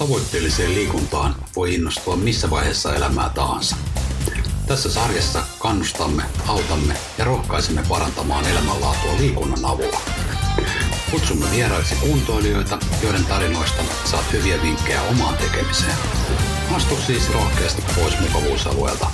Tavoitteelliseen 0.00 0.74
liikuntaan 0.74 1.36
voi 1.56 1.74
innostua 1.74 2.16
missä 2.16 2.50
vaiheessa 2.50 2.94
elämää 2.94 3.28
tahansa. 3.28 3.76
Tässä 4.66 4.90
sarjassa 4.90 5.42
kannustamme, 5.58 6.22
autamme 6.46 6.96
ja 7.18 7.24
rohkaisemme 7.24 7.82
parantamaan 7.88 8.46
elämänlaatua 8.46 9.16
liikunnan 9.18 9.64
avulla. 9.64 10.00
Kutsumme 11.10 11.46
vieraiksi 11.50 11.94
kuntoilijoita, 11.94 12.78
joiden 13.02 13.24
tarinoista 13.24 13.82
saat 14.04 14.32
hyviä 14.32 14.62
vinkkejä 14.62 15.02
omaan 15.02 15.36
tekemiseen. 15.36 15.96
Astu 16.74 16.96
siis 17.06 17.32
rohkeasti 17.32 17.82
pois 17.96 18.20
mukavuusalueelta 18.20 19.10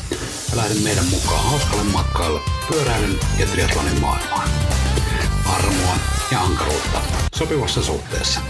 ja 0.50 0.56
lähde 0.56 0.74
meidän 0.74 1.06
mukaan 1.06 1.44
hauskalle 1.44 1.84
matkalle 1.84 2.40
pyöräilyn 2.70 3.18
ja 3.38 3.46
triathlonin 3.46 4.00
maailmaan. 4.00 4.48
Armoa 5.46 5.96
ja 6.32 6.40
ankaruutta 6.40 7.00
sopivassa 7.34 7.82
suhteessa. 7.82 8.40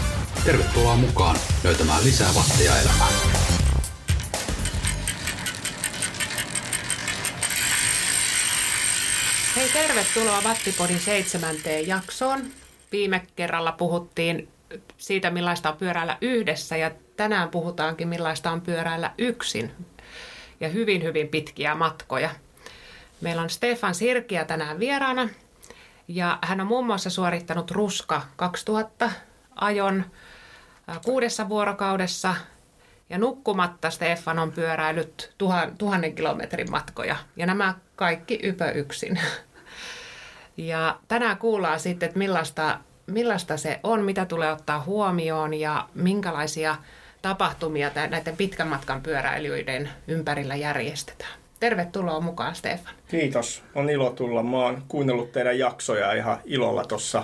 Tervetuloa 0.45 0.95
mukaan 0.95 1.35
löytämään 1.63 2.03
lisää 2.03 2.29
vatteja 2.35 2.79
elämään. 2.79 3.13
Hei, 9.55 9.69
tervetuloa 9.69 10.43
Vattipodin 10.43 10.99
seitsemänteen 10.99 11.87
jaksoon. 11.87 12.41
Viime 12.91 13.27
kerralla 13.35 13.71
puhuttiin 13.71 14.49
siitä, 14.97 15.29
millaista 15.29 15.69
on 15.69 15.77
pyöräillä 15.77 16.17
yhdessä 16.21 16.77
ja 16.77 16.91
tänään 17.17 17.49
puhutaankin, 17.49 18.07
millaista 18.07 18.51
on 18.51 18.61
pyöräillä 18.61 19.11
yksin 19.17 19.71
ja 20.59 20.69
hyvin, 20.69 21.03
hyvin 21.03 21.27
pitkiä 21.27 21.75
matkoja. 21.75 22.29
Meillä 23.21 23.41
on 23.41 23.49
Stefan 23.49 23.95
Sirkiä 23.95 24.45
tänään 24.45 24.79
vieraana 24.79 25.29
ja 26.07 26.39
hän 26.41 26.61
on 26.61 26.67
muun 26.67 26.85
muassa 26.85 27.09
suorittanut 27.09 27.71
Ruska 27.71 28.21
2000 28.35 29.11
ajon 29.55 30.05
kuudessa 31.05 31.49
vuorokaudessa 31.49 32.35
ja 33.09 33.17
nukkumatta 33.17 33.89
Stefan 33.89 34.39
on 34.39 34.51
pyöräillyt 34.51 35.33
tuhan, 35.37 35.77
tuhannen 35.77 36.15
kilometrin 36.15 36.71
matkoja 36.71 37.15
ja 37.35 37.45
nämä 37.45 37.73
kaikki 37.95 38.39
ypö 38.43 38.71
yksin. 38.71 39.19
Ja 40.57 40.99
tänään 41.07 41.37
kuullaan 41.37 41.79
sitten, 41.79 42.07
että 42.07 42.19
millaista, 42.19 42.79
millaista 43.07 43.57
se 43.57 43.79
on, 43.83 44.03
mitä 44.03 44.25
tulee 44.25 44.51
ottaa 44.51 44.83
huomioon 44.83 45.53
ja 45.53 45.89
minkälaisia 45.93 46.75
tapahtumia 47.21 47.91
näiden 48.09 48.37
pitkän 48.37 48.67
matkan 48.67 49.01
pyöräilijöiden 49.01 49.89
ympärillä 50.07 50.55
järjestetään. 50.55 51.31
Tervetuloa 51.59 52.19
mukaan, 52.19 52.55
Stefan. 52.55 52.93
Kiitos. 53.07 53.63
On 53.75 53.89
ilo 53.89 54.09
tulla. 54.09 54.43
Mä 54.43 54.57
oon 54.57 54.83
kuunnellut 54.87 55.31
teidän 55.31 55.59
jaksoja 55.59 56.13
ihan 56.13 56.37
ilolla 56.45 56.85
tuossa 56.85 57.23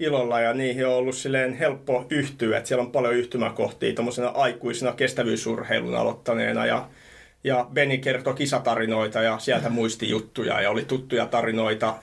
ilolla 0.00 0.40
ja 0.40 0.52
niihin 0.52 0.86
on 0.86 0.94
ollut 0.94 1.14
silleen 1.14 1.54
helppo 1.54 2.06
yhtyä, 2.10 2.56
että 2.56 2.68
siellä 2.68 2.82
on 2.82 2.92
paljon 2.92 3.14
yhtymäkohtia 3.14 3.94
tuommoisena 3.94 4.28
aikuisena 4.28 4.92
kestävyysurheilun 4.92 5.94
aloittaneena 5.94 6.66
ja 6.66 6.88
ja 7.44 7.66
Beni 7.72 7.98
kertoi 7.98 8.34
kisatarinoita 8.34 9.22
ja 9.22 9.38
sieltä 9.38 9.68
muisti 9.68 10.10
juttuja 10.10 10.60
ja 10.60 10.70
oli 10.70 10.84
tuttuja 10.84 11.26
tarinoita 11.26 11.94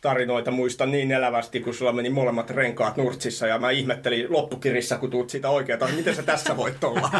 tarinoita 0.00 0.50
muistan 0.50 0.90
niin 0.90 1.12
elävästi, 1.12 1.60
kun 1.60 1.74
sulla 1.74 1.92
meni 1.92 2.10
molemmat 2.10 2.50
renkaat 2.50 2.96
nurtsissa 2.96 3.46
ja 3.46 3.58
mä 3.58 3.70
ihmettelin 3.70 4.32
loppukirissa, 4.32 4.98
kun 4.98 5.10
tuut 5.10 5.30
siitä 5.30 5.50
oikealta, 5.50 5.88
miten 5.96 6.14
sä 6.14 6.22
tässä 6.22 6.56
voit 6.56 6.84
olla? 6.84 7.10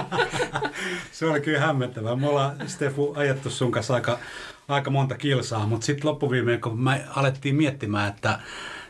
Se 1.13 1.27
oli 1.27 1.41
kyllä 1.41 1.61
hämmentävää. 1.61 2.17
Me 2.17 2.29
ollaan 2.29 2.69
Stefu 2.69 3.13
ajettu 3.17 3.51
sun 3.51 3.73
kanssa 3.73 3.95
aika, 3.95 4.19
aika 4.69 4.91
monta 4.91 5.17
kilsaa, 5.17 5.67
mutta 5.67 5.87
sitten 5.87 6.11
loppuviimeen, 6.11 6.61
kun 6.61 6.81
me 6.81 7.05
alettiin 7.17 7.55
miettimään, 7.55 8.09
että 8.09 8.39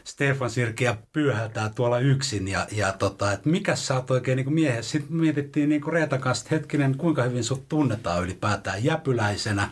Stefan 0.09 0.51
Sirkiä 0.51 0.97
pyöhältää 1.13 1.69
tuolla 1.69 1.99
yksin 1.99 2.49
ja, 2.49 2.67
ja 2.73 2.93
tota, 2.93 3.33
että 3.33 3.49
mikä 3.49 3.77
sä 3.77 3.95
oot 3.95 4.11
oikein 4.11 4.37
niin 4.37 4.53
miehe. 4.53 4.83
Sitten 4.83 5.17
mietittiin 5.17 5.69
niin 5.69 5.93
Reetan 5.93 6.21
kanssa, 6.21 6.43
että 6.43 6.55
hetkinen, 6.55 6.97
kuinka 6.97 7.23
hyvin 7.23 7.45
sut 7.45 7.69
tunnetaan 7.69 8.25
ylipäätään 8.25 8.85
jäpyläisenä 8.85 9.71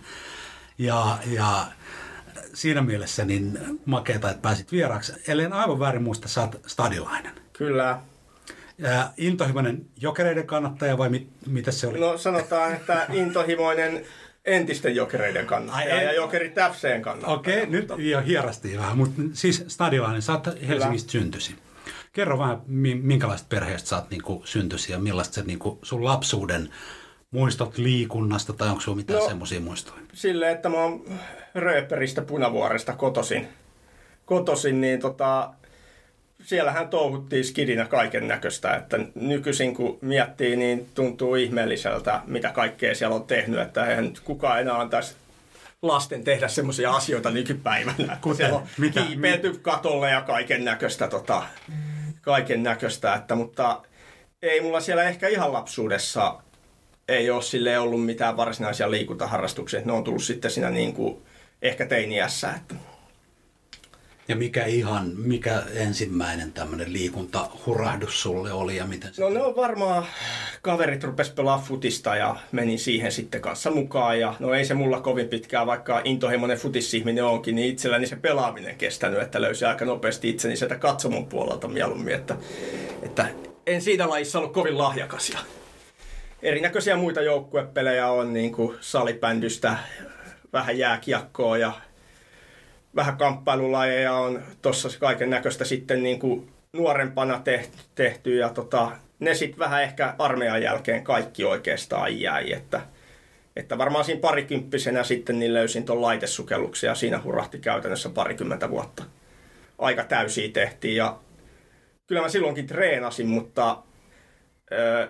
ja, 0.79 1.19
ja 1.27 1.67
siinä 2.55 2.83
mielessä 2.83 3.25
niin 3.25 3.59
makeeta, 3.85 4.31
että 4.31 4.43
pääsit 4.43 4.73
vieraaksi. 4.73 5.13
Ellen 5.29 5.53
aivan 5.53 5.79
väärin 5.79 6.03
muista, 6.03 6.29
sä 6.29 6.41
oot 6.41 6.61
stadilainen. 6.67 7.33
Kyllä. 7.53 8.01
Ja 8.79 9.11
intohimoinen 9.17 9.87
jokereiden 10.01 10.47
kannattaja 10.47 10.99
vai 10.99 11.09
mit, 11.09 11.29
mitä 11.47 11.71
se 11.71 11.87
oli? 11.87 12.01
No 12.01 12.19
sanotaan, 12.19 12.73
että 12.73 13.07
intohimoinen 13.13 14.05
entisten 14.47 14.97
jokereiden 14.97 15.47
kannattaja 15.47 15.95
Ai, 15.95 16.05
ja 16.05 16.13
jokeri 16.13 16.51
täpseen 16.51 17.03
kannattaja. 17.03 17.35
Okei, 17.35 17.57
okay, 17.59 17.67
nyt 17.71 17.89
jo 17.99 18.21
hierastiin 18.21 18.79
vähän, 18.79 18.97
mutta 18.97 19.23
siis 19.33 19.65
stadilainen, 19.69 20.23
sä 20.23 20.33
oot 20.33 20.47
Helsingistä 20.69 21.13
syntysi. 21.13 21.55
Kerro 22.13 22.39
vähän, 22.39 22.61
minkälaista 23.03 23.47
perheestä 23.49 23.89
sä 23.89 23.97
oot 23.97 24.11
niin 24.11 24.23
syntysi 24.45 24.93
ja 24.93 24.99
millaista 24.99 25.35
se 25.35 25.43
niin 25.43 25.59
sun 25.83 26.05
lapsuuden 26.05 26.71
muistot 27.31 27.79
liikunnasta 27.79 28.53
tai 28.53 28.69
onko 28.69 28.81
sinulla 28.81 28.97
mitään 28.97 29.21
no, 29.21 29.29
semmoisia 29.29 29.61
muistoja? 29.61 30.01
Silleen, 30.13 30.53
että 30.53 30.69
mä 30.69 30.77
oon 30.77 31.05
Rööperistä 31.55 32.23
Punavuoresta 32.23 32.93
kotosin, 32.93 33.49
kotosin 34.25 34.81
niin 34.81 35.01
tota, 35.01 35.53
siellähän 36.47 36.89
touhuttiin 36.89 37.45
skidinä 37.45 37.85
kaiken 37.85 38.29
näköistä, 38.29 38.77
että 38.77 38.99
nykyisin 39.15 39.75
kun 39.75 39.99
miettii, 40.01 40.57
niin 40.57 40.89
tuntuu 40.95 41.35
ihmeelliseltä, 41.35 42.21
mitä 42.27 42.51
kaikkea 42.51 42.95
siellä 42.95 43.17
on 43.17 43.27
tehnyt, 43.27 43.61
että 43.61 43.87
eihän 43.87 44.13
kukaan 44.25 44.61
enää 44.61 44.81
antaisi 44.81 45.15
lasten 45.83 46.25
tehdä 46.25 46.49
semmoisia 46.49 46.93
asioita 46.93 47.31
nykypäivänä. 47.31 48.19
Kuten? 48.21 48.37
Siellä 48.37 48.57
on 48.57 48.67
mitä? 48.79 49.03
hiipeilty 49.03 49.59
katolle 49.63 50.11
ja 50.11 50.23
kaiken 50.23 50.65
näköistä, 50.65 51.09
tota, 51.09 51.43
kaiken 52.21 52.63
näköistä, 52.63 53.15
että, 53.15 53.35
mutta 53.35 53.83
ei 54.43 54.61
mulla 54.61 54.81
siellä 54.81 55.05
ehkä 55.05 55.29
ihan 55.29 55.53
lapsuudessa 55.53 56.41
ei 57.09 57.31
ole 57.31 57.43
sille 57.43 57.79
ollut 57.79 58.05
mitään 58.05 58.37
varsinaisia 58.37 58.91
liikuntaharrastuksia. 58.91 59.81
Ne 59.85 59.93
on 59.93 60.05
tullut 60.05 60.23
sitten 60.23 60.51
siinä 60.51 60.71
niin 60.71 60.93
kuin 60.93 61.23
ehkä 61.63 61.87
teiniässä. 61.87 62.53
Että. 62.57 62.75
Ja 64.29 64.37
mikä 64.37 64.65
ihan, 64.65 65.13
mikä 65.17 65.63
ensimmäinen 65.75 66.53
tämmöinen 66.53 66.93
liikuntahurahdus 66.93 68.23
sulle 68.23 68.53
oli 68.53 68.77
ja 68.77 68.87
miten 68.87 69.15
se 69.15 69.23
No 69.23 69.29
ne 69.29 69.43
on 69.43 69.57
varmaan, 69.57 70.07
kaverit 70.63 71.05
rupes 71.05 71.31
pelaa 71.31 71.65
futista 71.69 72.17
ja 72.17 72.37
menin 72.53 72.79
siihen 72.79 73.13
sitten 73.13 73.41
kanssa 73.41 73.71
mukaan. 73.71 74.21
Ja 74.21 74.35
no 74.39 74.55
ei 74.55 74.65
se 74.65 74.75
mulla 74.75 75.01
kovin 75.01 75.29
pitkään, 75.29 75.67
vaikka 75.67 76.01
intohimoinen 76.05 76.59
futisihminen 76.59 77.25
onkin, 77.25 77.55
niin 77.57 77.73
itselläni 77.73 78.07
se 78.07 78.17
pelaaminen 78.17 78.77
kestänyt, 78.77 79.23
että 79.23 79.41
löysi 79.41 79.65
aika 79.65 79.85
nopeasti 79.85 80.29
itseni 80.29 80.57
sieltä 80.57 80.79
katsomon 80.79 81.27
puolelta 81.27 81.69
mieluummin, 81.69 82.15
että, 82.15 82.37
että 83.03 83.29
en 83.67 83.83
siinä 83.83 84.09
lajissa 84.09 84.39
ollut 84.39 84.53
kovin 84.53 84.79
lahjakas. 84.79 85.31
Ja 85.31 85.39
erinäköisiä 86.43 86.97
muita 86.97 87.23
joukkuepelejä 87.23 88.09
on 88.09 88.33
niin 88.33 88.53
kuin 88.53 88.77
salibändystä, 88.81 89.77
vähän 90.53 90.79
jääkiekkoa 90.79 91.59
ja 91.59 91.73
vähän 92.97 93.17
kamppailulajeja 93.17 94.15
on 94.15 94.43
tuossa 94.63 94.89
kaiken 95.01 95.31
näköistä 95.31 95.65
sitten 95.65 96.03
niin 96.03 96.19
kuin 96.19 96.53
nuorempana 96.73 97.43
tehty, 97.95 98.37
ja 98.37 98.49
tota, 98.49 98.91
ne 99.21 99.35
sitten 99.35 99.59
vähän 99.59 99.83
ehkä 99.83 100.15
armeijan 100.19 100.63
jälkeen 100.63 101.05
kaikki 101.05 101.45
oikeastaan 101.45 102.21
jäi, 102.21 102.53
että, 102.53 102.81
että 103.57 103.79
varmaan 103.79 104.05
siinä 104.05 104.21
parikymppisenä 104.21 105.05
sitten 105.05 105.39
niin 105.39 105.55
löysin 105.55 105.85
tuon 105.85 106.03
laitesukelluksen 106.03 106.89
ja 106.89 106.95
siinä 106.95 107.21
hurahti 107.25 107.59
käytännössä 107.59 108.09
parikymmentä 108.09 108.71
vuotta. 108.71 109.05
Aika 109.79 110.05
täysiä 110.05 110.49
tehtiin 110.53 110.97
ja 110.97 111.19
kyllä 112.07 112.23
mä 112.23 112.29
silloinkin 112.29 112.67
treenasin, 112.67 113.29
mutta 113.29 113.83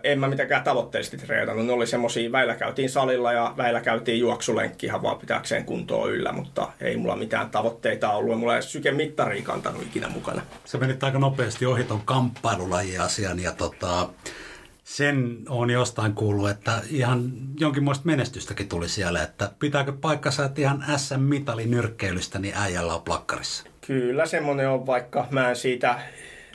en 0.04 0.20
mä 0.20 0.28
mitenkään 0.28 0.62
tavoitteellisesti 0.62 1.26
treenannut. 1.26 1.66
Ne 1.66 1.72
oli 1.72 1.86
semmosia, 1.86 2.32
väillä 2.32 2.54
käytiin 2.54 2.90
salilla 2.90 3.32
ja 3.32 3.54
väillä 3.56 3.80
käytiin 3.80 4.18
juoksulenkki 4.18 4.86
ihan 4.86 5.02
vaan 5.02 5.18
pitääkseen 5.18 5.64
kuntoa 5.64 6.08
yllä, 6.08 6.32
mutta 6.32 6.72
ei 6.80 6.96
mulla 6.96 7.16
mitään 7.16 7.50
tavoitteita 7.50 8.10
ollut. 8.10 8.38
Mulla 8.38 8.56
ei 8.56 8.62
sykemittaria 8.62 9.42
kantanut 9.42 9.82
ikinä 9.82 10.08
mukana. 10.08 10.42
Se 10.64 10.78
menit 10.78 11.04
aika 11.04 11.18
nopeasti 11.18 11.66
ohi 11.66 11.84
ton 11.84 12.02
kamppailulaji-asian 12.04 13.40
ja 13.40 13.52
tota, 13.52 14.08
sen 14.84 15.38
on 15.48 15.70
jostain 15.70 16.14
kuullut, 16.14 16.50
että 16.50 16.82
ihan 16.90 17.32
jonkinmoista 17.60 18.06
menestystäkin 18.06 18.68
tuli 18.68 18.88
siellä, 18.88 19.22
että 19.22 19.50
pitääkö 19.58 19.92
paikkansa, 19.92 20.44
että 20.44 20.60
ihan 20.60 20.84
SM-mitali 20.96 21.66
nyrkkeilystä, 21.66 22.38
niin 22.38 22.54
äijällä 22.56 22.94
on 22.94 23.02
plakkarissa? 23.02 23.64
Kyllä 23.86 24.26
semmoinen 24.26 24.68
on, 24.68 24.86
vaikka 24.86 25.26
mä 25.30 25.50
en 25.50 25.56
siitä 25.56 25.98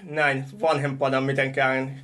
näin 0.03 0.45
vanhempana 0.61 1.21
mitenkään 1.21 2.01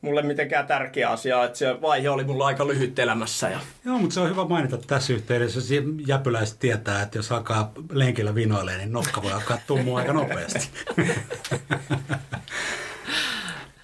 mulle 0.00 0.22
mitenkään 0.22 0.66
tärkeä 0.66 1.10
asia, 1.10 1.44
että 1.44 1.58
se 1.58 1.80
vaihe 1.80 2.10
oli 2.10 2.24
mulla 2.24 2.46
aika 2.46 2.66
lyhyt 2.66 2.98
elämässä. 2.98 3.48
Ja... 3.48 3.60
Joo, 3.84 3.98
mutta 3.98 4.14
se 4.14 4.20
on 4.20 4.30
hyvä 4.30 4.44
mainita 4.44 4.78
tässä 4.78 5.12
yhteydessä. 5.12 5.60
Jäpyläiset 6.06 6.58
tietää, 6.58 7.02
että 7.02 7.18
jos 7.18 7.32
alkaa 7.32 7.72
lenkillä 7.92 8.34
vinoilemaan, 8.34 8.78
niin 8.80 8.92
nokka 8.92 9.22
voi 9.22 9.32
alkaa 9.32 9.58
tummua 9.66 9.98
aika 9.98 10.12
nopeasti. 10.12 10.70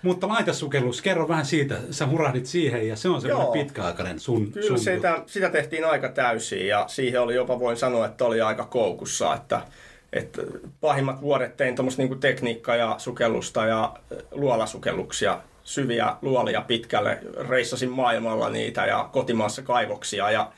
Mutta 0.02 0.28
laitesukellus, 0.28 1.02
kerro 1.02 1.28
vähän 1.28 1.46
siitä. 1.46 1.78
Sä 1.90 2.06
hurahdit 2.06 2.46
siihen 2.46 2.88
ja 2.88 2.96
se 2.96 3.08
on 3.08 3.20
semmoinen 3.20 3.52
pitkäaikainen 3.52 4.20
sun... 4.20 4.52
Kyllä 4.52 4.68
sun... 4.68 4.78
Sitä, 4.78 5.22
sitä 5.26 5.50
tehtiin 5.50 5.84
aika 5.84 6.08
täysin 6.08 6.66
ja 6.66 6.84
siihen 6.88 7.20
oli 7.20 7.34
jopa 7.34 7.60
voin 7.60 7.76
sanoa, 7.76 8.06
että 8.06 8.24
oli 8.24 8.40
aika 8.40 8.64
koukussa, 8.64 9.34
että 9.34 9.62
et 10.12 10.38
pahimmat 10.80 11.20
vuodet 11.20 11.56
tein 11.56 11.76
tuommoista 11.76 12.02
niinku 12.02 12.16
tekniikkaa 12.16 12.76
ja 12.76 12.94
sukellusta 12.98 13.66
ja 13.66 13.94
luolasukelluksia, 14.30 15.40
syviä 15.64 16.16
luolia 16.22 16.60
pitkälle. 16.60 17.18
Reissasin 17.48 17.90
maailmalla 17.90 18.50
niitä 18.50 18.86
ja 18.86 19.08
kotimaassa 19.12 19.62
kaivoksia 19.62 20.30
ja 20.30 20.52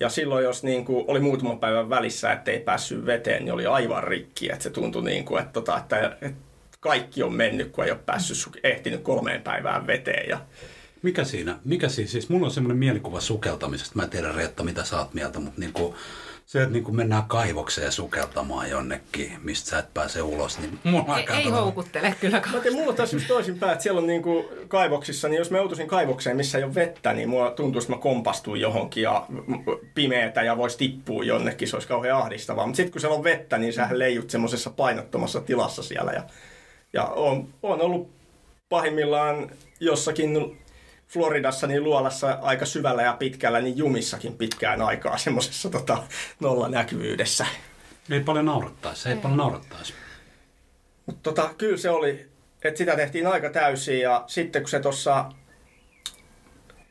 ja 0.00 0.08
silloin, 0.08 0.44
jos 0.44 0.62
niin 0.62 0.84
kuin 0.84 1.04
oli 1.08 1.20
muutaman 1.20 1.58
päivän 1.58 1.90
välissä, 1.90 2.32
ettei 2.32 2.60
päässyt 2.60 3.06
veteen, 3.06 3.44
niin 3.44 3.52
oli 3.52 3.66
aivan 3.66 4.04
rikki. 4.04 4.52
Että 4.52 4.62
se 4.62 4.70
tuntui 4.70 5.04
niin 5.04 5.24
kuin, 5.24 5.40
että, 5.40 5.52
tota, 5.52 5.78
että, 5.78 6.16
että 6.22 6.40
kaikki 6.80 7.22
on 7.22 7.34
mennyt, 7.34 7.72
kun 7.72 7.84
ei 7.84 7.90
ole 7.90 8.00
päässyt, 8.06 8.60
ehtinyt 8.64 9.00
kolmeen 9.00 9.42
päivään 9.42 9.86
veteen. 9.86 10.28
Ja... 10.28 10.40
Mikä 11.02 11.24
siinä? 11.24 11.58
Mikä 11.64 11.88
siinä? 11.88 12.10
Siis 12.10 12.28
mulla 12.28 12.46
on 12.46 12.52
semmoinen 12.52 12.78
mielikuva 12.78 13.20
sukeltamisesta. 13.20 13.96
Mä 13.96 14.02
en 14.02 14.10
tiedä, 14.10 14.32
Reetta, 14.32 14.64
mitä 14.64 14.84
sä 14.84 14.98
oot 14.98 15.14
mieltä, 15.14 15.40
mutta 15.40 15.60
niin 15.60 15.72
kuin, 15.72 15.94
se, 16.52 16.62
että 16.62 16.72
niin 16.72 16.84
kuin 16.84 16.96
mennään 16.96 17.24
kaivokseen 17.24 17.92
sukeltamaan 17.92 18.70
jonnekin, 18.70 19.32
mistä 19.42 19.70
sä 19.70 19.78
et 19.78 19.94
pääse 19.94 20.22
ulos, 20.22 20.58
niin 20.58 20.78
mulla 20.84 21.18
Ei, 21.18 21.26
ei 21.36 21.50
houkuttele 21.50 22.14
kyllä. 22.20 22.42
Mä 22.52 22.60
tiedän, 22.60 22.78
mulla 22.78 22.90
on 22.90 22.96
tässä 22.96 23.16
toisinpäin, 23.28 23.72
että 23.72 23.82
siellä 23.82 24.00
on 24.00 24.06
niin 24.06 24.22
kuin 24.22 24.44
kaivoksissa, 24.68 25.28
niin 25.28 25.38
jos 25.38 25.50
mä 25.50 25.58
joutuisin 25.58 25.86
kaivokseen, 25.86 26.36
missä 26.36 26.58
ei 26.58 26.64
ole 26.64 26.74
vettä, 26.74 27.12
niin 27.12 27.28
mulla 27.28 27.50
tuntuu, 27.50 27.80
että 27.80 27.92
mä 27.92 27.98
kompastuin 27.98 28.60
johonkin 28.60 29.02
ja 29.02 29.26
pimeätä 29.94 30.42
ja 30.42 30.56
voisi 30.56 30.78
tippua 30.78 31.24
jonnekin, 31.24 31.68
se 31.68 31.76
olisi 31.76 31.88
kauhean 31.88 32.18
ahdistavaa. 32.18 32.66
Mutta 32.66 32.76
sitten 32.76 32.92
kun 32.92 33.00
siellä 33.00 33.16
on 33.16 33.24
vettä, 33.24 33.58
niin 33.58 33.72
sähän 33.72 33.98
leijut 33.98 34.30
semmoisessa 34.30 34.70
painottomassa 34.70 35.40
tilassa 35.40 35.82
siellä. 35.82 36.12
Ja, 36.12 36.22
ja 36.92 37.04
on, 37.04 37.48
on 37.62 37.80
ollut 37.80 38.10
pahimmillaan 38.68 39.50
jossakin 39.80 40.58
Floridassa 41.12 41.66
niin 41.66 41.84
luolassa 41.84 42.38
aika 42.42 42.64
syvällä 42.64 43.02
ja 43.02 43.16
pitkällä, 43.18 43.60
niin 43.60 43.78
jumissakin 43.78 44.34
pitkään 44.34 44.82
aikaa 44.82 45.18
semmoisessa 45.18 45.70
tota, 45.70 46.02
nolla 46.40 46.68
näkyvyydessä. 46.68 47.46
Ei 48.10 48.20
paljon 48.20 48.44
naurattaisi, 48.44 49.08
ei, 49.08 49.14
ei. 49.14 49.20
paljon 49.20 49.38
naurattaisi. 49.38 49.94
Mutta 51.06 51.20
tota, 51.22 51.54
kyllä 51.58 51.76
se 51.76 51.90
oli, 51.90 52.26
että 52.64 52.78
sitä 52.78 52.96
tehtiin 52.96 53.26
aika 53.26 53.50
täysin 53.50 54.00
ja 54.00 54.24
sitten 54.26 54.62
kun 54.62 54.68
se 54.68 54.80
tuossa 54.80 55.24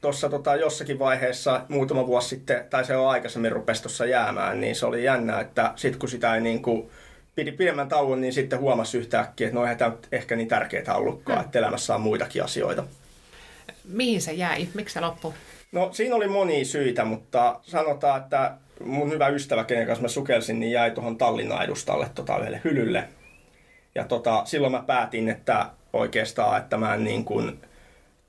tuossa 0.02 0.30
tota, 0.30 0.56
jossakin 0.56 1.00
vaiheessa 1.00 1.66
muutama 1.70 2.08
vuosi 2.08 2.30
sitten, 2.30 2.66
tai 2.70 2.86
se 2.86 2.96
on 2.96 3.10
aikaisemmin 3.10 3.52
rupesi 3.52 3.82
tuossa 3.82 4.06
jäämään, 4.06 4.62
niin 4.62 4.76
se 4.76 4.86
oli 4.86 5.04
jännä, 5.04 5.40
että 5.40 5.74
sitten 5.76 6.00
kun 6.00 6.10
sitä 6.10 6.36
ei 6.36 6.42
niin 6.42 6.62
kuin, 6.62 6.90
pidi 7.36 7.52
pidemmän 7.52 7.90
tauon, 7.90 8.22
niin 8.22 8.34
sitten 8.34 8.60
huomasi 8.60 8.98
yhtäkkiä, 8.98 9.48
että 9.48 9.60
no 9.60 9.64
eihän 9.64 9.78
tämä 9.78 9.98
ehkä 10.12 10.36
niin 10.36 10.48
tärkeää 10.48 10.96
ollutkaan, 10.96 11.40
mm. 11.40 11.46
että 11.46 11.60
elämässä 11.60 11.96
on 11.96 12.02
muitakin 12.02 12.44
asioita. 12.44 12.84
Mihin 13.84 14.22
se 14.22 14.32
jäi? 14.32 14.68
Miksi 14.74 14.94
se 14.94 15.00
loppui? 15.00 15.34
No 15.72 15.90
siinä 15.94 16.16
oli 16.16 16.28
monia 16.28 16.66
syitä, 16.66 17.06
mutta 17.06 17.60
sanotaan, 17.64 18.22
että 18.22 18.54
mun 18.86 19.12
hyvä 19.12 19.28
ystävä, 19.28 19.64
kenen 19.64 19.88
kanssa 19.88 20.02
mä 20.02 20.08
sukelsin, 20.08 20.60
niin 20.60 20.72
jäi 20.72 20.92
tuohon 20.92 21.18
Tallinnan 21.18 21.64
edustalle 21.64 22.10
tota, 22.16 22.38
yhdelle 22.38 22.62
hylylle. 22.64 23.04
Ja 23.96 24.04
tota, 24.04 24.42
silloin 24.46 24.72
mä 24.72 24.84
päätin, 24.88 25.30
että 25.30 25.66
oikeastaan, 25.94 26.62
että 26.62 26.78
mä 26.78 26.94
en 26.94 27.04
niin 27.04 27.26
kuin, 27.26 27.62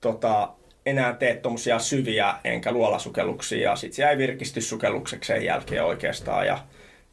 tota, 0.01 0.49
enää 0.87 1.13
tee 1.13 1.37
tuommoisia 1.37 1.79
syviä 1.79 2.35
enkä 2.45 2.73
luolasukelluksia. 2.73 3.77
Sitten 3.77 3.97
se 3.97 4.03
jäi 4.03 4.19
virkistyssukellukseksi 4.19 5.27
sen 5.27 5.45
jälkeen 5.45 5.85
oikeastaan. 5.85 6.47
Ja, 6.47 6.59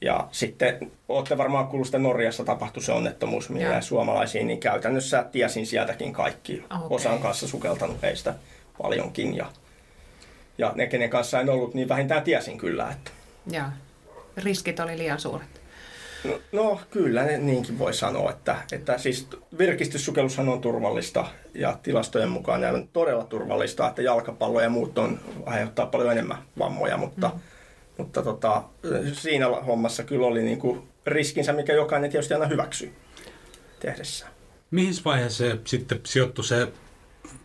ja 0.01 0.27
sitten 0.31 0.91
olette 1.09 1.37
varmaan 1.37 1.67
kuullut, 1.67 1.87
että 1.87 1.99
Norjassa 1.99 2.43
tapahtui 2.43 2.83
se 2.83 2.91
onnettomuus, 2.91 3.49
millä 3.49 3.81
suomalaisiin, 3.81 4.47
niin 4.47 4.59
käytännössä 4.59 5.25
tiesin 5.31 5.67
sieltäkin 5.67 6.13
kaikki. 6.13 6.63
Okay. 6.75 6.87
Osan 6.89 7.19
kanssa 7.19 7.47
sukeltanut 7.47 8.01
heistä 8.01 8.33
paljonkin. 8.77 9.35
Ja, 9.35 9.45
ja 10.57 10.71
ne, 10.75 10.87
kenen 10.87 11.09
kanssa 11.09 11.39
en 11.39 11.49
ollut, 11.49 11.73
niin 11.73 11.89
vähintään 11.89 12.23
tiesin 12.23 12.57
kyllä. 12.57 12.91
Että. 12.91 13.11
Ja 13.51 13.71
riskit 14.37 14.79
oli 14.79 14.97
liian 14.97 15.19
suuret. 15.19 15.59
No, 16.23 16.39
no 16.51 16.81
kyllä, 16.91 17.23
ne 17.23 17.37
niinkin 17.37 17.79
voi 17.79 17.93
sanoa, 17.93 18.31
että, 18.31 18.55
että 18.71 18.97
siis 18.97 19.27
virkistyssukellushan 19.57 20.49
on 20.49 20.61
turvallista 20.61 21.27
ja 21.53 21.77
tilastojen 21.83 22.29
mukaan 22.29 22.65
on 22.65 22.87
todella 22.93 23.23
turvallista, 23.23 23.87
että 23.87 24.01
jalkapallo 24.01 24.61
ja 24.61 24.69
muut 24.69 24.97
on, 24.97 25.19
aiheuttaa 25.45 25.85
paljon 25.85 26.11
enemmän 26.11 26.37
vammoja, 26.59 26.97
mutta, 26.97 27.31
mm. 27.33 27.39
Mutta 27.99 28.23
tota, 28.23 28.63
siinä 29.13 29.47
hommassa 29.47 30.03
kyllä 30.03 30.27
oli 30.27 30.43
niin 30.43 30.59
kuin 30.59 30.87
riskinsä, 31.05 31.53
mikä 31.53 31.73
jokainen 31.73 32.11
tietysti 32.11 32.33
aina 32.33 32.47
hyväksyy 32.47 32.93
tehdessään. 33.79 34.31
Mihin 34.71 34.93
vaiheessa 35.05 35.37
se 35.37 35.57
sitten 35.65 35.99
sijoittui 36.05 36.43
se 36.43 36.67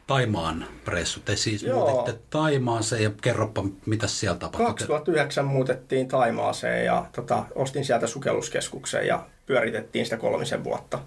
Taimaan 0.07 0.67
pressu. 0.85 1.21
Te 1.21 1.37
siis 1.37 1.63
Joo. 1.63 1.91
muutitte 1.91 2.21
Taimaaseen 2.31 3.03
ja 3.03 3.11
kerropa, 3.23 3.65
mitä 3.87 4.07
siellä 4.07 4.39
tapahtui. 4.39 4.67
2009 4.67 5.45
muutettiin 5.45 6.09
Taimaaseen 6.09 6.85
ja 6.85 7.07
tota, 7.13 7.45
ostin 7.55 7.85
sieltä 7.85 8.07
sukelluskeskuksen 8.07 9.07
ja 9.07 9.27
pyöritettiin 9.47 10.05
sitä 10.07 10.17
kolmisen 10.17 10.65
vuotta. 10.65 10.99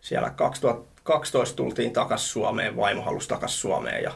Siellä 0.00 0.30
2012 0.30 1.56
tultiin 1.56 1.92
takaisin 1.92 2.28
Suomeen, 2.28 2.76
vaimo 2.76 3.02
halusi 3.02 3.28
takaisin 3.28 3.58
Suomeen 3.58 4.02
ja 4.02 4.12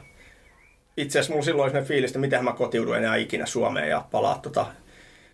itse 0.99 1.19
asiassa 1.19 1.33
mulla 1.33 1.45
silloin 1.45 1.77
oli 1.77 1.85
fiilis, 1.85 2.11
että 2.11 2.19
miten 2.19 2.45
mä 2.45 2.53
kotiudun 2.53 2.97
enää 2.97 3.17
ikinä 3.17 3.47
Suomeen 3.47 3.89
ja 3.89 4.05
palaa 4.11 4.39
tota 4.39 4.67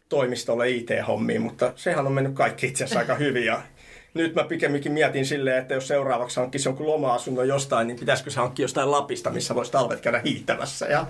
toimistolle 0.08 0.70
IT-hommiin, 0.70 1.42
mutta 1.42 1.72
sehän 1.76 2.06
on 2.06 2.12
mennyt 2.12 2.34
kaikki 2.34 2.66
itse 2.66 2.84
asiassa 2.84 2.98
aika 2.98 3.14
hyvin 3.14 3.44
ja 3.44 3.62
nyt 4.14 4.34
mä 4.34 4.44
pikemminkin 4.44 4.92
mietin 4.92 5.26
silleen, 5.26 5.58
että 5.58 5.74
jos 5.74 5.88
seuraavaksi 5.88 6.40
hankkisi 6.40 6.68
jonkun 6.68 6.86
loma-asunnon 6.86 7.48
jostain, 7.48 7.86
niin 7.86 7.98
pitäisikö 7.98 8.30
se 8.30 8.40
hankkia 8.40 8.64
jostain 8.64 8.90
Lapista, 8.90 9.30
missä 9.30 9.54
voisi 9.54 9.72
talvet 9.72 10.00
käydä 10.00 10.20
hiihtämässä. 10.24 10.86
Ja... 10.86 11.06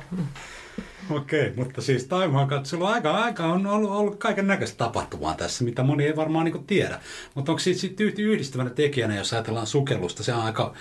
Okei, 1.11 1.53
mutta 1.57 1.83
siis 1.83 2.05
Taimaan 2.05 2.49
katsolla 2.49 2.93
aika, 2.93 3.11
aika 3.11 3.45
on 3.45 3.67
ollut, 3.67 3.91
ollut 3.91 4.17
kaiken 4.19 4.47
näköistä 4.47 4.79
tapahtumaa 4.79 5.35
tässä, 5.35 5.65
mitä 5.65 5.83
moni 5.83 6.05
ei 6.05 6.17
varmaan 6.17 6.45
niin 6.45 6.67
tiedä. 6.67 7.01
Mutta 7.35 7.53
onko 7.53 7.61
siitä 7.61 8.03
yhdistävänä 8.19 8.71
tekijänä, 8.71 9.17
jos 9.17 9.33
ajatellaan 9.33 9.67
sukellusta, 9.67 10.23
se 10.23 10.35
on 10.35 10.43
aika 10.43 10.75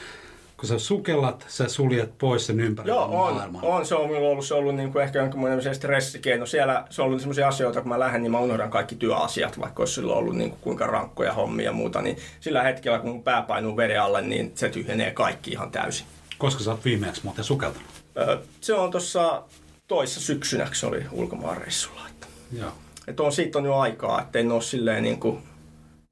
kun 0.63 0.67
sä 0.67 0.79
sukellat, 0.79 1.45
sä 1.47 1.69
suljet 1.69 2.17
pois 2.17 2.45
sen 2.45 2.59
ympärillä 2.59 2.95
Joo, 2.95 3.03
on, 3.03 3.33
maailman. 3.33 3.63
on. 3.63 3.85
Se 3.85 3.95
on 3.95 4.07
minulla 4.07 4.29
ollut, 4.29 4.45
se 4.45 4.53
on 4.53 4.59
ollut 4.59 4.75
niin 4.75 4.91
kuin 4.91 5.03
ehkä 5.03 5.19
jonkinlainen 5.19 5.75
stressikeino. 5.75 6.45
Siellä 6.45 6.85
se 6.89 7.01
on 7.01 7.05
ollut 7.05 7.21
sellaisia 7.21 7.47
asioita, 7.47 7.81
kun 7.81 7.89
mä 7.89 7.99
lähden, 7.99 8.23
niin 8.23 8.31
mä 8.31 8.39
unohdan 8.39 8.69
kaikki 8.69 8.95
työasiat, 8.95 9.59
vaikka 9.59 9.81
olisi 9.81 9.93
silloin 9.93 10.19
ollut 10.19 10.35
niin 10.35 10.49
kuin 10.49 10.59
kuinka 10.61 10.87
rankkoja 10.87 11.33
hommia 11.33 11.65
ja 11.65 11.71
muuta. 11.71 12.01
Niin 12.01 12.17
sillä 12.39 12.63
hetkellä, 12.63 12.99
kun 12.99 13.09
mun 13.09 13.23
pää 13.23 13.41
painuu 13.41 13.77
veden 13.77 14.01
alle, 14.01 14.21
niin 14.21 14.51
se 14.55 14.69
tyhjenee 14.69 15.11
kaikki 15.11 15.51
ihan 15.51 15.71
täysin. 15.71 16.05
Koska 16.37 16.63
sä 16.63 16.71
oot 16.71 16.85
viimeksi 16.85 17.21
muuten 17.23 17.43
sukeltanut? 17.43 17.87
Öö, 18.17 18.37
se 18.61 18.73
on 18.73 18.91
tuossa 18.91 19.43
toissa 19.87 20.21
syksynä, 20.21 20.65
kun 20.65 20.75
se 20.75 20.85
oli 20.85 21.05
ulkomaanreissulla. 21.11 22.01
Että, 22.09 22.27
Joo. 22.59 22.71
Että 23.07 23.23
on, 23.23 23.31
siitä 23.31 23.59
on 23.59 23.65
jo 23.65 23.75
aikaa, 23.75 24.21
että 24.21 24.39
en 24.39 24.51
ole 24.51 24.61
silleen 24.61 25.03
niin 25.03 25.19
kuin, 25.19 25.43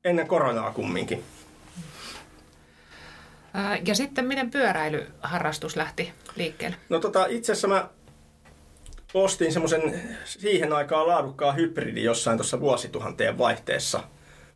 ennen 0.03 0.27
koronaa 0.27 0.71
kumminkin. 0.71 1.24
Ja 3.86 3.95
sitten 3.95 4.25
miten 4.25 4.51
pyöräilyharrastus 4.51 5.75
lähti 5.75 6.13
liikkeelle? 6.36 6.77
No 6.89 7.00
tota, 7.00 7.25
itse 7.25 7.51
asiassa 7.51 7.67
mä 7.67 7.89
ostin 9.13 9.53
semmoisen 9.53 10.01
siihen 10.25 10.74
aikaan 10.74 11.08
laadukkaan 11.08 11.55
hybridi 11.55 12.03
jossain 12.03 12.38
tuossa 12.38 12.60
vuosituhanteen 12.60 13.38
vaihteessa. 13.38 14.03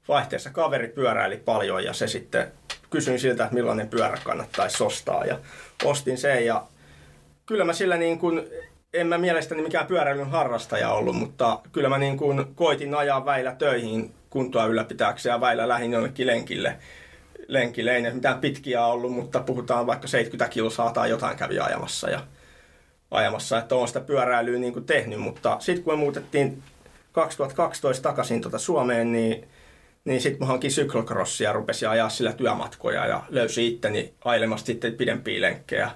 Vaihteessa 0.07 0.49
kaveri 0.49 0.87
pyöräili 0.87 1.37
paljon 1.37 1.83
ja 1.83 1.93
se 1.93 2.07
sitten 2.07 2.51
kysyin 2.89 3.19
siltä, 3.19 3.43
että 3.43 3.55
millainen 3.55 3.87
pyörä 3.87 4.17
kannattaisi 4.23 4.83
ostaa 4.83 5.25
ja 5.25 5.39
ostin 5.83 6.17
sen 6.17 6.45
ja 6.45 6.67
kyllä 7.45 7.63
mä 7.63 7.73
sillä 7.73 7.97
niin 7.97 8.19
kuin, 8.19 8.41
en 8.93 9.07
mä 9.07 9.17
mielestäni 9.17 9.61
mikään 9.61 9.87
pyöräilyn 9.87 10.29
harrastaja 10.29 10.89
ollut, 10.89 11.15
mutta 11.15 11.59
kyllä 11.71 11.89
mä 11.89 11.97
niin 11.97 12.17
kuin 12.17 12.45
koitin 12.55 12.95
ajaa 12.95 13.25
väillä 13.25 13.55
töihin 13.55 14.13
kuntoa 14.29 14.65
ylläpitääkseen 14.65 15.33
ja 15.33 15.41
väillä 15.41 15.67
lähin 15.67 15.91
jonnekin 15.91 16.27
lenkille 16.27 16.77
lenkille. 17.47 17.95
Ei 17.95 18.13
mitään 18.13 18.39
pitkiä 18.39 18.85
ollut, 18.85 19.13
mutta 19.13 19.39
puhutaan 19.39 19.87
vaikka 19.87 20.07
70 20.07 20.53
kilsaa 20.53 20.91
tai 20.91 21.09
jotain 21.09 21.37
kävi 21.37 21.59
ajamassa. 21.59 22.09
Ja 22.09 22.21
ajamassa, 23.11 23.57
että 23.57 23.75
on 23.75 23.87
sitä 23.87 23.99
pyöräilyä 23.99 24.59
niin 24.59 24.73
kuin 24.73 24.85
tehnyt, 24.85 25.19
mutta 25.19 25.57
sitten 25.59 25.83
kun 25.83 25.93
me 25.93 25.97
muutettiin 25.97 26.63
2012 27.11 28.09
takaisin 28.09 28.41
tuota 28.41 28.57
Suomeen, 28.57 29.11
niin, 29.11 29.47
niin 30.05 30.21
sitten 30.21 30.39
mä 30.39 30.45
hankin 30.45 30.71
syklokrossia 30.71 31.49
ja 31.49 31.53
rupesin 31.53 31.89
ajaa 31.89 32.09
sillä 32.09 32.33
työmatkoja 32.33 33.07
ja 33.07 33.23
löysin 33.29 33.65
itteni 33.65 34.13
ailemasta 34.25 34.65
sitten 34.65 34.93
pidempiä 34.93 35.41
lenkkejä. 35.41 35.91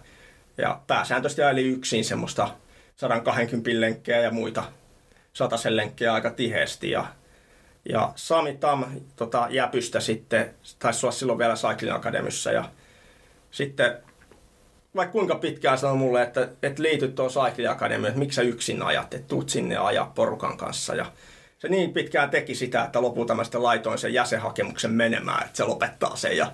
Ja 0.58 0.82
pääsääntöisesti 0.88 1.44
ajelin 1.44 1.74
yksin 1.74 2.06
semmoista 2.06 2.50
120 2.96 3.82
lenkkejä 3.82 4.22
ja 4.22 4.32
muita 4.32 4.64
sataisen 5.34 5.76
lenkkejä 5.76 6.14
aika 6.14 6.30
tiheesti. 6.30 6.92
Ja 6.92 7.06
ja 7.90 8.14
Sami 8.16 8.58
Tam 8.58 8.86
tota, 9.16 9.48
Jäpystä 9.50 10.00
sitten, 10.00 10.54
taisi 10.80 11.06
olla 11.06 11.16
silloin 11.16 11.40
vielä 11.40 11.56
Cycling 11.56 11.96
Academyssä 11.96 12.52
ja 12.52 12.70
sitten 13.52 13.98
vaikka 14.96 15.12
kuinka 15.12 15.36
pitkään 15.36 15.78
sanoi 15.78 15.98
mulle, 15.98 16.22
että, 16.22 16.50
että 16.64 16.84
liityt 16.84 17.16
tuohon 17.16 17.34
Cycling 17.34 17.72
Academyyn, 17.72 18.08
että 18.08 18.20
miksi 18.20 18.36
sä 18.36 18.42
yksin 18.42 18.82
ajat, 18.82 19.14
että 19.14 19.28
tuut 19.28 19.50
sinne 19.50 19.76
ja 19.76 19.86
ajaa 19.86 20.12
porukan 20.16 20.58
kanssa. 20.58 20.96
Ja 20.96 21.06
se 21.60 21.68
niin 21.68 21.94
pitkään 21.94 22.30
teki 22.30 22.56
sitä, 22.56 22.84
että 22.84 23.02
lopulta 23.02 23.36
mä 23.36 23.44
sitten 23.44 23.64
laitoin 23.64 23.98
sen 23.98 24.14
jäsenhakemuksen 24.14 24.92
menemään, 24.92 25.46
että 25.46 25.58
se 25.58 25.64
lopettaa 25.64 26.16
sen. 26.16 26.38
Ja, 26.38 26.52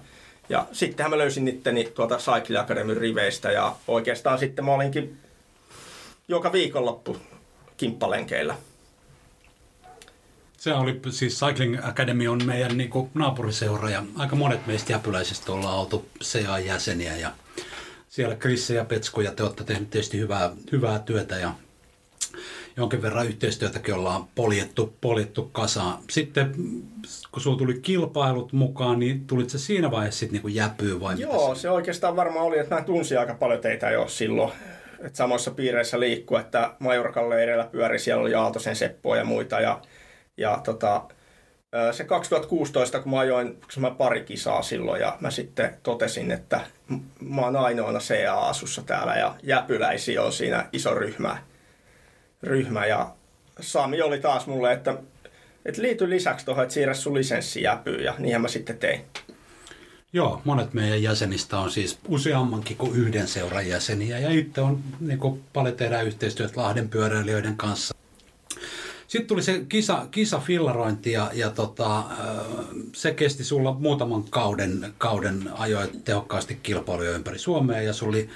ja 0.49 0.65
sittenhän 0.71 1.11
mä 1.11 1.17
löysin 1.17 1.47
itteni 1.47 1.91
tuolta 1.95 2.17
Cycling 2.17 2.61
Academyn 2.61 2.97
riveistä 2.97 3.51
ja 3.51 3.75
oikeastaan 3.87 4.39
sitten 4.39 4.65
mä 4.65 4.73
olinkin 4.73 5.17
joka 6.27 6.51
viikonloppu 6.51 7.17
kimppalenkeillä 7.77 8.55
Se 10.65 10.73
oli 10.73 10.99
siis 11.09 11.39
Cycling 11.39 11.77
Academy 11.83 12.27
on 12.27 12.45
meidän 12.45 12.77
niin 12.77 12.89
kuin, 12.89 13.09
naapuriseura 13.13 13.89
ja 13.89 14.03
aika 14.17 14.35
monet 14.35 14.67
meistä 14.67 14.91
jäpyläisistä 14.91 15.51
ollaan 15.51 15.77
oltu 15.77 16.05
CA-jäseniä 16.23 17.17
ja 17.17 17.31
siellä 18.09 18.35
Krisse 18.35 18.73
ja 18.73 18.85
Petsku 18.85 19.21
ja 19.21 19.31
te 19.31 19.43
olette 19.43 19.63
tehneet 19.63 19.89
tietysti 19.89 20.19
hyvää, 20.19 20.51
hyvää 20.71 20.99
työtä 20.99 21.35
ja 21.35 21.51
jonkin 22.77 23.01
verran 23.01 23.27
yhteistyötäkin 23.27 23.93
ollaan 23.93 24.27
poljettu, 24.35 24.95
poljettu 25.01 25.49
kasaan. 25.51 25.97
Sitten 26.09 26.51
kun 27.31 27.41
sulla 27.41 27.57
tuli 27.57 27.79
kilpailut 27.81 28.53
mukaan, 28.53 28.99
niin 28.99 29.27
tulit 29.27 29.49
se 29.49 29.57
siinä 29.57 29.91
vaiheessa 29.91 30.19
sitten 30.19 30.41
niin 30.43 30.55
jäpyy 30.55 30.99
vai 30.99 31.15
Joo, 31.19 31.55
se? 31.55 31.61
se 31.61 31.69
oikeastaan 31.69 32.15
varmaan 32.15 32.45
oli, 32.45 32.59
että 32.59 32.75
mä 32.75 32.81
tunsin 32.81 33.19
aika 33.19 33.33
paljon 33.33 33.61
teitä 33.61 33.89
jo 33.89 34.07
silloin. 34.07 34.51
Että 34.99 35.17
samoissa 35.17 35.51
piireissä 35.51 35.99
liikkuu, 35.99 36.37
että 36.37 36.73
Majorkan 36.79 37.29
leireillä 37.29 37.67
pyöri, 37.71 37.99
siellä 37.99 38.21
oli 38.21 38.35
Aaltosen 38.35 38.75
Seppoa 38.75 39.17
ja 39.17 39.25
muita. 39.25 39.59
Ja, 39.59 39.81
ja 40.37 40.61
tota, 40.63 41.01
se 41.91 42.03
2016, 42.03 42.99
kun 42.99 43.11
mä 43.11 43.19
ajoin 43.19 43.53
kun 43.73 43.81
mä 43.81 43.91
pari 43.91 44.23
kisaa 44.23 44.61
silloin 44.61 45.01
ja 45.01 45.17
mä 45.19 45.31
sitten 45.31 45.77
totesin, 45.83 46.31
että 46.31 46.61
mä 47.19 47.41
oon 47.41 47.55
ainoana 47.55 47.99
CA-asussa 47.99 48.81
täällä 48.81 49.15
ja 49.15 49.35
jäpyläisiä 49.43 50.23
on 50.23 50.33
siinä 50.33 50.69
iso 50.73 50.93
ryhmä. 50.93 51.37
ryhmä 52.43 52.85
ja 52.85 53.11
Sami 53.59 54.01
oli 54.01 54.19
taas 54.19 54.47
mulle, 54.47 54.73
että, 54.73 54.97
että 55.65 55.81
liity 55.81 56.09
lisäksi 56.09 56.45
tuohon, 56.45 56.63
että 56.63 56.73
siirrä 56.73 56.93
sun 56.93 57.13
lisenssi 57.13 57.61
jäpyyn 57.61 58.03
ja 58.03 58.13
niinhän 58.17 58.41
mä 58.41 58.47
sitten 58.47 58.77
tein. 58.77 59.01
Joo, 60.13 60.41
monet 60.45 60.73
meidän 60.73 61.03
jäsenistä 61.03 61.57
on 61.57 61.71
siis 61.71 61.99
useammankin 62.07 62.77
kuin 62.77 62.95
yhden 62.95 63.27
seuran 63.27 63.67
jäseniä 63.67 64.19
ja 64.19 64.29
itse 64.29 64.61
on 64.61 64.79
niin 64.99 65.43
paljon 65.53 65.75
tehdään 65.75 66.05
yhteistyötä 66.05 66.61
Lahden 66.61 66.89
pyöräilijöiden 66.89 67.57
kanssa. 67.57 67.95
Sitten 69.15 69.27
tuli 69.27 69.41
se 69.41 69.61
kisa, 69.69 70.07
kisa 70.11 70.39
fillarointi 70.39 71.11
ja, 71.11 71.31
ja 71.33 71.49
tota, 71.49 72.03
se 72.93 73.13
kesti 73.13 73.43
sulla 73.43 73.75
muutaman 73.79 74.23
kauden, 74.29 74.93
kauden 74.97 75.49
ajoit 75.57 76.03
tehokkaasti 76.05 76.59
kilpailuja 76.63 77.11
ympäri 77.11 77.37
Suomea 77.37 77.81
ja 77.81 77.93
sulla 77.93 78.09
oli, 78.09 78.29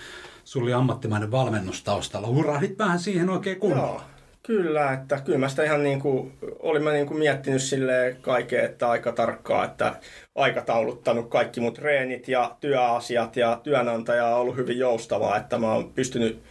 sulla 0.44 0.64
oli 0.64 0.74
ammattimainen 0.74 1.32
valmennus 1.32 1.84
taustalla. 1.84 2.28
Hurahdit 2.28 2.78
vähän 2.80 3.00
siihen 3.00 3.30
oikein 3.30 3.60
kunnolla. 3.60 3.92
Joo, 3.92 4.02
kyllä, 4.44 4.94
että 4.94 5.22
kyllä 5.26 5.38
mä 5.38 5.50
sitä 5.50 5.64
ihan 5.64 5.84
niin 5.84 6.00
kuin, 6.00 6.32
olin 6.60 6.84
mä 6.84 6.92
niin 6.92 7.08
kuin 7.08 7.20
miettinyt 7.20 7.62
sille 7.62 8.18
kaiken, 8.22 8.66
että 8.66 8.90
aika 8.90 9.12
tarkkaa, 9.12 9.66
että 9.66 9.96
aikatauluttanut 10.36 11.30
kaikki 11.30 11.60
mun 11.60 11.74
treenit 11.74 12.28
ja 12.28 12.56
työasiat 12.60 13.36
ja 13.36 13.60
työnantaja 13.64 14.28
on 14.28 14.42
ollut 14.42 14.56
hyvin 14.56 14.78
joustavaa, 14.78 15.38
että 15.38 15.58
mä 15.58 15.74
oon 15.74 15.94
pystynyt 15.94 16.44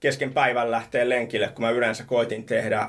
kesken 0.00 0.32
päivän 0.32 0.70
lähteä 0.70 1.08
lenkille, 1.08 1.48
kun 1.48 1.64
mä 1.64 1.70
yleensä 1.70 2.04
koitin 2.04 2.44
tehdä 2.44 2.88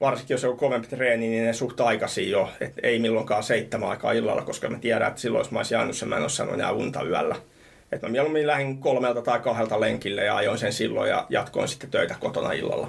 varsinkin 0.00 0.34
jos 0.34 0.44
on 0.44 0.56
kovempi 0.56 0.86
treeni, 0.86 1.28
niin 1.28 1.44
ne 1.44 1.52
suht 1.52 1.80
aikaisin 1.80 2.30
jo, 2.30 2.52
että 2.60 2.80
ei 2.82 2.98
milloinkaan 2.98 3.42
seitsemän 3.42 3.88
aikaa 3.88 4.12
illalla, 4.12 4.42
koska 4.42 4.68
mä 4.68 4.78
tiedän, 4.78 5.08
että 5.08 5.20
silloin 5.20 5.40
jos 5.40 5.50
mä 5.50 5.58
olisin 5.58 5.76
jäänyt 5.76 5.96
sen, 5.96 6.08
mä 6.08 6.16
en 6.16 6.22
olisi 6.22 6.36
saanut 6.36 6.54
enää 6.54 6.72
unta 6.72 7.02
yöllä. 7.02 7.36
Että 7.92 8.06
mä 8.06 8.10
mieluummin 8.10 8.46
lähdin 8.46 8.78
kolmelta 8.78 9.22
tai 9.22 9.40
kahdelta 9.40 9.80
lenkille 9.80 10.24
ja 10.24 10.36
ajoin 10.36 10.58
sen 10.58 10.72
silloin 10.72 11.10
ja 11.10 11.26
jatkoin 11.28 11.68
sitten 11.68 11.90
töitä 11.90 12.16
kotona 12.20 12.52
illalla. 12.52 12.88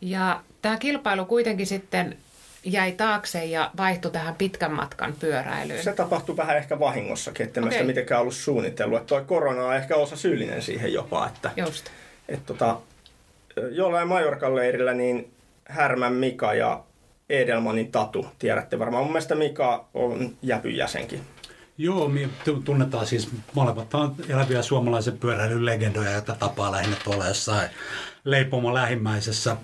Ja 0.00 0.40
tämä 0.62 0.76
kilpailu 0.76 1.24
kuitenkin 1.24 1.66
sitten 1.66 2.16
jäi 2.64 2.92
taakse 2.92 3.44
ja 3.44 3.70
vaihtui 3.76 4.10
tähän 4.10 4.34
pitkän 4.34 4.72
matkan 4.72 5.14
pyöräilyyn. 5.20 5.82
Se 5.82 5.92
tapahtui 5.92 6.36
vähän 6.36 6.56
ehkä 6.56 6.78
vahingossakin, 6.78 7.46
että 7.46 7.60
okay. 7.60 7.68
mä 7.68 7.72
sitä 7.72 7.84
mitenkään 7.84 8.20
ollut 8.20 8.34
suunnitellut. 8.34 8.98
Että 8.98 9.08
toi 9.08 9.24
korona 9.24 9.66
on 9.66 9.76
ehkä 9.76 9.96
osa 9.96 10.16
syyllinen 10.16 10.62
siihen 10.62 10.92
jopa. 10.92 11.26
Että, 11.26 11.50
Just. 11.56 11.86
Että 12.28 12.46
tota, 12.46 12.80
jollain 13.70 14.08
Majorkan 14.08 14.56
leirillä 14.56 14.94
niin 14.94 15.32
Härmän 15.64 16.12
Mika 16.12 16.54
ja 16.54 16.84
Edelmanin 17.30 17.92
Tatu, 17.92 18.26
tiedätte 18.38 18.78
varmaan. 18.78 19.04
Mun 19.04 19.12
mielestä 19.12 19.34
Mika 19.34 19.88
on 19.94 20.36
jäpyn 20.42 20.76
jäsenkin. 20.76 21.20
Joo, 21.78 22.08
me 22.08 22.28
tunnetaan 22.64 23.06
siis 23.06 23.28
molemmat 23.54 23.94
on 23.94 24.14
eläviä 24.28 24.62
suomalaisen 24.62 25.18
pyöräilyn 25.18 25.66
legendoja, 25.66 26.12
joita 26.12 26.36
tapaa 26.38 26.72
lähinnä 26.72 26.96
tuolla 27.04 27.26
jossain 27.26 27.70
leipomo 28.26 28.74
lähimmäisessä. 28.74 29.56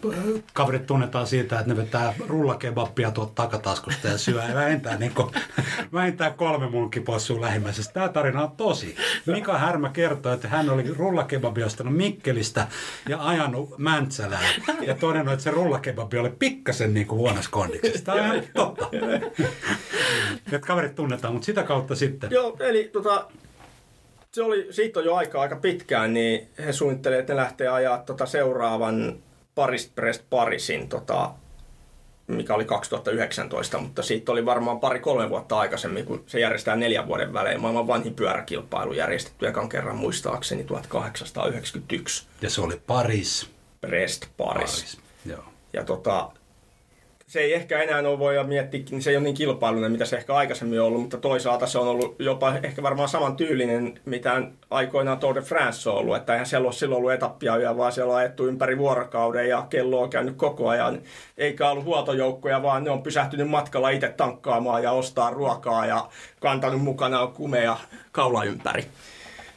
Kaverit 0.52 0.86
tunnetaan 0.86 1.26
siitä, 1.26 1.60
että 1.60 1.72
ne 1.72 1.76
vetää 1.76 2.14
rullakebappia 2.28 3.10
tuolta 3.10 3.32
takataskusta 3.34 4.08
ja 4.08 4.18
syö 4.18 4.42
vähintään, 4.54 5.00
niin 5.00 5.14
kuin, 5.14 5.30
vähintään 5.92 6.34
kolme 6.34 6.70
munkkipossua 6.70 7.40
lähimmäisestä. 7.40 7.92
Tämä 7.92 8.08
tarina 8.08 8.42
on 8.42 8.50
tosi. 8.50 8.96
Mika 9.26 9.58
Härmä 9.58 9.88
kertoo, 9.88 10.32
että 10.32 10.48
hän 10.48 10.70
oli 10.70 10.94
rullakebabia 10.96 11.66
ostanut 11.66 11.96
Mikkelistä 11.96 12.66
ja 13.08 13.26
ajanut 13.26 13.78
Mäntsälään 13.78 14.54
ja 14.80 14.94
todennut, 14.94 15.32
että 15.32 15.44
se 15.44 15.50
rullakebabi 15.50 16.18
oli 16.18 16.32
pikkasen 16.38 16.94
niin 16.94 17.06
kuin 17.06 17.18
huonossa 17.18 17.50
kondiksessa. 17.50 18.04
Tämä 18.04 18.32
on 18.32 18.42
totta. 18.54 18.90
että 20.52 20.66
kaverit 20.66 20.94
tunnetaan, 20.94 21.34
mutta 21.34 21.46
sitä 21.46 21.62
kautta 21.62 21.94
sitten. 21.94 22.30
Joo, 22.30 22.56
eli 22.60 22.90
tota, 22.92 23.28
se 24.34 24.42
oli, 24.42 24.66
siitä 24.70 25.00
on 25.00 25.06
jo 25.06 25.14
aika, 25.14 25.40
aika 25.40 25.56
pitkään, 25.56 26.14
niin 26.14 26.48
he 26.64 26.72
suunnittelivat, 26.72 27.20
että 27.20 27.32
ne 27.32 27.36
lähtee 27.36 27.68
ajaa 27.68 27.98
tota 27.98 28.26
seuraavan 28.26 29.18
Paris 29.54 29.92
Brest 29.94 30.22
Parisin, 30.30 30.88
tota, 30.88 31.30
mikä 32.26 32.54
oli 32.54 32.64
2019, 32.64 33.78
mutta 33.78 34.02
siitä 34.02 34.32
oli 34.32 34.44
varmaan 34.44 34.80
pari-kolme 34.80 35.30
vuotta 35.30 35.58
aikaisemmin, 35.58 36.04
kun 36.04 36.24
se 36.26 36.40
järjestää 36.40 36.76
neljän 36.76 37.06
vuoden 37.06 37.32
välein. 37.32 37.60
Maailman 37.60 37.86
vanhin 37.86 38.14
pyöräkilpailu 38.14 38.92
järjestetty 38.92 39.46
ekan 39.46 39.68
kerran 39.68 39.96
muistaakseni 39.96 40.64
1891. 40.64 42.26
Ja 42.42 42.50
se 42.50 42.60
oli 42.60 42.80
Paris. 42.86 43.50
Brest 43.80 44.26
Paris. 44.36 44.70
Paris. 44.70 44.98
Joo. 45.26 45.44
Ja 45.72 45.84
tota, 45.84 46.30
se 47.32 47.40
ei 47.40 47.54
ehkä 47.54 47.82
enää 47.82 47.98
ole 47.98 48.18
voi 48.18 48.44
miettiä, 48.44 48.82
niin 48.90 49.02
se 49.02 49.10
ei 49.10 49.16
ole 49.16 49.24
niin 49.24 49.34
kilpailuinen, 49.34 49.92
mitä 49.92 50.04
se 50.04 50.16
ehkä 50.16 50.34
aikaisemmin 50.34 50.80
on 50.80 50.86
ollut, 50.86 51.00
mutta 51.00 51.18
toisaalta 51.18 51.66
se 51.66 51.78
on 51.78 51.88
ollut 51.88 52.16
jopa 52.18 52.54
ehkä 52.62 52.82
varmaan 52.82 53.08
saman 53.08 53.36
tyylinen, 53.36 54.00
mitä 54.04 54.42
aikoinaan 54.70 55.18
Tour 55.18 55.34
de 55.34 55.40
France 55.40 55.90
on 55.90 55.96
ollut. 55.96 56.16
Että 56.16 56.32
eihän 56.32 56.46
siellä 56.46 56.66
ole 56.66 56.72
silloin 56.72 56.98
ollut 56.98 57.12
etappia, 57.12 57.76
vaan 57.76 57.92
siellä 57.92 58.12
on 58.12 58.18
ajettu 58.18 58.46
ympäri 58.46 58.78
vuorokauden 58.78 59.48
ja 59.48 59.66
kello 59.70 60.02
on 60.02 60.10
käynyt 60.10 60.36
koko 60.36 60.68
ajan. 60.68 60.98
Eikä 61.38 61.70
ollut 61.70 61.84
huoltojoukkoja, 61.84 62.62
vaan 62.62 62.84
ne 62.84 62.90
on 62.90 63.02
pysähtynyt 63.02 63.48
matkalla 63.48 63.90
itse 63.90 64.08
tankkaamaan 64.08 64.82
ja 64.82 64.92
ostaa 64.92 65.30
ruokaa 65.30 65.86
ja 65.86 66.08
kantanut 66.40 66.82
mukana 66.82 67.26
kumea 67.26 67.76
kaula 68.12 68.44
ympäri. 68.44 68.84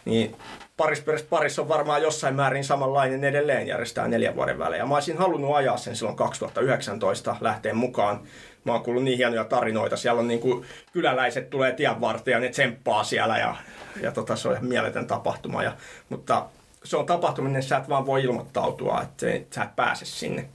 Niin 0.05 0.35
Paris 0.77 1.03
Paris 1.29 1.59
on 1.59 1.69
varmaan 1.69 2.01
jossain 2.01 2.35
määrin 2.35 2.63
samanlainen 2.63 3.23
edelleen 3.23 3.67
järjestää 3.67 4.07
neljän 4.07 4.35
vuoden 4.35 4.59
välein. 4.59 4.79
Ja 4.79 4.85
mä 4.85 4.93
olisin 4.93 5.17
halunnut 5.17 5.55
ajaa 5.55 5.77
sen 5.77 5.95
silloin 5.95 6.17
2019 6.17 7.35
lähteen 7.41 7.77
mukaan. 7.77 8.21
Mä 8.63 8.71
oon 8.71 8.83
kuullut 8.83 9.03
niin 9.03 9.17
hienoja 9.17 9.43
tarinoita. 9.43 9.97
Siellä 9.97 10.19
on 10.19 10.27
niin 10.27 10.39
kuin 10.39 10.65
kyläläiset 10.93 11.49
tulee 11.49 11.71
tien 11.71 12.01
varten 12.01 12.31
ja 12.31 12.39
ne 12.39 12.49
tsemppaa 12.49 13.03
siellä 13.03 13.37
ja, 13.37 13.55
ja 14.01 14.11
tota, 14.11 14.35
se 14.35 14.47
on 14.47 14.53
ihan 14.53 14.65
mieletön 14.65 15.07
tapahtuma. 15.07 15.63
Ja, 15.63 15.73
mutta 16.09 16.45
se 16.83 16.97
on 16.97 17.05
tapahtuminen, 17.05 17.63
sä 17.63 17.77
et 17.77 17.89
vaan 17.89 18.05
voi 18.05 18.23
ilmoittautua, 18.23 19.01
että 19.01 19.55
sä 19.55 19.63
et 19.63 19.75
pääse 19.75 20.05
sinne. 20.05 20.49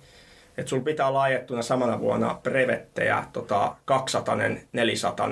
Et 0.58 0.68
sulla 0.68 0.82
pitää 0.82 1.08
olla 1.08 1.22
ajettuna 1.22 1.62
samana 1.62 2.00
vuonna 2.00 2.38
brevettejä, 2.42 3.24
tota, 3.32 3.76
200, 3.84 4.36
400, 4.72 5.28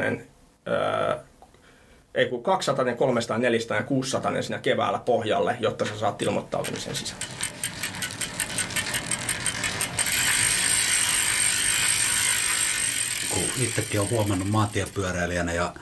öö, 0.68 1.16
ei 2.18 2.26
kun 2.26 2.42
200, 2.42 2.94
300, 2.94 3.38
400 3.38 3.76
ja 3.76 3.82
600 3.82 4.42
siinä 4.42 4.58
keväällä 4.58 4.98
pohjalle, 4.98 5.56
jotta 5.60 5.84
sä 5.84 5.98
saat 5.98 6.22
ilmoittautumisen 6.22 6.94
sisään. 6.94 7.20
Kun 13.30 13.42
itsekin 13.60 14.00
on 14.00 14.10
huomannut 14.10 14.50
maantiepyöräilijänä 14.50 15.52
ja 15.52 15.72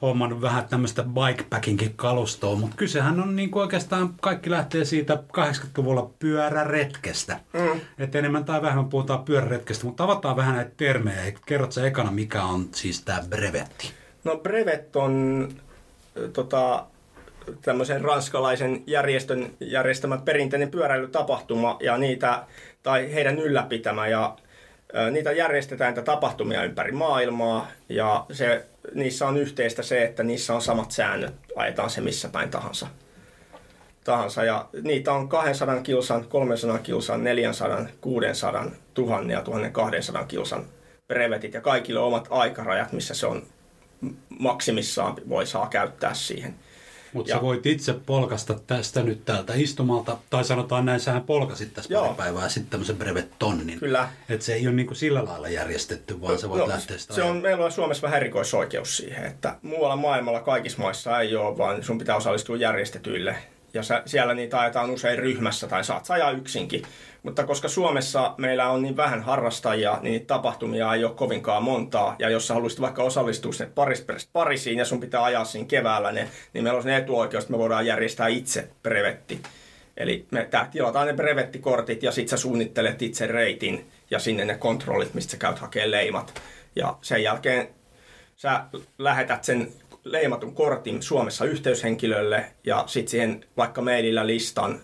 huomannut 0.00 0.40
vähän 0.40 0.68
tämmöistä 0.68 1.04
bikepackinkin 1.04 1.94
kalustoa, 1.96 2.56
mutta 2.56 2.76
kysehän 2.76 3.20
on 3.20 3.36
niin 3.36 3.50
kuin 3.50 3.62
oikeastaan 3.62 4.14
kaikki 4.20 4.50
lähtee 4.50 4.84
siitä 4.84 5.22
80-luvulla 5.38 6.10
pyöräretkestä. 6.18 7.40
Mm. 7.52 7.80
Että 7.98 8.18
enemmän 8.18 8.44
tai 8.44 8.62
vähemmän 8.62 8.88
puhutaan 8.88 9.24
pyöräretkestä, 9.24 9.86
mutta 9.86 10.04
avataan 10.04 10.36
vähän 10.36 10.54
näitä 10.54 10.72
termejä. 10.76 11.32
Kerrotko 11.46 11.80
ekana, 11.80 12.10
mikä 12.10 12.42
on 12.42 12.68
siis 12.74 13.02
tämä 13.02 13.22
brevetti? 13.30 14.01
No 14.24 14.36
Brevet 14.36 14.96
on 14.96 15.48
tota, 16.32 16.86
tämmöisen 17.62 18.00
ranskalaisen 18.00 18.82
järjestön 18.86 19.50
järjestämä 19.60 20.18
perinteinen 20.18 20.70
pyöräilytapahtuma 20.70 21.76
ja 21.80 21.98
niitä, 21.98 22.42
tai 22.82 23.14
heidän 23.14 23.38
ylläpitämä 23.38 24.08
ja 24.08 24.36
Niitä 25.10 25.32
järjestetään 25.32 25.94
niitä 25.94 26.02
tapahtumia 26.02 26.64
ympäri 26.64 26.92
maailmaa 26.92 27.68
ja 27.88 28.26
se, 28.32 28.66
niissä 28.94 29.28
on 29.28 29.36
yhteistä 29.36 29.82
se, 29.82 30.02
että 30.04 30.22
niissä 30.22 30.54
on 30.54 30.62
samat 30.62 30.90
säännöt, 30.90 31.34
ajetaan 31.56 31.90
se 31.90 32.00
missä 32.00 32.28
päin 32.28 32.50
tahansa. 32.50 32.86
tahansa. 34.04 34.44
Ja 34.44 34.68
niitä 34.82 35.12
on 35.12 35.28
200 35.28 35.80
kilsan, 35.80 36.24
300 36.28 36.78
kilsan, 36.78 37.24
400, 37.24 37.86
600, 38.00 38.70
1000 38.94 39.30
ja 39.30 39.42
1200 39.42 40.24
kilsan 40.24 40.64
brevetit 41.08 41.54
ja 41.54 41.60
kaikille 41.60 42.00
omat 42.00 42.28
aikarajat, 42.30 42.92
missä 42.92 43.14
se 43.14 43.26
on 43.26 43.42
maksimissaan 44.38 45.16
voi 45.28 45.46
saa 45.46 45.66
käyttää 45.66 46.14
siihen. 46.14 46.54
Mutta 47.12 47.32
sä 47.32 47.42
voit 47.42 47.66
itse 47.66 47.94
polkasta 48.06 48.54
tästä 48.66 49.02
nyt 49.02 49.24
täältä 49.24 49.52
istumalta, 49.56 50.18
tai 50.30 50.44
sanotaan 50.44 50.84
näin, 50.84 51.00
sähän 51.00 51.22
polkasit 51.22 51.74
tässä 51.74 51.94
Joo. 51.94 52.04
pari 52.04 52.16
päivää 52.16 52.48
sitten 52.48 52.70
tämmöisen 52.70 52.96
brevet-tonnin. 52.96 53.78
Kyllä. 53.78 54.08
Että 54.28 54.46
se 54.46 54.54
ei 54.54 54.66
ole 54.66 54.74
niinku 54.74 54.94
sillä 54.94 55.24
lailla 55.24 55.48
järjestetty, 55.48 56.20
vaan 56.20 56.38
sä 56.38 56.48
voit 56.48 56.60
No, 56.60 56.68
lähteä 56.68 56.98
sitä 56.98 57.14
se 57.14 57.22
on, 57.22 57.36
meillä 57.36 57.64
on 57.64 57.72
Suomessa 57.72 58.02
vähän 58.02 58.20
erikoisoikeus 58.20 58.96
siihen, 58.96 59.26
että 59.26 59.56
muualla 59.62 59.96
maailmalla 59.96 60.40
kaikissa 60.40 60.82
maissa 60.82 61.20
ei 61.20 61.36
ole, 61.36 61.58
vaan 61.58 61.82
sun 61.82 61.98
pitää 61.98 62.16
osallistua 62.16 62.56
järjestetyille. 62.56 63.36
Ja 63.74 63.82
sä, 63.82 64.02
siellä 64.06 64.34
niitä 64.34 64.60
ajetaan 64.60 64.90
usein 64.90 65.18
ryhmässä 65.18 65.66
tai 65.66 65.84
saat 65.84 66.10
ajaa 66.10 66.30
yksinkin. 66.30 66.82
Mutta 67.22 67.46
koska 67.46 67.68
Suomessa 67.68 68.34
meillä 68.38 68.70
on 68.70 68.82
niin 68.82 68.96
vähän 68.96 69.22
harrastajia, 69.22 69.98
niin 70.02 70.12
niitä 70.12 70.26
tapahtumia 70.26 70.94
ei 70.94 71.04
ole 71.04 71.14
kovinkaan 71.14 71.62
montaa. 71.62 72.16
Ja 72.18 72.30
jos 72.30 72.48
sä 72.48 72.54
haluaisit 72.54 72.80
vaikka 72.80 73.02
osallistua 73.02 73.52
sinne 73.52 73.72
Paris 73.74 74.06
Parisiin 74.32 74.78
ja 74.78 74.84
sun 74.84 75.00
pitää 75.00 75.24
ajaa 75.24 75.44
siinä 75.44 75.68
keväällä 75.68 76.12
ne, 76.12 76.28
niin 76.52 76.64
meillä 76.64 76.76
on 76.76 76.82
se 76.82 76.96
etuoikeus, 76.96 77.44
että 77.44 77.52
me 77.52 77.58
voidaan 77.58 77.86
järjestää 77.86 78.28
itse 78.28 78.68
brevetti. 78.82 79.40
Eli 79.96 80.26
me 80.30 80.48
tää, 80.50 80.68
tilataan 80.72 81.06
ne 81.06 81.12
brevettikortit 81.12 82.02
ja 82.02 82.12
sit 82.12 82.28
sä 82.28 82.36
suunnittelet 82.36 83.02
itse 83.02 83.26
reitin 83.26 83.90
ja 84.10 84.18
sinne 84.18 84.44
ne 84.44 84.54
kontrollit, 84.54 85.14
mistä 85.14 85.30
sä 85.30 85.36
käyt 85.36 85.58
hakemaan 85.58 85.90
leimat. 85.90 86.42
Ja 86.76 86.96
sen 87.02 87.22
jälkeen 87.22 87.68
sä 88.36 88.64
lähetät 88.98 89.44
sen 89.44 89.72
leimatun 90.04 90.54
kortin 90.54 91.02
Suomessa 91.02 91.44
yhteyshenkilölle 91.44 92.44
ja 92.64 92.84
sitten 92.86 93.10
siihen 93.10 93.44
vaikka 93.56 93.82
mailillä 93.82 94.26
listan, 94.26 94.80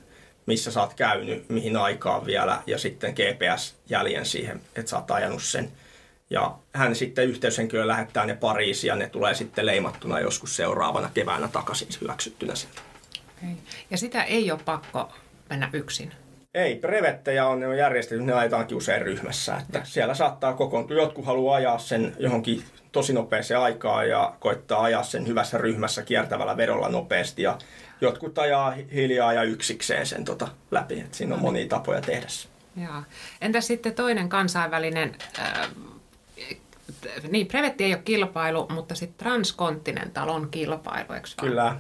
missä 0.47 0.71
sä 0.71 0.81
oot 0.81 0.95
käynyt, 0.95 1.49
mihin 1.49 1.77
aikaan 1.77 2.27
vielä 2.27 2.63
ja 2.67 2.79
sitten 2.79 3.13
GPS-jäljen 3.15 4.27
siihen, 4.27 4.61
että 4.77 4.91
sä 4.91 4.97
oot 4.97 5.11
ajanut 5.11 5.43
sen. 5.43 5.73
Ja 6.31 6.55
hän 6.73 6.95
sitten 6.95 7.29
yhteyshenkilö 7.29 7.87
lähettää 7.87 8.27
ne 8.27 8.35
Pariisiin 8.35 8.89
ja 8.89 8.97
ne 8.97 9.09
tulee 9.09 9.35
sitten 9.35 9.67
leimattuna 9.67 10.21
joskus 10.21 10.57
seuraavana 10.57 11.11
keväänä 11.15 11.49
takaisin 11.49 11.89
hyväksyttynä 12.01 12.55
sieltä. 12.55 12.81
Okay. 13.39 13.55
Ja 13.91 13.99
sitä 13.99 14.23
ei 14.23 14.51
ole 14.51 14.61
pakko 14.65 15.13
mennä 15.51 15.71
yksin. 15.73 16.13
Ei, 16.55 16.77
brevettejä 16.77 17.47
on, 17.47 17.61
ne 17.61 17.67
on 17.67 17.79
järjestetty, 17.79 18.25
ne 18.25 18.33
ajetaankin 18.33 18.77
usein 18.77 19.03
ryhmässä. 19.03 19.57
Että 19.57 19.81
siellä 19.85 20.15
saattaa 20.15 20.53
kokoontua. 20.53 20.97
Jotkut 20.97 21.27
haluaa 21.27 21.57
ajaa 21.57 21.79
sen 21.79 22.17
johonkin 22.19 22.65
tosi 22.93 23.13
nopeeseen 23.13 23.61
aikaan 23.61 24.09
ja 24.09 24.35
koittaa 24.41 24.83
ajaa 24.83 25.03
sen 25.03 25.27
hyvässä 25.27 25.59
ryhmässä 25.59 26.03
kiertävällä 26.03 26.57
vedolla 26.57 26.89
nopeasti. 26.89 27.43
Ja 27.43 27.59
jotkut 28.01 28.39
ajaa 28.39 28.71
hi- 28.71 28.87
hiljaa 28.93 29.33
ja 29.33 29.43
yksikseen 29.43 30.07
sen 30.07 30.25
tota 30.25 30.49
läpi. 30.71 31.01
Et 31.01 31.15
siinä 31.15 31.35
on 31.35 31.41
monia 31.41 31.69
tapoja 31.69 32.01
tehdä 32.01 32.29
se. 32.29 32.49
Jaa. 32.77 33.05
Entä 33.41 33.61
sitten 33.61 33.95
toinen 33.95 34.29
kansainvälinen, 34.29 35.17
äh, 35.39 35.71
niin 37.29 37.49
brevetti 37.49 37.85
ei 37.85 37.95
ole 37.95 38.03
kilpailu, 38.05 38.67
mutta 38.71 38.95
sitten 38.95 39.19
Transcontinental 39.19 40.29
on 40.29 40.49
kilpailu, 40.51 41.13
eikö 41.13 41.29
vaan? 41.39 41.49
Kyllä. 41.49 41.77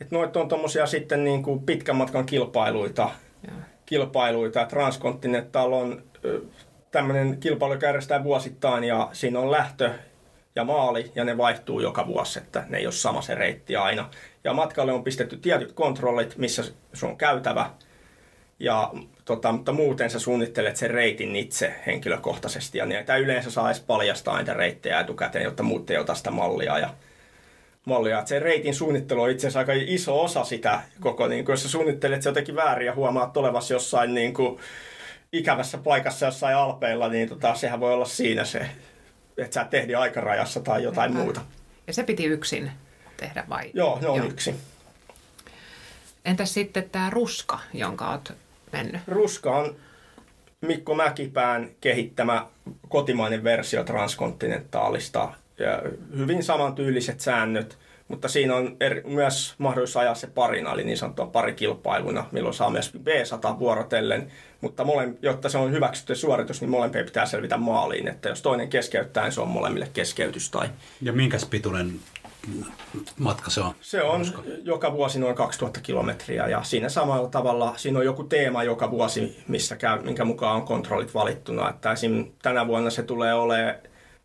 Et 0.00 0.10
noit 0.10 0.36
on 0.36 0.48
tommosia 0.48 0.86
sitten 0.86 1.24
niin 1.24 1.42
kuin 1.42 1.60
pitkän 1.62 1.96
matkan 1.96 2.26
kilpailuita. 2.26 3.10
Joo. 3.48 3.56
kilpailuita. 3.86 4.64
Transcontinental 4.64 5.72
on 5.72 6.02
tämmöinen 6.90 7.40
kilpailu, 7.40 7.74
järjestetään 7.82 8.24
vuosittain 8.24 8.84
ja 8.84 9.08
siinä 9.12 9.38
on 9.38 9.50
lähtö 9.50 9.90
ja 10.56 10.64
maali 10.64 11.12
ja 11.14 11.24
ne 11.24 11.36
vaihtuu 11.36 11.80
joka 11.80 12.06
vuosi, 12.06 12.38
että 12.38 12.64
ne 12.68 12.78
ei 12.78 12.86
ole 12.86 12.92
sama 12.92 13.22
se 13.22 13.34
reitti 13.34 13.76
aina. 13.76 14.10
Ja 14.44 14.52
matkalle 14.52 14.92
on 14.92 15.04
pistetty 15.04 15.36
tietyt 15.36 15.72
kontrollit, 15.72 16.36
missä 16.36 16.64
se 16.94 17.06
on 17.06 17.16
käytävä. 17.16 17.70
Ja, 18.58 18.92
tota, 19.24 19.52
mutta 19.52 19.72
muuten 19.72 20.10
sä 20.10 20.18
suunnittelet 20.18 20.76
sen 20.76 20.90
reitin 20.90 21.36
itse 21.36 21.74
henkilökohtaisesti 21.86 22.78
ja 22.78 22.86
niitä 22.86 23.16
yleensä 23.16 23.50
saa 23.50 23.70
edes 23.70 23.80
paljastaa 23.80 24.38
niitä 24.38 24.54
reittejä 24.54 25.00
etukäteen, 25.00 25.44
jotta 25.44 25.62
muut 25.62 25.90
ei 25.90 25.98
ota 25.98 26.14
sitä 26.14 26.30
mallia. 26.30 26.78
Ja, 26.78 26.94
mallia. 27.84 28.26
Se 28.26 28.38
reitin 28.38 28.74
suunnittelu 28.74 29.22
on 29.22 29.30
itse 29.30 29.46
asiassa 29.46 29.58
aika 29.58 29.72
iso 29.76 30.22
osa 30.22 30.44
sitä 30.44 30.80
koko, 31.00 31.28
niin 31.28 31.44
kun 31.44 31.52
jos 31.52 31.62
sä 31.62 31.68
suunnittelet 31.68 32.22
se 32.22 32.28
jotenkin 32.28 32.56
väärin 32.56 32.86
ja 32.86 32.94
huomaat 32.94 33.36
olevasi 33.36 33.74
jossain 33.74 34.14
niin 34.14 34.34
kuin, 34.34 34.60
ikävässä 35.32 35.78
paikassa 35.78 36.26
jossain 36.26 36.56
alpeilla, 36.56 37.08
niin 37.08 37.28
tota, 37.28 37.54
sehän 37.54 37.80
voi 37.80 37.92
olla 37.92 38.04
siinä 38.04 38.44
se, 38.44 38.70
että 39.38 39.54
sä 39.54 39.60
et 39.60 39.74
ehdi 39.74 39.94
aikarajassa 39.94 40.60
tai 40.60 40.82
jotain 40.82 41.08
Niinpä. 41.10 41.24
muuta. 41.24 41.40
Ja 41.86 41.92
se 41.92 42.02
piti 42.02 42.24
yksin 42.24 42.70
tehdä 43.16 43.44
vai? 43.48 43.70
Joo, 43.74 43.98
ne 44.00 44.08
on 44.08 44.16
Joo. 44.18 44.26
yksi. 44.26 44.54
Entäs 46.24 46.54
sitten 46.54 46.90
tämä 46.90 47.10
ruska, 47.10 47.58
jonka 47.74 48.10
oot 48.10 48.32
mennyt? 48.72 49.00
Ruska 49.06 49.56
on 49.56 49.76
Mikko 50.60 50.94
Mäkipään 50.94 51.70
kehittämä 51.80 52.46
kotimainen 52.88 53.44
versio 53.44 53.84
transkontinentaalista. 53.84 55.34
Ja 55.58 55.82
hyvin 56.16 56.42
samantyyliset 56.42 57.20
säännöt, 57.20 57.78
mutta 58.10 58.28
siinä 58.28 58.56
on 58.56 58.76
eri, 58.80 59.02
myös 59.06 59.54
mahdollisuus 59.58 59.96
ajaa 59.96 60.14
se 60.14 60.26
parina, 60.26 60.72
eli 60.72 60.84
niin 60.84 60.98
sanottua 60.98 61.26
parikilpailuna, 61.26 62.26
milloin 62.32 62.54
saa 62.54 62.70
myös 62.70 62.92
B100 62.96 63.58
vuorotellen. 63.58 64.32
Mutta 64.60 64.84
mole, 64.84 65.08
jotta 65.22 65.48
se 65.48 65.58
on 65.58 65.72
hyväksytty 65.72 66.14
suoritus, 66.14 66.60
niin 66.60 66.70
molempien 66.70 67.04
pitää 67.04 67.26
selvitä 67.26 67.56
maaliin. 67.56 68.08
Että 68.08 68.28
jos 68.28 68.42
toinen 68.42 68.68
keskeyttää, 68.68 69.24
niin 69.24 69.32
se 69.32 69.40
on 69.40 69.48
molemmille 69.48 69.90
keskeytys. 69.92 70.50
Tai 70.50 70.68
Ja 71.02 71.12
minkäs 71.12 71.44
pituinen 71.44 72.00
matka 73.18 73.50
se 73.50 73.60
on? 73.60 73.74
se 73.80 74.02
on 74.02 74.26
joka 74.62 74.92
vuosi 74.92 75.18
noin 75.18 75.34
2000 75.34 75.80
kilometriä 75.80 76.48
ja 76.48 76.62
siinä 76.62 76.88
samalla 76.88 77.28
tavalla, 77.28 77.74
siinä 77.76 77.98
on 77.98 78.04
joku 78.04 78.24
teema 78.24 78.62
joka 78.62 78.90
vuosi, 78.90 79.44
missä 79.48 79.76
käy, 79.76 80.02
minkä 80.02 80.24
mukaan 80.24 80.56
on 80.56 80.62
kontrollit 80.62 81.14
valittuna. 81.14 81.70
Että 81.70 81.92
esim. 81.92 82.26
tänä 82.42 82.66
vuonna 82.66 82.90
se 82.90 83.02
tulee 83.02 83.34
olemaan, 83.34 83.74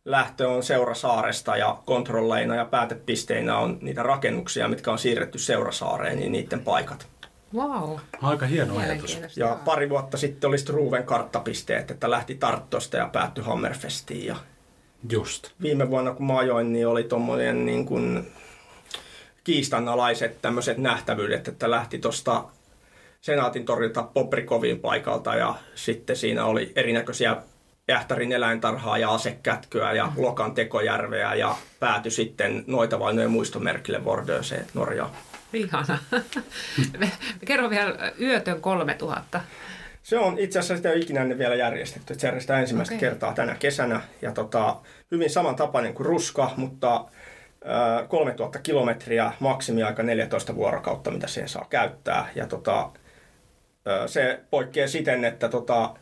lähtö 0.05 0.49
on 0.49 0.63
Seurasaaresta 0.63 1.57
ja 1.57 1.77
kontrolleina 1.85 2.55
ja 2.55 2.65
päätepisteinä 2.65 3.57
on 3.57 3.77
niitä 3.81 4.03
rakennuksia, 4.03 4.67
mitkä 4.67 4.91
on 4.91 4.99
siirretty 4.99 5.37
Seurasaareen, 5.37 6.19
niin 6.19 6.31
niiden 6.31 6.59
paikat. 6.59 7.07
Wow, 7.55 7.97
Aika 8.21 8.45
hieno 8.45 8.77
ajatus. 8.77 9.19
Ja 9.35 9.59
pari 9.65 9.89
vuotta 9.89 10.17
sitten 10.17 10.47
oli 10.47 10.57
Struven 10.57 11.03
karttapisteet, 11.03 11.91
että 11.91 12.11
lähti 12.11 12.35
Tarttosta 12.35 12.97
ja 12.97 13.09
päättyi 13.13 13.43
Hammerfestiin. 13.43 14.25
Ja 14.25 14.35
Just. 15.09 15.49
viime 15.61 15.89
vuonna 15.89 16.13
kun 16.13 16.27
mä 16.27 16.37
ajoin, 16.37 16.73
niin 16.73 16.87
oli 16.87 17.03
tuommoinen 17.03 17.65
niin 17.65 17.85
kuin 17.85 18.27
kiistanalaiset 19.43 20.41
tämmöiset 20.41 20.77
nähtävyydet, 20.77 21.47
että 21.47 21.71
lähti 21.71 21.99
tuosta 21.99 22.43
Senaatin 23.21 23.65
torilta 23.65 24.03
Poprikovin 24.03 24.79
paikalta 24.79 25.35
ja 25.35 25.55
sitten 25.75 26.15
siinä 26.15 26.45
oli 26.45 26.71
erinäköisiä 26.75 27.37
Ähtärin 27.91 28.31
eläintarhaa 28.31 28.97
ja 28.97 29.13
asekätköä 29.13 29.93
ja 29.93 30.11
Lokan 30.17 30.53
tekojärveä 30.53 31.33
ja 31.33 31.55
päätyi 31.79 32.11
sitten 32.11 32.63
noita 32.67 32.99
vainojen 32.99 33.31
muistomerkille 33.31 34.05
Vordöseen 34.05 34.65
Norjaan. 34.73 35.11
Ihana. 35.53 35.97
Kerro 37.45 37.69
vielä 37.69 38.11
Yötön 38.21 38.61
3000. 38.61 39.41
Se 40.03 40.17
on 40.17 40.39
itse 40.39 40.59
asiassa 40.59 40.75
sitä 40.75 40.93
ikinä 40.93 41.21
ennen 41.21 41.37
vielä 41.37 41.55
järjestetty. 41.55 42.13
että 42.13 42.21
Se 42.21 42.27
järjestetään 42.27 42.61
ensimmäistä 42.61 42.95
Okei. 42.95 43.09
kertaa 43.09 43.33
tänä 43.33 43.55
kesänä. 43.55 44.01
Ja 44.21 44.31
tota, 44.31 44.75
hyvin 45.11 45.29
samantapainen 45.29 45.93
kuin 45.93 46.05
ruska, 46.05 46.51
mutta 46.57 46.95
äh, 46.95 48.07
3000 48.09 48.59
kilometriä, 48.59 49.31
maksimiaika 49.39 50.03
14 50.03 50.55
vuorokautta, 50.55 51.11
mitä 51.11 51.27
siihen 51.27 51.49
saa 51.49 51.65
käyttää. 51.69 52.29
Ja 52.35 52.47
tota, 52.47 52.89
se 54.05 54.39
poikkeaa 54.49 54.87
siten, 54.87 55.25
että, 55.25 55.49
tota, 55.49 55.95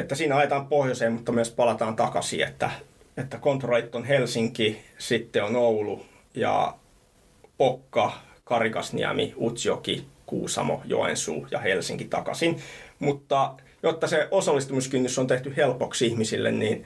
että 0.00 0.14
siinä 0.14 0.36
ajetaan 0.36 0.66
pohjoiseen, 0.66 1.12
mutta 1.12 1.32
myös 1.32 1.50
palataan 1.50 1.96
takaisin. 1.96 2.42
Että, 2.42 2.70
että 3.16 3.38
kontrollit 3.38 3.94
on 3.94 4.04
Helsinki, 4.04 4.84
sitten 4.98 5.44
on 5.44 5.56
Oulu 5.56 6.06
ja 6.34 6.74
Pokka, 7.58 8.12
Karikasniemi, 8.44 9.34
Utsjoki, 9.40 10.06
Kuusamo, 10.26 10.82
Joensuu 10.84 11.46
ja 11.50 11.58
Helsinki 11.58 12.04
takaisin. 12.04 12.62
Mutta 12.98 13.54
jotta 13.82 14.06
se 14.06 14.28
osallistumiskynnys 14.30 15.18
on 15.18 15.26
tehty 15.26 15.54
helpoksi 15.56 16.06
ihmisille, 16.06 16.52
niin, 16.52 16.84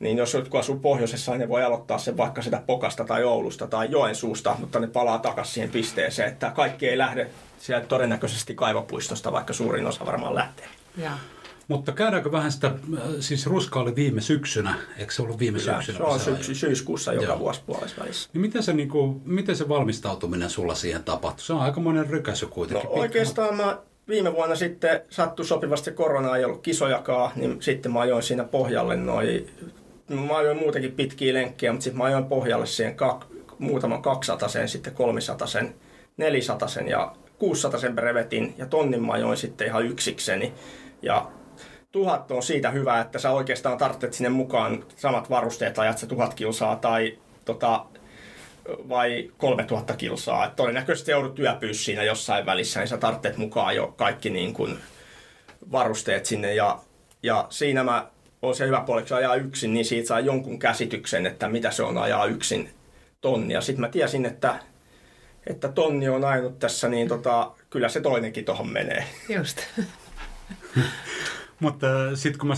niin 0.00 0.18
jos 0.18 0.34
jotkut 0.34 0.60
asuu 0.60 0.78
pohjoisessa, 0.78 1.32
niin 1.32 1.40
ne 1.40 1.48
voi 1.48 1.64
aloittaa 1.64 1.98
sen 1.98 2.16
vaikka 2.16 2.42
sitä 2.42 2.62
Pokasta 2.66 3.04
tai 3.04 3.24
Oulusta 3.24 3.66
tai 3.66 3.90
Joensuusta, 3.90 4.56
mutta 4.58 4.80
ne 4.80 4.86
palaa 4.86 5.18
takaisin 5.18 5.54
siihen 5.54 5.70
pisteeseen, 5.70 6.28
että 6.28 6.50
kaikki 6.50 6.88
ei 6.88 6.98
lähde 6.98 7.30
sieltä 7.58 7.86
todennäköisesti 7.86 8.54
kaivopuistosta, 8.54 9.32
vaikka 9.32 9.52
suurin 9.52 9.86
osa 9.86 10.06
varmaan 10.06 10.34
lähtee. 10.34 10.66
Ja. 10.96 11.12
Mutta 11.72 11.92
käydäänkö 11.92 12.32
vähän 12.32 12.52
sitä, 12.52 12.66
äh, 12.66 13.02
siis 13.20 13.46
ruska 13.46 13.80
oli 13.80 13.96
viime 13.96 14.20
syksynä, 14.20 14.74
eikö 14.98 15.12
se 15.12 15.22
ollut 15.22 15.38
viime 15.38 15.58
Kyllä, 15.58 15.72
syksynä? 15.72 15.98
se 15.98 16.04
on 16.04 16.20
syksy, 16.20 16.54
syyskuussa 16.54 17.12
joka 17.12 17.26
Joo. 17.26 17.38
vuosi 17.38 17.60
puolessa 17.66 18.02
välissä. 18.02 18.30
Niin 18.32 18.40
miten 18.40 18.62
se, 18.62 18.72
niinku, 18.72 19.20
miten 19.24 19.56
se 19.56 19.68
valmistautuminen 19.68 20.50
sulla 20.50 20.74
siihen 20.74 21.04
tapahtui? 21.04 21.44
Se 21.44 21.52
on 21.52 21.60
aikamoinen 21.60 22.06
rykäsy 22.10 22.46
No 22.46 22.50
kuitenkin. 22.52 22.88
Pitkä 22.88 23.00
oikeastaan 23.00 23.56
mä 23.56 23.78
viime 24.08 24.32
vuonna 24.32 24.54
sitten 24.54 25.00
sattui 25.10 25.44
sopivasti 25.44 25.90
korona, 25.92 26.36
ei 26.36 26.44
ollut 26.44 26.62
kisojakaan, 26.62 27.30
niin 27.36 27.62
sitten 27.62 27.92
mä 27.92 28.00
ajoin 28.00 28.22
siinä 28.22 28.44
pohjalle 28.44 28.96
noin, 28.96 29.50
mä 30.08 30.36
ajoin 30.36 30.58
muutenkin 30.58 30.92
pitkiä 30.92 31.34
lenkkejä, 31.34 31.72
mutta 31.72 31.84
sitten 31.84 31.98
mä 31.98 32.04
ajoin 32.04 32.24
pohjalle 32.24 32.66
siihen 32.66 32.96
kak, 32.96 33.24
muutaman 33.58 34.02
200 34.02 34.48
sen, 34.48 34.68
sitten 34.68 34.94
300 34.94 35.46
sen, 35.46 35.74
400 36.16 36.68
sen 36.68 36.88
ja 36.88 37.12
600 37.38 37.80
sen 37.80 37.94
brevetin 37.94 38.54
ja 38.58 38.66
tonnin 38.66 39.04
mä 39.06 39.12
ajoin 39.12 39.36
sitten 39.36 39.66
ihan 39.66 39.86
yksikseni. 39.86 40.52
Ja 41.02 41.26
tuhat 41.92 42.30
on 42.30 42.42
siitä 42.42 42.70
hyvä, 42.70 43.00
että 43.00 43.18
sä 43.18 43.30
oikeastaan 43.30 43.78
tarvitset 43.78 44.14
sinne 44.14 44.28
mukaan 44.28 44.84
samat 44.96 45.30
varusteet, 45.30 45.78
ajat 45.78 45.98
sä 45.98 46.06
tuhat 46.06 46.34
kilsaa 46.34 46.76
tai 46.76 47.18
tota, 47.44 47.84
vai 48.68 49.30
3000 49.36 49.96
kilsaa. 49.96 50.46
Et 50.46 50.56
todennäköisesti 50.56 51.10
joudut 51.10 51.38
yöpyä 51.38 51.72
siinä 51.72 52.02
jossain 52.02 52.46
välissä, 52.46 52.80
niin 52.80 52.88
sä 52.88 52.98
tarvitset 52.98 53.36
mukaan 53.36 53.76
jo 53.76 53.94
kaikki 53.96 54.30
niin 54.30 54.54
kuin 54.54 54.78
varusteet 55.72 56.26
sinne. 56.26 56.54
Ja, 56.54 56.78
ja 57.22 57.46
siinä 57.50 57.84
mä 57.84 58.06
on 58.42 58.54
se 58.54 58.66
hyvä 58.66 58.80
puoli, 58.80 59.02
kun 59.02 59.16
ajaa 59.16 59.34
yksin, 59.34 59.74
niin 59.74 59.84
siitä 59.84 60.08
saa 60.08 60.20
jonkun 60.20 60.58
käsityksen, 60.58 61.26
että 61.26 61.48
mitä 61.48 61.70
se 61.70 61.82
on 61.82 61.98
ajaa 61.98 62.26
yksin 62.26 62.70
tonnia. 63.20 63.60
Sitten 63.60 63.80
mä 63.80 63.88
tiesin, 63.88 64.26
että, 64.26 64.58
että 65.46 65.68
tonni 65.68 66.08
on 66.08 66.24
ainut 66.24 66.58
tässä, 66.58 66.88
niin 66.88 67.08
tota, 67.08 67.52
kyllä 67.70 67.88
se 67.88 68.00
toinenkin 68.00 68.44
tuohon 68.44 68.68
menee. 68.68 69.04
Just. 69.28 69.58
Mutta 71.62 71.86
sitten 72.14 72.38
kun 72.38 72.48
mä 72.48 72.54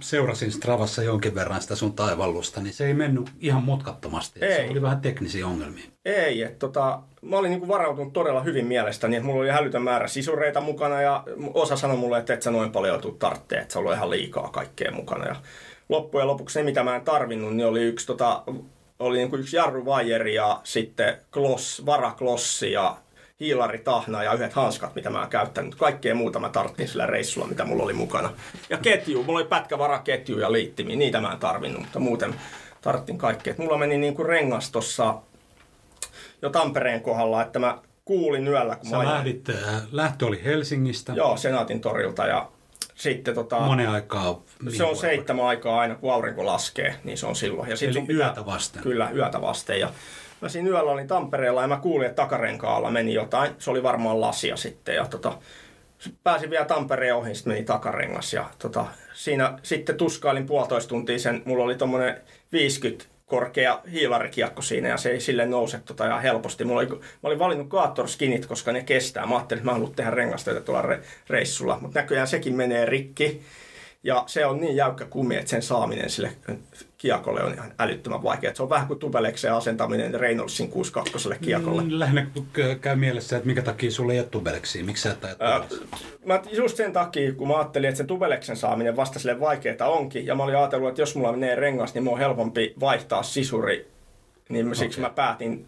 seurasin 0.00 0.52
Stravassa 0.52 1.02
jonkin 1.02 1.34
verran 1.34 1.62
sitä 1.62 1.74
sun 1.74 1.92
taivallusta, 1.92 2.60
niin 2.60 2.74
se 2.74 2.86
ei 2.86 2.94
mennyt 2.94 3.30
ihan 3.40 3.62
mutkattomasti. 3.62 4.40
Ei. 4.44 4.56
Se 4.56 4.70
oli 4.70 4.82
vähän 4.82 5.00
teknisiä 5.00 5.46
ongelmia. 5.46 5.84
Ei, 6.04 6.42
että 6.42 6.58
tota, 6.58 7.02
mä 7.22 7.36
olin 7.36 7.50
niinku 7.50 7.68
varautunut 7.68 8.12
todella 8.12 8.42
hyvin 8.42 8.66
mielestäni, 8.66 9.16
että 9.16 9.26
mulla 9.26 9.40
oli 9.40 9.50
hälytön 9.50 9.82
määrä 9.82 10.08
sisureita 10.08 10.60
mukana 10.60 11.02
ja 11.02 11.24
osa 11.54 11.76
sanoi 11.76 11.96
mulle, 11.96 12.18
että 12.18 12.34
et 12.34 12.42
sä 12.42 12.50
noin 12.50 12.72
paljon 12.72 13.00
tuu 13.00 13.12
tarttee, 13.12 13.58
että 13.58 13.72
se 13.72 13.78
on 13.78 13.92
ihan 13.92 14.10
liikaa 14.10 14.48
kaikkea 14.48 14.92
mukana. 14.92 15.26
Ja 15.26 15.36
loppujen 15.88 16.26
lopuksi 16.26 16.58
ne, 16.58 16.64
mitä 16.64 16.82
mä 16.82 16.96
en 16.96 17.02
tarvinnut, 17.02 17.56
niin 17.56 17.66
oli 17.66 17.82
yksi, 17.82 18.06
tota, 18.06 18.42
oli 18.98 19.18
niinku 19.18 19.36
yksi 19.36 19.56
jarruvajeri 19.56 20.34
ja 20.34 20.60
sitten 20.64 21.16
kloss, 21.30 21.86
varaklossi 21.86 22.72
ja 22.72 22.96
hiilaritahna 23.44 24.22
ja 24.22 24.32
yhdet 24.32 24.52
hanskat, 24.52 24.94
mitä 24.94 25.10
mä 25.10 25.20
oon 25.20 25.28
käyttänyt. 25.28 25.74
Kaikkea 25.74 26.14
muuta 26.14 26.38
mä 26.38 26.48
tarttin 26.48 26.88
sillä 26.88 27.06
reissulla, 27.06 27.46
mitä 27.46 27.64
mulla 27.64 27.82
oli 27.82 27.92
mukana. 27.92 28.30
Ja 28.70 28.76
ketju, 28.78 29.22
mulla 29.22 29.38
oli 29.38 29.48
pätkävaraketju 29.48 30.38
ja 30.38 30.52
liittimi, 30.52 30.96
niitä 30.96 31.20
mä 31.20 31.32
en 31.32 31.38
tarvinnut, 31.38 31.80
mutta 31.82 31.98
muuten 31.98 32.34
tarttin 32.80 33.18
kaikkea. 33.18 33.50
Et 33.50 33.58
mulla 33.58 33.78
meni 33.78 33.98
niinku 33.98 34.22
rengas 34.24 34.70
tossa 34.70 35.14
jo 36.42 36.50
Tampereen 36.50 37.00
kohdalla, 37.00 37.42
että 37.42 37.58
mä 37.58 37.78
kuulin 38.04 38.48
yöllä, 38.48 38.76
kun 38.76 38.90
Sä 38.90 38.96
mä 38.96 39.04
lähdit, 39.04 39.48
äh, 39.50 39.82
lähtö 39.92 40.26
oli 40.26 40.44
Helsingistä. 40.44 41.12
Joo, 41.12 41.36
Senaatin 41.36 41.80
torilta 41.80 42.26
ja 42.26 42.48
sitten 42.94 43.34
tota, 43.34 43.60
Monen 43.60 43.88
aikaa. 43.88 44.42
se 44.76 44.84
on 44.84 44.96
seitsemän 44.96 45.44
aikaa 45.44 45.80
aina, 45.80 45.94
kun 45.94 46.12
aurinko 46.12 46.46
laskee, 46.46 46.94
niin 47.04 47.18
se 47.18 47.26
on 47.26 47.36
silloin. 47.36 47.70
Ja 47.70 47.76
Eli 47.82 48.00
pitää- 48.06 48.26
yötä 48.26 48.46
vasten. 48.46 48.82
Kyllä, 48.82 49.10
yötä 49.14 49.40
vasten. 49.40 49.80
Ja 49.80 49.88
mä 50.44 50.48
siinä 50.48 50.68
yöllä 50.68 50.90
olin 50.90 51.08
Tampereella 51.08 51.62
ja 51.62 51.68
mä 51.68 51.76
kuulin, 51.76 52.06
että 52.06 52.22
takarenkaalla 52.22 52.90
meni 52.90 53.14
jotain. 53.14 53.52
Se 53.58 53.70
oli 53.70 53.82
varmaan 53.82 54.20
lasia 54.20 54.56
sitten. 54.56 54.94
Ja 54.94 55.06
tota, 55.06 55.38
pääsin 56.22 56.50
vielä 56.50 56.64
Tampereen 56.64 57.16
ohi, 57.16 57.34
sitten 57.34 57.52
meni 57.52 57.64
takarengas. 57.64 58.32
Ja 58.32 58.50
tota, 58.58 58.86
siinä 59.14 59.58
sitten 59.62 59.96
tuskailin 59.96 60.46
puolitoista 60.46 60.88
tuntia 60.88 61.18
sen. 61.18 61.42
Mulla 61.44 61.64
oli 61.64 61.74
tommonen 61.74 62.20
50 62.52 63.04
korkea 63.26 63.80
hiilarikiekko 63.92 64.62
siinä 64.62 64.88
ja 64.88 64.96
se 64.96 65.10
ei 65.10 65.20
sille 65.20 65.46
nouse 65.46 65.80
tota 65.84 66.06
ihan 66.06 66.22
helposti. 66.22 66.64
Mulla 66.64 66.80
oli, 66.80 66.88
mä 66.88 66.98
olin 67.22 67.38
valinnut 67.38 67.68
Gaator 67.68 68.08
Skinit, 68.08 68.46
koska 68.46 68.72
ne 68.72 68.82
kestää. 68.82 69.26
Mä 69.26 69.34
ajattelin, 69.36 69.58
että 69.58 69.70
mä 69.70 69.72
haluan 69.72 69.94
tehdä 69.94 70.10
rengastöitä 70.10 70.60
tuolla 70.60 70.82
re, 70.82 71.00
reissulla, 71.28 71.78
mutta 71.80 72.00
näköjään 72.00 72.26
sekin 72.26 72.54
menee 72.54 72.86
rikki. 72.86 73.42
Ja 74.04 74.24
se 74.26 74.46
on 74.46 74.60
niin 74.60 74.76
jäykkä 74.76 75.04
kumi, 75.04 75.36
että 75.36 75.50
sen 75.50 75.62
saaminen 75.62 76.10
sille 76.10 76.32
kiekolle 76.98 77.44
on 77.44 77.54
ihan 77.54 77.72
älyttömän 77.78 78.22
vaikea. 78.22 78.54
Se 78.54 78.62
on 78.62 78.70
vähän 78.70 78.86
kuin 78.86 78.98
tubelekseen 78.98 79.54
asentaminen 79.54 80.14
Reynoldsin 80.14 80.68
62 80.70 81.28
kiekolle. 81.40 81.82
Mm, 81.82 81.88
Lähinnä 81.90 82.26
käy 82.80 82.96
mielessä, 82.96 83.36
että 83.36 83.46
minkä 83.46 83.62
takia 83.62 83.90
sulle 83.90 84.12
ei 84.12 84.18
ole 84.18 84.26
tubeleksia. 84.30 84.84
Miksi 84.84 85.02
sä 85.02 85.10
et 85.10 85.20
tubeleksia? 85.20 85.78
Mä 86.24 86.40
just 86.52 86.76
sen 86.76 86.92
takia, 86.92 87.32
kun 87.32 87.48
mä 87.48 87.56
ajattelin, 87.56 87.88
että 87.88 87.96
sen 87.98 88.06
tubeleksen 88.06 88.56
saaminen 88.56 88.96
vasta 88.96 89.18
sille 89.18 89.40
vaikeaa 89.40 89.88
onkin, 89.88 90.26
ja 90.26 90.34
mä 90.34 90.42
olin 90.42 90.56
ajatellut, 90.56 90.88
että 90.88 91.02
jos 91.02 91.16
mulla 91.16 91.32
menee 91.32 91.54
rengas, 91.54 91.94
niin 91.94 92.04
mun 92.04 92.12
on 92.12 92.18
helpompi 92.18 92.74
vaihtaa 92.80 93.22
sisuri, 93.22 93.88
niin 94.48 94.76
siksi 94.76 95.00
Okei. 95.00 95.10
mä 95.10 95.14
päätin 95.14 95.66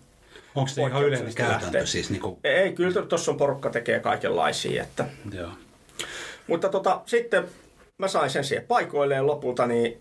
Onko 0.54 0.68
se 0.68 0.82
ihan 0.82 1.04
yleinen 1.04 1.34
käytäntö 1.34 1.64
lähteä. 1.64 1.86
siis? 1.86 2.10
Niin 2.10 2.22
kuin, 2.22 2.36
Ei, 2.44 2.72
kyllä 2.72 3.02
tuossa 3.02 3.30
on 3.30 3.36
porukka 3.36 3.70
tekee 3.70 4.00
kaikenlaisia. 4.00 4.82
Että. 4.82 5.04
joo. 5.32 5.50
Mutta 6.46 6.68
tota, 6.68 7.00
sitten 7.06 7.44
mä 7.98 8.08
sain 8.08 8.30
sen 8.30 8.44
siihen 8.44 8.66
paikoilleen 8.66 9.26
lopulta, 9.26 9.66
niin 9.66 10.00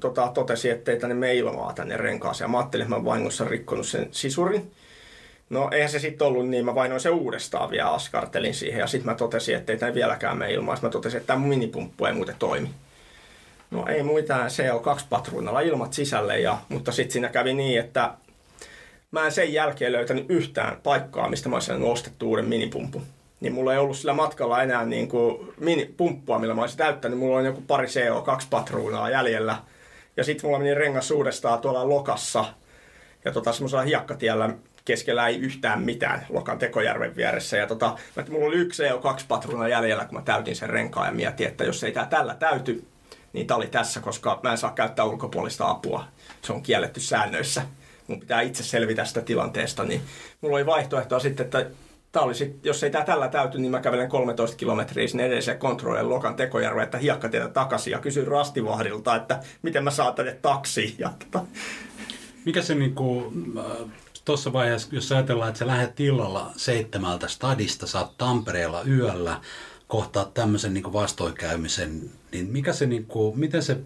tota, 0.00 0.30
totesin, 0.34 0.72
että 0.72 0.92
ei 0.92 0.98
tänne 0.98 1.14
mene 1.14 1.34
ilmaa 1.34 1.72
tänne 1.72 1.96
renkaaseen. 1.96 2.50
Mä 2.50 2.58
ajattelin, 2.58 2.84
että 2.84 2.96
mä 2.96 3.04
vahingossa 3.04 3.44
rikkonut 3.44 3.86
sen 3.86 4.08
sisurin. 4.10 4.72
No 5.50 5.68
eihän 5.72 5.90
se 5.90 5.98
sitten 5.98 6.26
ollut 6.26 6.48
niin, 6.48 6.64
mä 6.64 6.74
vainoin 6.74 7.00
se 7.00 7.10
uudestaan 7.10 7.70
vielä 7.70 7.90
askartelin 7.90 8.54
siihen 8.54 8.80
ja 8.80 8.86
sitten 8.86 9.06
mä 9.06 9.14
totesin, 9.14 9.56
että 9.56 9.72
ei 9.72 9.78
tänne 9.78 9.94
vieläkään 9.94 10.38
mene 10.38 10.52
ilmaa. 10.52 10.76
Sitten 10.76 10.88
mä 10.88 10.92
totesin, 10.92 11.20
että 11.20 11.26
tämä 11.26 11.46
minipumppu 11.46 12.04
ei 12.04 12.12
muuten 12.12 12.36
toimi. 12.38 12.70
No 13.70 13.86
ei 13.86 14.02
muita 14.02 14.46
CO2-patruunalla 14.46 15.60
ilmat 15.60 15.92
sisälle, 15.92 16.40
ja, 16.40 16.58
mutta 16.68 16.92
sitten 16.92 17.12
siinä 17.12 17.28
kävi 17.28 17.54
niin, 17.54 17.80
että 17.80 18.14
mä 19.10 19.24
en 19.24 19.32
sen 19.32 19.52
jälkeen 19.52 19.92
löytänyt 19.92 20.26
yhtään 20.28 20.76
paikkaa, 20.82 21.28
mistä 21.28 21.48
mä 21.48 21.56
olisin 21.56 21.82
ostettu 21.82 22.28
uuden 22.28 22.48
minipumpun. 22.48 23.02
Niin 23.42 23.52
mulla 23.52 23.72
ei 23.72 23.78
ollut 23.78 23.96
sillä 23.96 24.12
matkalla 24.12 24.62
enää 24.62 24.84
niin 24.84 25.08
kuin 25.08 25.52
mini, 25.60 25.94
pumppua, 25.96 26.38
millä 26.38 26.54
mä 26.54 26.60
olisin 26.60 26.78
täyttänyt. 26.78 27.18
Mulla 27.18 27.38
on 27.38 27.44
joku 27.44 27.60
pari 27.60 27.86
CO2-patruunaa 27.86 29.10
jäljellä. 29.10 29.56
Ja 30.16 30.24
sitten 30.24 30.46
mulla 30.48 30.58
meni 30.58 30.74
rengas 30.74 31.10
uudestaan 31.10 31.58
tuolla 31.58 31.88
Lokassa. 31.88 32.44
Ja 33.24 33.32
tota, 33.32 33.52
semmoisella 33.52 33.82
hiekkatiellä 33.84 34.50
keskellä 34.84 35.28
ei 35.28 35.36
yhtään 35.38 35.82
mitään 35.82 36.26
Lokan 36.28 36.58
Tekojärven 36.58 37.16
vieressä. 37.16 37.56
Ja 37.56 37.66
tota, 37.66 37.96
mä- 38.16 38.24
mulla 38.30 38.46
oli 38.46 38.56
yksi 38.56 38.82
CO2-patruuna 38.82 39.68
jäljellä, 39.68 40.04
kun 40.04 40.18
mä 40.18 40.22
täytin 40.22 40.56
sen 40.56 40.70
renkaan 40.70 41.06
ja 41.06 41.12
mietin, 41.12 41.46
että 41.46 41.64
jos 41.64 41.84
ei 41.84 41.92
tää 41.92 42.06
tällä 42.06 42.34
täyty, 42.34 42.84
niin 43.32 43.46
tää 43.46 43.56
oli 43.56 43.66
tässä, 43.66 44.00
koska 44.00 44.40
mä 44.42 44.50
en 44.50 44.58
saa 44.58 44.72
käyttää 44.72 45.04
ulkopuolista 45.04 45.70
apua. 45.70 46.04
Se 46.42 46.52
on 46.52 46.62
kielletty 46.62 47.00
säännöissä. 47.00 47.62
Mun 48.06 48.20
pitää 48.20 48.40
itse 48.40 48.62
selvitä 48.62 49.04
sitä 49.04 49.20
tilanteesta, 49.20 49.84
niin 49.84 50.02
mulla 50.40 50.56
oli 50.56 50.66
vaihtoehtoa 50.66 51.18
sitten, 51.18 51.44
että 51.44 51.66
tää 52.12 52.22
oli 52.22 52.34
sit, 52.34 52.66
jos 52.66 52.82
ei 52.84 52.90
tää 52.90 53.04
tällä 53.04 53.28
täyty, 53.28 53.58
niin 53.58 53.70
mä 53.70 53.80
kävelen 53.80 54.08
13 54.08 54.56
kilometriä 54.56 55.08
sinne 55.08 55.26
edelliseen 55.26 55.58
kontrollille 55.58 56.08
Lokan 56.08 56.36
Tekojärven, 56.36 56.84
että 56.84 56.98
hiekkatietä 56.98 57.48
takaisin 57.48 57.90
ja 57.90 57.98
kysyin 57.98 58.26
rastivahdilta, 58.26 59.16
että 59.16 59.40
miten 59.62 59.84
mä 59.84 59.90
saan 59.90 60.14
tänne 60.14 60.38
taksiin. 60.42 60.94
Ja 60.98 61.12
tota, 61.18 61.46
Mikä 62.44 62.62
se 62.62 62.74
niinku, 62.74 63.32
tuossa 64.24 64.52
vaiheessa, 64.52 64.88
jos 64.92 65.12
ajatellaan, 65.12 65.48
että 65.48 65.58
sä 65.58 65.66
lähdet 65.66 66.00
illalla 66.00 66.52
seitsemältä 66.56 67.28
stadista, 67.28 67.98
oot 67.98 68.18
Tampereella 68.18 68.82
yöllä, 68.82 69.40
kohtaat 69.88 70.34
tämmöisen 70.34 70.74
niinku 70.74 70.92
vastoinkäymisen, 70.92 72.10
niin 72.32 72.46
mikä 72.46 72.72
se 72.72 72.86
niinku, 72.86 73.34
miten 73.36 73.62
se, 73.62 73.76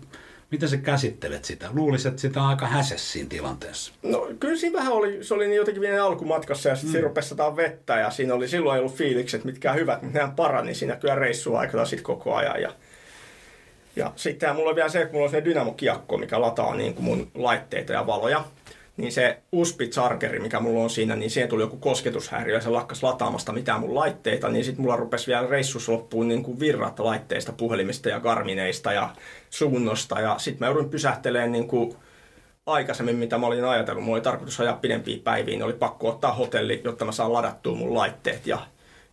miten 0.50 0.68
sä 0.68 0.76
käsittelet 0.76 1.44
sitä? 1.44 1.68
Luulisit, 1.72 2.06
että 2.06 2.20
sitä 2.20 2.42
on 2.42 2.48
aika 2.48 2.66
häses 2.66 3.12
siinä 3.12 3.28
tilanteessa. 3.28 3.92
No 4.02 4.28
kyllä 4.40 4.56
siinä 4.56 4.78
vähän 4.78 4.92
oli, 4.92 5.24
se 5.24 5.35
oli 5.35 5.46
niin 5.46 5.56
jotenkin 5.56 5.80
vielä 5.80 6.04
alkumatkassa 6.04 6.68
ja 6.68 6.76
sitten 6.76 6.88
mm. 6.88 6.92
siinä 6.92 7.09
rupesi 7.09 7.28
sataa 7.28 7.56
vettä 7.56 7.98
ja 7.98 8.11
siinä 8.11 8.35
oli 8.35 8.48
silloin 8.48 8.74
ei 8.74 8.80
ollut 8.80 8.96
fiilikset 8.96 9.44
mitkään 9.44 9.76
hyvät, 9.76 10.02
mutta 10.02 10.18
nehän 10.18 10.37
parani 10.37 10.74
siinä 10.74 10.96
kyllä 10.96 11.14
reissuaikana 11.14 11.85
sitten 11.85 12.04
koko 12.04 12.35
ajan. 12.35 12.62
Ja, 12.62 12.72
ja 13.96 14.12
sitten 14.16 14.56
mulla 14.56 14.70
on 14.70 14.76
vielä 14.76 14.88
se, 14.88 15.00
että 15.00 15.12
mulla 15.12 15.24
on 15.24 15.30
se 15.30 15.44
dynamokiekko, 15.44 16.18
mikä 16.18 16.40
lataa 16.40 16.74
niin 16.74 16.94
kuin 16.94 17.04
mun 17.04 17.30
laitteita 17.35 17.92
ja 17.92 18.06
valoja. 18.06 18.44
Niin 18.96 19.12
se 19.12 19.42
USB 19.52 19.80
chargeri, 19.80 20.40
mikä 20.40 20.61
mulla 20.61 20.82
on 20.82 20.90
siinä, 20.90 21.16
niin 21.16 21.30
siihen 21.30 21.48
tuli 21.48 21.62
joku 21.62 21.76
kosketushäiriö 21.76 22.54
ja 22.54 22.61
se 22.61 22.68
lakkas 22.68 23.02
lataamasta 23.02 23.52
mitään 23.52 23.80
mun 23.80 23.94
laitteita. 23.94 24.48
Niin 24.48 24.64
sitten 24.64 24.82
mulla 24.82 24.96
rupesi 24.96 25.26
vielä 25.26 25.46
reissus 25.46 25.88
loppuun 25.88 26.28
niin 26.28 26.42
kuin 26.42 26.61
virrat 26.61 26.98
laitteista, 26.98 27.52
puhelimista 27.52 28.09
ja 28.09 28.20
garmineista 28.20 28.92
ja 28.92 29.11
suunnosta. 29.50 30.20
Ja 30.20 30.35
sitten 30.38 30.61
mä 30.61 30.66
joudun 30.66 30.90
pysähtelemään 30.90 31.52
niin 31.52 31.68
kuin 31.68 31.96
aikaisemmin, 32.66 33.16
mitä 33.16 33.38
mä 33.38 33.46
olin 33.46 33.64
ajatellut. 33.64 34.04
Mulla 34.04 34.16
oli 34.16 34.22
tarkoitus 34.22 34.61
ajaa 34.61 34.76
pidempiä 34.76 35.18
päiviä, 35.24 35.54
niin 35.54 35.64
oli 35.64 35.72
pakko 35.72 36.09
ottaa 36.09 36.32
hotelli, 36.32 36.80
jotta 36.85 37.04
mä 37.04 37.12
saan 37.12 37.32
ladattua 37.32 37.76
mun 37.76 37.94
laitteet. 37.94 38.46
Ja, 38.46 38.59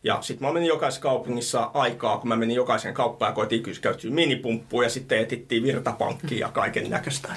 ja 0.03 0.17
sitten 0.21 0.47
mä 0.47 0.53
menin 0.53 0.69
jokaisessa 0.69 1.01
kaupungissa 1.01 1.71
aikaa, 1.73 2.17
kun 2.17 2.27
mä 2.27 2.35
menin 2.35 2.55
jokaisen 2.55 2.93
kauppaan 2.93 3.29
ja 3.29 3.35
koitiin 3.35 3.63
kysyä 3.63 3.93
minipumppuun 4.09 4.83
ja 4.83 4.89
sitten 4.89 5.19
etittiin 5.19 5.63
virtapankkiin 5.63 6.39
ja 6.39 6.49
kaiken 6.49 6.89
näköistä. 6.89 7.29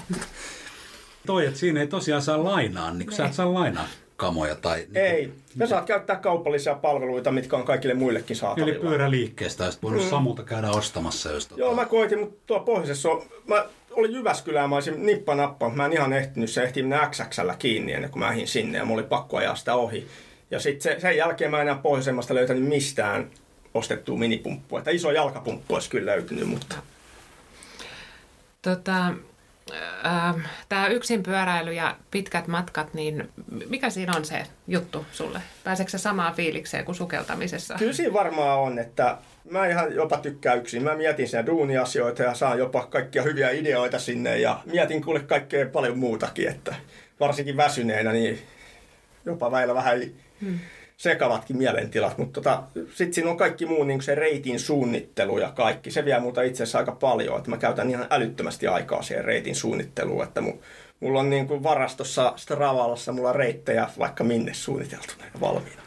Toi, 1.26 1.46
että 1.46 1.58
siinä 1.58 1.80
ei 1.80 1.86
tosiaan 1.86 2.22
saa 2.22 2.44
lainaa, 2.44 2.90
niin 2.90 3.12
sä 3.12 3.26
et 3.26 3.34
saa 3.34 3.54
lainaa 3.54 3.88
kamoja 4.16 4.54
tai... 4.54 4.76
Niin 4.78 4.96
Ei, 4.96 5.32
sä 5.58 5.66
saat 5.66 5.86
käyttää 5.86 6.16
kaupallisia 6.16 6.74
palveluita, 6.74 7.32
mitkä 7.32 7.56
on 7.56 7.64
kaikille 7.64 7.94
muillekin 7.94 8.34
Eli 8.34 8.38
saatavilla. 8.38 8.80
pyöräliikkeestä 8.80 9.64
olisi 9.64 9.78
voinut 9.82 10.02
mm. 10.02 10.10
Samulta 10.10 10.42
käydä 10.42 10.70
ostamassa, 10.70 11.30
jos 11.30 11.46
tota... 11.46 11.60
Joo, 11.60 11.74
mä 11.74 11.84
koitin, 11.84 12.20
mutta 12.20 12.36
tuo 12.46 12.60
pohjoisessa 12.60 13.10
on, 13.10 13.22
mä 13.46 13.64
olin 13.90 14.12
Jyväskylään, 14.12 14.68
mä 14.70 14.76
olisin 14.76 15.06
nippa 15.06 15.34
nappa, 15.34 15.70
mä 15.70 15.86
en 15.86 15.92
ihan 15.92 16.12
ehtinyt, 16.12 16.50
se 16.50 16.62
ehti 16.62 16.82
mennä 16.82 17.10
XXllä 17.10 17.56
kiinni 17.58 17.92
ennen 17.92 18.10
kuin 18.10 18.20
mä 18.20 18.30
ehdin 18.32 18.48
sinne 18.48 18.78
ja 18.78 18.84
mulla 18.84 19.00
oli 19.00 19.08
pakko 19.08 19.36
ajaa 19.36 19.54
sitä 19.54 19.74
ohi. 19.74 20.06
Ja 20.50 20.60
sitten 20.60 20.82
se, 20.82 21.00
sen 21.00 21.16
jälkeen 21.16 21.50
mä 21.50 21.56
en 21.56 21.62
enää 21.68 21.80
pohjoisemmasta 21.82 22.34
löytänyt 22.34 22.64
mistään 22.64 23.30
ostettua 23.74 24.18
minipumppua. 24.18 24.78
Että 24.78 24.90
iso 24.90 25.10
jalkapumppu 25.10 25.74
olisi 25.74 25.90
kyllä 25.90 26.12
löytynyt, 26.12 26.48
mutta 26.48 26.76
Tota, 28.62 29.14
Tämä 30.68 30.86
yksin 30.88 31.22
pyöräily 31.22 31.72
ja 31.72 31.96
pitkät 32.10 32.46
matkat, 32.46 32.94
niin 32.94 33.28
mikä 33.68 33.90
siinä 33.90 34.12
on 34.16 34.24
se 34.24 34.42
juttu 34.68 35.06
sulle? 35.12 35.40
Pääseekö 35.64 35.90
se 35.90 35.98
samaan 35.98 36.34
fiilikseen 36.34 36.84
kuin 36.84 36.96
sukeltamisessa? 36.96 37.74
kyllä 37.78 37.92
siinä 37.92 38.12
varmaan 38.12 38.58
on, 38.58 38.78
että 38.78 39.18
mä 39.50 39.66
ihan 39.66 39.94
jopa 39.94 40.16
tykkään 40.16 40.58
yksin. 40.58 40.82
Mä 40.82 40.94
mietin 40.94 41.28
siinä 41.28 41.46
duuniasioita 41.46 42.22
ja 42.22 42.34
saan 42.34 42.58
jopa 42.58 42.86
kaikkia 42.86 43.22
hyviä 43.22 43.50
ideoita 43.50 43.98
sinne 43.98 44.38
ja 44.38 44.60
mietin 44.66 45.04
kuule 45.04 45.20
kaikkea 45.20 45.66
paljon 45.66 45.98
muutakin, 45.98 46.48
että 46.48 46.74
varsinkin 47.20 47.56
väsyneenä, 47.56 48.12
niin 48.12 48.38
jopa 49.24 49.50
väillä 49.50 49.74
vähän 49.74 50.00
hmm. 50.40 50.58
Sekavatkin 50.96 51.56
mielentilat, 51.56 52.18
mutta 52.18 52.40
tota, 52.40 52.62
sitten 52.94 53.14
siinä 53.14 53.30
on 53.30 53.36
kaikki 53.36 53.66
muu 53.66 53.84
niin 53.84 54.02
se 54.02 54.14
reitin 54.14 54.60
suunnittelu 54.60 55.38
ja 55.38 55.52
kaikki. 55.52 55.90
Se 55.90 56.04
vie 56.04 56.20
muuta 56.20 56.42
itse 56.42 56.62
asiassa 56.62 56.78
aika 56.78 56.92
paljon, 56.92 57.38
että 57.38 57.50
mä 57.50 57.56
käytän 57.56 57.90
ihan 57.90 58.06
älyttömästi 58.10 58.66
aikaa 58.66 59.02
siihen 59.02 59.24
reitin 59.24 59.54
suunnitteluun, 59.54 60.24
että 60.24 60.40
mu, 60.40 60.52
mulla 61.00 61.20
on 61.20 61.30
niin 61.30 61.48
kuin 61.48 61.62
varastossa 61.62 62.32
Stravalassa 62.36 63.12
mulla 63.12 63.32
reittejä 63.32 63.88
vaikka 63.98 64.24
minne 64.24 64.54
suunniteltuna 64.54 65.24
ja 65.34 65.40
valmiina. 65.40 65.82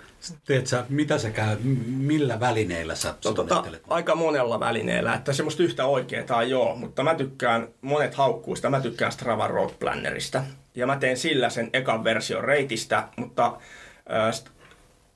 Teet 0.46 0.68
sä, 0.68 0.86
mitä 0.90 1.18
sä 1.18 1.30
käy, 1.30 1.58
millä 1.88 2.40
välineillä 2.40 2.96
sä 2.96 3.16
no, 3.26 3.32
tota, 3.32 3.64
Aika 3.88 4.16
monella 4.16 4.60
välineellä, 4.60 5.14
että 5.14 5.34
semmoista 5.34 5.64
yhtä 5.64 5.86
oikeaa 5.86 6.38
ole, 6.56 6.80
mutta 6.80 7.04
mä 7.04 7.16
tykkään, 7.16 7.68
monet 7.82 8.16
haukkuista, 8.16 8.70
mä 8.70 8.82
tykkään 8.82 9.12
Strava 9.12 9.48
Road 9.48 9.70
Plannerista. 9.80 10.44
Ja 10.76 10.88
mä 10.88 10.98
teen 10.98 11.18
sillä 11.18 11.50
sen 11.50 11.70
ekan 11.74 12.04
version 12.04 12.44
reitistä, 12.44 13.08
mutta 13.16 13.46
äh, 13.46 14.34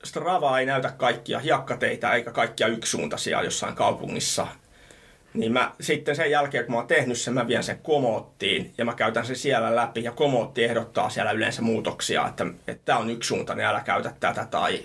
Strava 0.04 0.58
ei 0.58 0.66
näytä 0.66 0.92
kaikkia 0.96 1.38
hiekkateitä 1.38 2.12
eikä 2.12 2.30
kaikkia 2.30 2.66
yksisuuntaisia 2.66 3.42
jossain 3.42 3.74
kaupungissa. 3.74 4.46
Niin 5.34 5.52
mä 5.52 5.72
sitten 5.80 6.16
sen 6.16 6.30
jälkeen, 6.30 6.64
kun 6.64 6.74
mä 6.74 6.78
oon 6.78 6.86
tehnyt 6.86 7.18
sen, 7.18 7.34
mä 7.34 7.48
vien 7.48 7.62
sen 7.62 7.78
komoottiin 7.78 8.74
ja 8.78 8.84
mä 8.84 8.94
käytän 8.94 9.26
sen 9.26 9.36
siellä 9.36 9.76
läpi. 9.76 10.04
Ja 10.04 10.12
komootti 10.12 10.64
ehdottaa 10.64 11.10
siellä 11.10 11.32
yleensä 11.32 11.62
muutoksia, 11.62 12.28
että, 12.28 12.46
tämä 12.84 12.98
on 12.98 13.10
yksisuuntainen, 13.10 13.66
älä 13.66 13.80
käytä 13.80 14.12
tätä 14.20 14.46
tai 14.50 14.80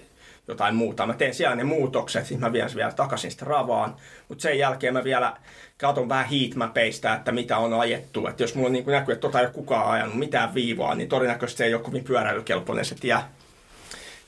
jotain 0.48 0.76
muuta. 0.76 1.06
Mä 1.06 1.14
teen 1.14 1.34
siellä 1.34 1.56
ne 1.56 1.64
muutokset, 1.64 2.26
siis 2.26 2.40
mä 2.40 2.54
vien 2.54 2.70
sen 2.70 2.78
vielä 2.78 2.92
takaisin 2.92 3.32
Stravaan, 3.32 3.96
mutta 4.28 4.42
sen 4.42 4.60
jälkeen 4.60 4.94
mä 4.94 5.04
vielä 5.04 5.38
katson 5.78 6.10
vähän 6.10 6.30
heatmapeista, 6.30 7.14
että 7.14 7.32
mitä 7.32 7.58
on 7.58 7.74
ajettu. 7.74 8.28
Että 8.28 8.44
jos 8.44 8.56
mulla 8.56 8.68
on 8.68 8.74
niin 8.74 8.86
näkyy, 8.86 9.14
että 9.14 9.22
tota 9.22 9.40
ei 9.40 9.46
ole 9.46 9.54
kukaan 9.54 9.92
ajanut 9.92 10.16
mitään 10.16 10.54
viivaa, 10.54 10.96
niin 10.96 11.10
todennäköisesti 11.10 11.58
se 11.58 11.66
ei 11.66 11.74
ole 11.74 11.84
kovin 11.84 12.04
pyöräilykelpoinen 12.04 12.86
se 12.86 12.96
tie. 12.96 13.18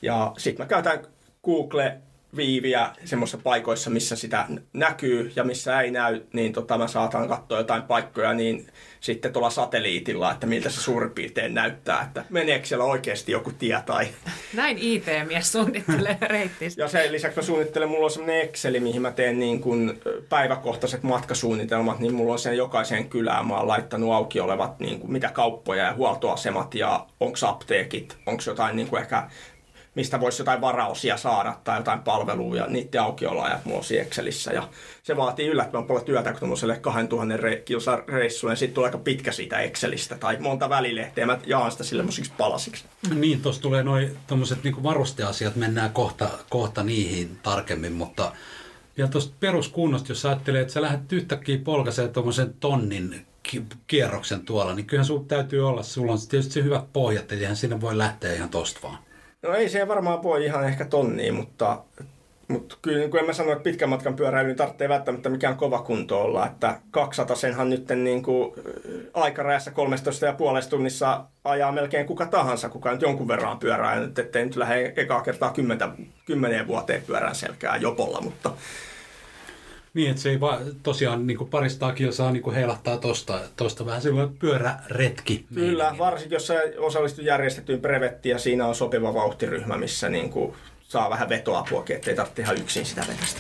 Ja 0.02 0.34
sitten 0.38 0.64
mä 0.66 0.70
käytän 0.70 1.06
Google 1.44 1.98
viiviä 2.36 2.90
semmoisissa 3.06 3.38
paikoissa, 3.44 3.90
missä 3.90 4.16
sitä 4.16 4.46
näkyy 4.74 5.32
ja 5.36 5.44
missä 5.44 5.82
ei 5.82 5.92
näy, 5.92 6.22
niin 6.34 6.54
tota, 6.54 6.78
mä 6.78 6.88
saatan 6.88 7.28
katsoa 7.28 7.58
jotain 7.58 7.84
paikkoja 7.84 8.34
niin 8.34 8.68
sitten 9.00 9.34
tuolla 9.34 9.50
satelliitilla, 9.50 10.32
että 10.32 10.48
miltä 10.48 10.70
se 10.70 10.82
suurin 10.82 11.12
piirtein 11.12 11.54
näyttää, 11.54 12.02
että 12.02 12.26
meneekö 12.30 12.66
siellä 12.66 12.86
oikeasti 12.86 13.32
joku 13.32 13.52
tie 13.52 13.84
tai... 13.86 14.08
Näin 14.54 14.78
IT-mies 14.78 15.52
suunnittelee 15.52 16.18
reittistä. 16.28 16.82
ja 16.82 16.88
sen 16.88 17.12
lisäksi 17.12 17.40
mä 17.40 17.44
suunnittelen, 17.44 17.90
mulla 17.90 18.06
on 18.06 18.12
semmoinen 18.12 18.42
Exceli, 18.42 18.80
mihin 18.80 19.02
mä 19.02 19.12
teen 19.12 19.40
niin 19.40 19.62
kuin 19.62 20.02
päiväkohtaiset 20.30 21.04
matkasuunnitelmat, 21.04 22.00
niin 22.00 22.14
mulla 22.14 22.34
on 22.34 22.40
sen 22.40 22.58
jokaiseen 22.58 23.10
kylään, 23.10 23.48
mä 23.48 23.58
oon 23.58 23.68
laittanut 23.68 24.14
auki 24.14 24.40
olevat 24.40 24.80
niin 24.80 25.00
kuin 25.00 25.12
mitä 25.12 25.30
kauppoja 25.30 25.84
ja 25.84 25.94
huoltoasemat 25.94 26.76
ja 26.76 27.06
onko 27.20 27.38
apteekit, 27.48 28.18
onko 28.26 28.44
jotain 28.46 28.76
niin 28.76 28.88
kuin 28.88 29.02
ehkä 29.02 29.28
mistä 29.96 30.20
voisi 30.20 30.42
jotain 30.42 30.62
varausia 30.62 31.18
saada 31.18 31.58
tai 31.64 31.80
jotain 31.80 32.00
palvelua 32.00 32.56
ja 32.56 32.68
niiden 32.68 33.02
aukioloajat 33.02 33.66
mulla 33.66 33.84
Excelissä. 34.02 34.54
Ja 34.54 34.70
se 35.04 35.18
vaatii 35.18 35.48
yllättävän 35.48 35.88
paljon 35.88 36.06
työtä, 36.06 36.32
kun 36.32 36.40
tuollaiselle 36.40 36.78
2000 36.78 37.38
re- 37.38 37.62
kilsan 37.66 38.04
reissulle, 38.08 38.56
sitten 38.56 38.76
tulee 38.76 38.88
aika 38.88 38.98
pitkä 38.98 39.32
siitä 39.32 39.60
Excelistä 39.60 40.16
tai 40.16 40.38
monta 40.40 40.70
välilehteä. 40.70 41.26
Mä 41.26 41.40
jaan 41.46 41.72
sitä 41.72 41.84
semmoisiksi 41.84 42.32
palasiksi. 42.38 42.86
Niin, 43.16 43.42
tuossa 43.42 43.62
tulee 43.62 43.84
noin 43.84 44.18
tuommoiset 44.28 44.64
niin 44.64 44.84
varusteasiat, 44.84 45.56
mennään 45.56 45.92
kohta, 45.92 46.30
kohta 46.50 46.84
niihin 46.84 47.40
tarkemmin, 47.44 47.94
mutta 47.94 48.32
ja 48.98 49.08
tuosta 49.08 49.36
peruskunnosta, 49.40 50.12
jos 50.12 50.26
ajattelee, 50.26 50.62
että 50.62 50.74
sä 50.74 50.82
lähdet 50.82 51.14
yhtäkkiä 51.14 51.58
polkaiseen 51.64 52.14
tuommoisen 52.14 52.54
tonnin 52.60 53.26
kierroksen 53.88 54.46
tuolla, 54.46 54.76
niin 54.76 54.86
kyllähän 54.86 55.06
sun 55.06 55.28
täytyy 55.28 55.68
olla, 55.68 55.84
sulla 55.84 56.12
on 56.12 56.18
tietysti 56.30 56.54
se 56.54 56.64
hyvät 56.64 56.94
pohjat, 56.94 57.32
eihän 57.32 57.56
sinne 57.56 57.82
voi 57.82 57.98
lähteä 57.98 58.34
ihan 58.34 58.50
tosta 58.50 58.80
vaan. 58.84 58.98
No 59.42 59.54
ei 59.54 59.70
se 59.70 59.88
varmaan 59.88 60.24
voi 60.24 60.46
ihan 60.46 60.64
ehkä 60.68 60.86
tonniin, 60.86 61.34
mutta, 61.34 61.84
mutta 62.48 62.78
kyllä 62.82 62.98
niin 62.98 63.12
kuin 63.12 63.20
en 63.20 63.26
mä 63.26 63.34
sano, 63.34 63.52
että 63.52 63.64
pitkän 63.64 63.90
matkan 63.90 64.16
pyöräily 64.16 64.48
niin 64.48 64.58
tarvitsee 64.58 64.90
välttämättä 64.90 65.30
mikään 65.30 65.58
kova 65.58 65.82
kunto 65.82 66.22
olla. 66.22 66.46
Että 66.46 66.80
200 66.92 67.36
senhan 67.36 67.70
nyt 67.70 67.90
niin 67.90 68.24
kuin 68.24 68.54
aikarajassa 69.14 69.72
13 69.72 70.26
ja 70.26 70.34
puolesta 70.34 70.70
tunnissa 70.70 71.26
ajaa 71.44 71.72
melkein 71.72 72.06
kuka 72.06 72.26
tahansa, 72.26 72.70
kuka 72.70 72.92
nyt 72.92 73.02
jonkun 73.02 73.28
verran 73.28 73.60
pyörää. 73.60 74.00
Nyt 74.00 74.20
ettei 74.20 74.46
nyt 74.46 74.56
lähde 74.56 74.94
ekaa 74.96 75.22
kertaa 75.22 75.52
10, 75.54 75.80
10 76.26 76.68
vuoteen 76.68 77.04
pyörän 77.08 77.36
selkää 77.36 77.78
jopolla, 77.78 78.22
mutta 78.22 78.52
niin, 79.94 80.10
että 80.10 80.22
se 80.22 80.30
ei 80.30 80.40
vaan 80.40 80.62
tosiaan 80.84 81.28
niin 81.28 81.48
parista 81.48 81.94
kilsaa 81.94 82.32
niin 82.32 82.54
heilahtaa 82.54 82.98
tosta, 82.98 83.40
tosta 83.56 83.86
vähän 83.86 84.02
silloin 84.02 84.38
pyöräretki. 84.38 85.46
Kyllä, 85.54 85.96
varsinkin 85.98 86.36
jos 86.36 86.48
sä 86.48 86.62
osallistut 86.78 87.26
järjestettyyn 87.26 87.82
brevettiin 87.82 88.34
ja 88.34 88.40
siinä 88.40 88.68
on 88.68 88.76
sopiva 88.76 89.14
vauhtiryhmä, 89.14 89.78
missä 89.78 90.10
niin 90.10 90.30
kuin 90.30 90.56
saa 90.88 91.10
vähän 91.10 91.30
vetoapua, 91.30 91.86
ettei 91.90 92.16
tarvitse 92.16 92.42
ihan 92.42 92.58
yksin 92.58 92.86
sitä 92.86 93.06
vetästä. 93.08 93.40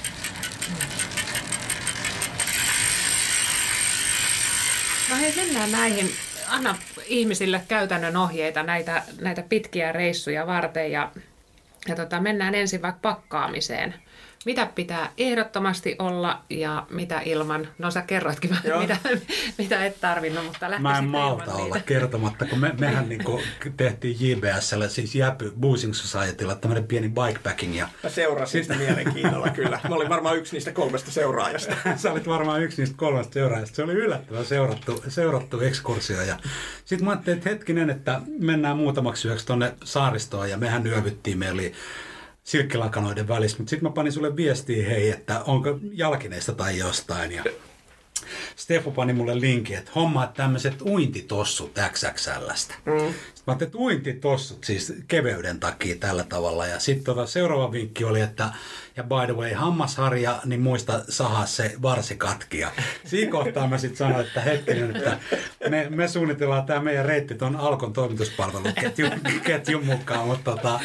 No 5.09 5.17
hei, 5.17 5.33
mennään 5.35 5.71
näihin. 5.71 6.09
Anna 6.47 6.75
ihmisille 7.05 7.61
käytännön 7.67 8.17
ohjeita 8.17 8.63
näitä, 8.63 9.03
näitä 9.21 9.43
pitkiä 9.49 9.91
reissuja 9.91 10.47
varten 10.47 10.91
ja, 10.91 11.11
ja 11.87 11.95
tota, 11.95 12.19
mennään 12.19 12.55
ensin 12.55 12.81
vaikka 12.81 12.99
pakkaamiseen 13.01 13.93
mitä 14.45 14.65
pitää 14.65 15.11
ehdottomasti 15.17 15.95
olla 15.99 16.41
ja 16.49 16.87
mitä 16.89 17.21
ilman. 17.25 17.67
No 17.77 17.91
sä 17.91 18.01
kerroitkin 18.01 18.57
mitä, 18.79 18.97
mitä 19.57 19.85
et 19.85 20.01
tarvinnut, 20.01 20.45
mutta 20.45 20.79
Mä 20.79 20.97
en 20.97 21.07
malta 21.07 21.53
olla 21.53 21.63
siitä. 21.75 21.79
kertomatta, 21.79 22.45
kun 22.45 22.59
me, 22.59 22.73
mehän 22.79 23.09
niin 23.09 23.23
kuin 23.23 23.43
tehtiin 23.77 24.17
JBSllä, 24.19 24.87
siis 24.87 25.15
Jäpy 25.15 25.53
Boosing 25.59 25.93
Societylla, 25.93 26.55
tämmöinen 26.55 26.83
pieni 26.83 27.09
bikepacking. 27.09 27.77
Ja... 27.77 27.87
Mä 28.03 28.09
seurasin 28.09 28.63
sitä 28.63 28.75
mielenkiinnolla 28.75 29.49
kyllä. 29.49 29.79
Mä 29.89 29.95
olin 29.95 30.09
varmaan 30.09 30.37
yksi 30.37 30.53
niistä 30.53 30.71
kolmesta 30.71 31.11
seuraajasta. 31.11 31.75
Sä 31.95 32.11
olit 32.11 32.27
varmaan 32.27 32.63
yksi 32.63 32.81
niistä 32.81 32.97
kolmesta 32.97 33.33
seuraajasta. 33.33 33.75
Se 33.75 33.83
oli 33.83 33.93
yllättävän 33.93 34.45
seurattu, 34.45 35.03
seurattu 35.07 35.59
ekskursio. 35.59 36.21
Ja 36.21 36.37
sitten 36.85 37.05
mä 37.05 37.11
ajattelin, 37.11 37.37
että 37.37 37.49
hetkinen, 37.49 37.89
että 37.89 38.21
mennään 38.39 38.77
muutamaksi 38.77 39.27
yöksi 39.27 39.45
tuonne 39.45 39.73
saaristoon 39.83 40.49
ja 40.49 40.57
mehän 40.57 40.87
yövyttiin. 40.87 41.37
Me 41.37 41.51
oli 41.51 41.73
silkkilakanoiden 42.43 43.27
välissä, 43.27 43.57
mutta 43.57 43.69
sitten 43.69 43.89
mä 43.89 43.93
panin 43.93 44.13
sulle 44.13 44.35
viestiä, 44.35 44.89
hei, 44.89 45.09
että 45.09 45.43
onko 45.43 45.79
jalkineista 45.93 46.53
tai 46.53 46.77
jostain. 46.77 47.31
Ja 47.31 47.43
Stefo 48.55 48.91
pani 48.91 49.13
mulle 49.13 49.39
linkin, 49.39 49.77
että 49.77 49.91
hommaa 49.95 50.27
tämmöiset 50.27 50.81
uintitossut 50.81 51.71
XXLstä. 51.91 52.73
Mm. 52.85 52.99
Sitten 52.99 53.43
mä 53.47 53.51
ajattelin, 53.51 53.67
että 53.67 53.77
uintitossut 53.77 54.63
siis 54.63 54.93
keveyden 55.07 55.59
takia 55.59 55.95
tällä 55.95 56.23
tavalla. 56.23 56.67
Ja 56.67 56.79
sitten 56.79 57.03
tota, 57.05 57.25
seuraava 57.25 57.71
vinkki 57.71 58.03
oli, 58.03 58.21
että 58.21 58.49
ja 58.97 59.03
by 59.03 59.33
the 59.33 59.35
way, 59.35 59.53
hammasharja, 59.53 60.39
niin 60.45 60.61
muista 60.61 61.03
sahaa 61.09 61.45
se 61.45 61.75
varsi 61.81 62.15
katkia. 62.15 62.71
Siinä 63.05 63.31
kohtaa 63.31 63.67
mä 63.67 63.77
sitten 63.77 63.97
sanoin, 63.97 64.27
että 64.27 64.41
hetkinen, 64.41 64.95
että 64.95 65.17
me, 65.69 65.87
me 65.89 66.07
suunnitellaan 66.07 66.65
tämä 66.65 66.79
meidän 66.79 67.05
reitti 67.05 67.35
tuon 67.35 67.55
Alkon 67.55 67.93
toimituspalveluketjun 67.93 69.11
ketjun 69.43 69.85
mukaan, 69.85 70.27
mutta 70.27 70.55
tota, 70.55 70.79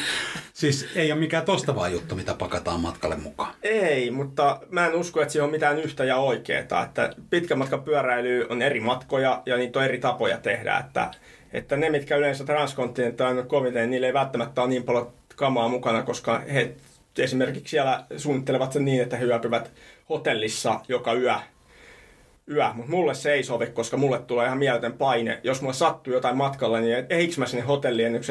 siis 0.57 0.87
ei 0.95 1.11
ole 1.11 1.19
mikään 1.19 1.45
tosta 1.45 1.75
vaan 1.75 1.91
juttu, 1.91 2.15
mitä 2.15 2.33
pakataan 2.33 2.79
matkalle 2.79 3.15
mukaan. 3.15 3.53
Ei, 3.63 4.11
mutta 4.11 4.59
mä 4.69 4.85
en 4.85 4.95
usko, 4.95 5.21
että 5.21 5.33
se 5.33 5.41
on 5.41 5.51
mitään 5.51 5.79
yhtä 5.79 6.03
ja 6.03 6.17
oikeaa. 6.17 6.83
Että 6.83 7.13
pitkä 7.29 7.55
matka 7.55 7.77
pyöräily 7.77 8.47
on 8.49 8.61
eri 8.61 8.79
matkoja 8.79 9.41
ja 9.45 9.57
niitä 9.57 9.79
on 9.79 9.85
eri 9.85 9.97
tapoja 9.97 10.37
tehdä, 10.37 10.77
että 10.77 11.11
että 11.53 11.77
ne, 11.77 11.89
mitkä 11.89 12.15
yleensä 12.15 12.43
transkontinentaalinen 12.43 13.47
koviten, 13.47 13.89
niille 13.89 14.07
ei 14.07 14.13
välttämättä 14.13 14.61
ole 14.61 14.69
niin 14.69 14.83
paljon 14.83 15.13
kamaa 15.35 15.67
mukana, 15.67 16.03
koska 16.03 16.39
he 16.39 16.75
esimerkiksi 17.17 17.71
siellä 17.71 18.03
suunnittelevat 18.17 18.73
sen 18.73 18.85
niin, 18.85 19.01
että 19.01 19.17
he 19.17 19.25
yöpyvät 19.25 19.71
hotellissa 20.09 20.79
joka 20.87 21.13
yö. 21.13 21.35
yö. 22.51 22.73
Mutta 22.73 22.91
mulle 22.91 23.13
se 23.13 23.33
ei 23.33 23.43
sovi, 23.43 23.67
koska 23.67 23.97
mulle 23.97 24.19
tulee 24.19 24.45
ihan 24.45 24.57
mieletön 24.57 24.93
paine. 24.93 25.39
Jos 25.43 25.61
mulle 25.61 25.73
sattuu 25.73 26.13
jotain 26.13 26.37
matkalla, 26.37 26.79
niin 26.79 27.05
eikö 27.09 27.33
mä 27.37 27.45
sinne 27.45 27.65
hotelliin, 27.65 28.11
niin 28.11 28.23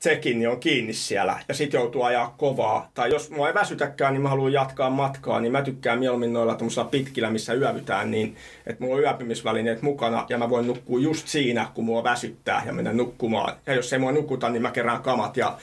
se 0.00 0.10
check-in 0.10 0.38
niin 0.38 0.48
on 0.48 0.60
kiinni 0.60 0.92
siellä 0.92 1.38
ja 1.48 1.54
sit 1.54 1.72
joutuu 1.72 2.02
ajaa 2.02 2.34
kovaa. 2.38 2.90
Tai 2.94 3.10
jos 3.10 3.30
mua 3.30 3.48
ei 3.48 3.54
väsytäkään, 3.54 4.12
niin 4.12 4.22
mä 4.22 4.28
haluan 4.28 4.52
jatkaa 4.52 4.90
matkaa, 4.90 5.40
niin 5.40 5.52
mä 5.52 5.62
tykkään 5.62 5.98
mieluummin 5.98 6.32
noilla 6.32 6.84
pitkillä, 6.90 7.30
missä 7.30 7.54
yövytään, 7.54 8.10
niin 8.10 8.36
että 8.66 8.84
mulla 8.84 8.96
on 8.96 9.02
yöpymisvälineet 9.02 9.82
mukana 9.82 10.26
ja 10.28 10.38
mä 10.38 10.50
voin 10.50 10.66
nukkua 10.66 11.00
just 11.00 11.28
siinä, 11.28 11.68
kun 11.74 11.84
mua 11.84 12.04
väsyttää 12.04 12.62
ja 12.66 12.72
mennä 12.72 12.92
nukkumaan. 12.92 13.56
Ja 13.66 13.74
jos 13.74 13.92
ei 13.92 13.98
mua 13.98 14.12
nukuta, 14.12 14.48
niin 14.48 14.62
mä 14.62 14.70
kerään 14.70 15.02
kamat 15.02 15.36
ja 15.36 15.58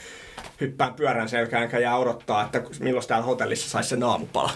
hyppään 0.61 0.93
pyörän 0.93 1.29
selkään 1.29 1.81
jää 1.81 1.97
odottaa, 1.97 2.45
että 2.45 2.61
milloin 2.79 3.07
täällä 3.07 3.25
hotellissa 3.25 3.69
saisi 3.69 3.89
se 3.89 3.95
naamupala. 3.95 4.51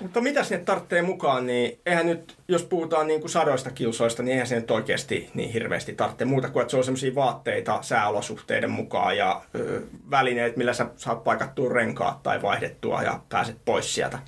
Mutta 0.00 0.20
mitä 0.20 0.44
sinne 0.44 0.64
tarvitsee 0.64 1.02
mukaan, 1.02 1.46
niin 1.46 1.80
eihän 1.86 2.06
nyt, 2.06 2.36
jos 2.48 2.62
puhutaan 2.62 3.06
niin 3.06 3.20
kuin 3.20 3.30
sadoista 3.30 3.70
kilsoista, 3.70 4.22
niin 4.22 4.32
eihän 4.32 4.46
se 4.46 4.54
nyt 4.54 4.70
oikeasti 4.70 5.30
niin 5.34 5.52
hirveästi 5.52 5.94
tarvitse 5.94 6.24
muuta 6.24 6.48
kuin, 6.48 6.60
että 6.60 6.70
se 6.70 6.76
on 6.76 6.84
sellaisia 6.84 7.14
vaatteita 7.14 7.78
sääolosuhteiden 7.82 8.70
mukaan 8.70 9.16
ja 9.16 9.42
ö, 9.54 9.82
välineet, 10.10 10.56
millä 10.56 10.72
sä 10.72 10.86
saat 10.96 11.24
paikattua 11.24 11.72
renkaat 11.72 12.22
tai 12.22 12.42
vaihdettua 12.42 13.02
ja 13.02 13.20
pääset 13.28 13.56
pois 13.64 13.94
sieltä 13.94 14.18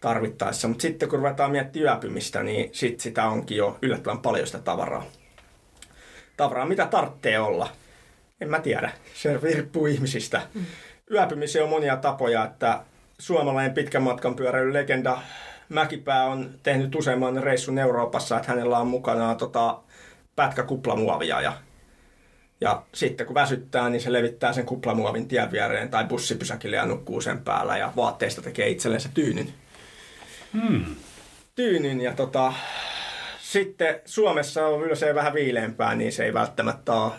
tarvittaessa. 0.00 0.68
Mutta 0.68 0.82
sitten 0.82 1.08
kun 1.08 1.18
ruvetaan 1.18 1.50
miettimään 1.50 1.94
yöpymistä, 1.94 2.42
niin 2.42 2.70
sit 2.72 3.00
sitä 3.00 3.26
onkin 3.26 3.56
jo 3.56 3.78
yllättävän 3.82 4.18
paljon 4.18 4.46
sitä 4.46 4.58
tavaraa. 4.58 5.04
Tavaraa, 6.36 6.66
mitä 6.66 6.86
tarvitsee 6.86 7.38
olla– 7.38 7.68
En 8.42 8.50
mä 8.50 8.60
tiedä. 8.60 8.92
Se 9.14 9.38
riippuu 9.42 9.86
ihmisistä. 9.86 10.42
Mm. 10.54 10.64
Yöpymiseen 11.10 11.64
on 11.64 11.70
monia 11.70 11.96
tapoja, 11.96 12.44
että 12.44 12.80
suomalainen 13.22 13.74
pitkän 13.74 14.02
matkan 14.02 14.36
pyöräily 14.36 14.72
legenda 14.72 15.18
Mäkipää 15.68 16.24
on 16.24 16.50
tehnyt 16.62 16.94
useamman 16.94 17.42
reissun 17.42 17.78
Euroopassa, 17.78 18.36
että 18.36 18.48
hänellä 18.48 18.78
on 18.78 18.86
mukana 18.86 19.34
tota, 19.34 19.80
pätkäkuplamuovia 20.36 21.40
ja 21.40 21.52
ja 22.60 22.82
sitten 22.94 23.26
kun 23.26 23.34
väsyttää, 23.34 23.90
niin 23.90 24.00
se 24.00 24.12
levittää 24.12 24.52
sen 24.52 24.66
kuplamuovin 24.66 25.28
tien 25.28 25.52
viereen 25.52 25.88
tai 25.88 26.04
bussipysäkille 26.04 26.76
ja 26.76 26.86
nukkuu 26.86 27.20
sen 27.20 27.44
päällä 27.44 27.78
ja 27.78 27.92
vaatteista 27.96 28.42
tekee 28.42 28.68
itsellensä 28.68 29.08
tyynyn. 29.14 29.54
Hmm. 30.52 30.84
Tyynyn 31.54 32.00
ja 32.00 32.12
tota, 32.14 32.52
sitten 33.40 34.00
Suomessa 34.04 34.66
on 34.66 34.82
yleensä 34.82 35.14
vähän 35.14 35.34
viileämpää, 35.34 35.94
niin 35.94 36.12
se 36.12 36.24
ei 36.24 36.34
välttämättä 36.34 36.92
ole 36.92 37.12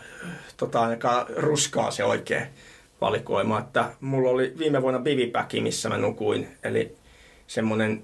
tota, 0.58 0.82
ainakaan 0.82 1.26
ruskaa 1.30 1.92
se 1.92 2.04
oikea 2.04 2.42
valikoima. 3.04 3.60
Että 3.60 3.94
mulla 4.02 4.30
oli 4.30 4.54
viime 4.58 4.82
vuonna 4.82 5.00
bivipäki, 5.00 5.62
missä 5.62 5.90
mä 5.90 5.98
nukuin, 5.98 6.48
eli 6.64 6.96
semmoinen 7.48 8.04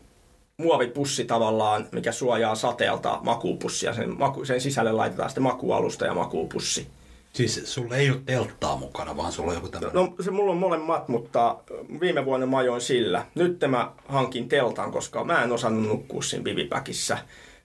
muovipussi 0.58 1.26
tavallaan, 1.26 1.88
mikä 1.92 2.12
suojaa 2.12 2.56
sateelta 2.56 3.20
makuupussia. 3.24 3.94
Sen, 3.94 4.18
maku, 4.18 4.46
sen 4.46 4.62
sisälle 4.62 4.92
laitetaan 4.92 5.30
sitten 5.30 5.44
makualusta 5.44 6.06
ja 6.06 6.14
makuupussi. 6.14 6.88
Siis 7.34 7.62
sulla 7.74 7.96
ei 7.96 8.10
ole 8.10 8.22
telttaa 8.26 8.76
mukana, 8.76 9.18
vaan 9.18 9.32
sulla 9.32 9.50
on 9.50 9.56
joku 9.56 9.68
tämmöinen... 9.68 9.96
No 9.96 10.14
se 10.20 10.32
mulla 10.32 10.52
on 10.52 10.58
molemmat, 10.58 11.08
mutta 11.08 11.58
viime 12.00 12.26
vuonna 12.26 12.46
mä 12.46 12.58
ajoin 12.58 12.82
sillä. 12.82 13.26
Nyt 13.36 13.60
mä 13.68 13.92
hankin 14.08 14.50
teltan, 14.50 14.92
koska 14.92 15.24
mä 15.24 15.44
en 15.44 15.52
osannut 15.52 15.88
nukkua 15.88 16.22
siinä 16.22 16.44
bivipäkissä 16.44 17.18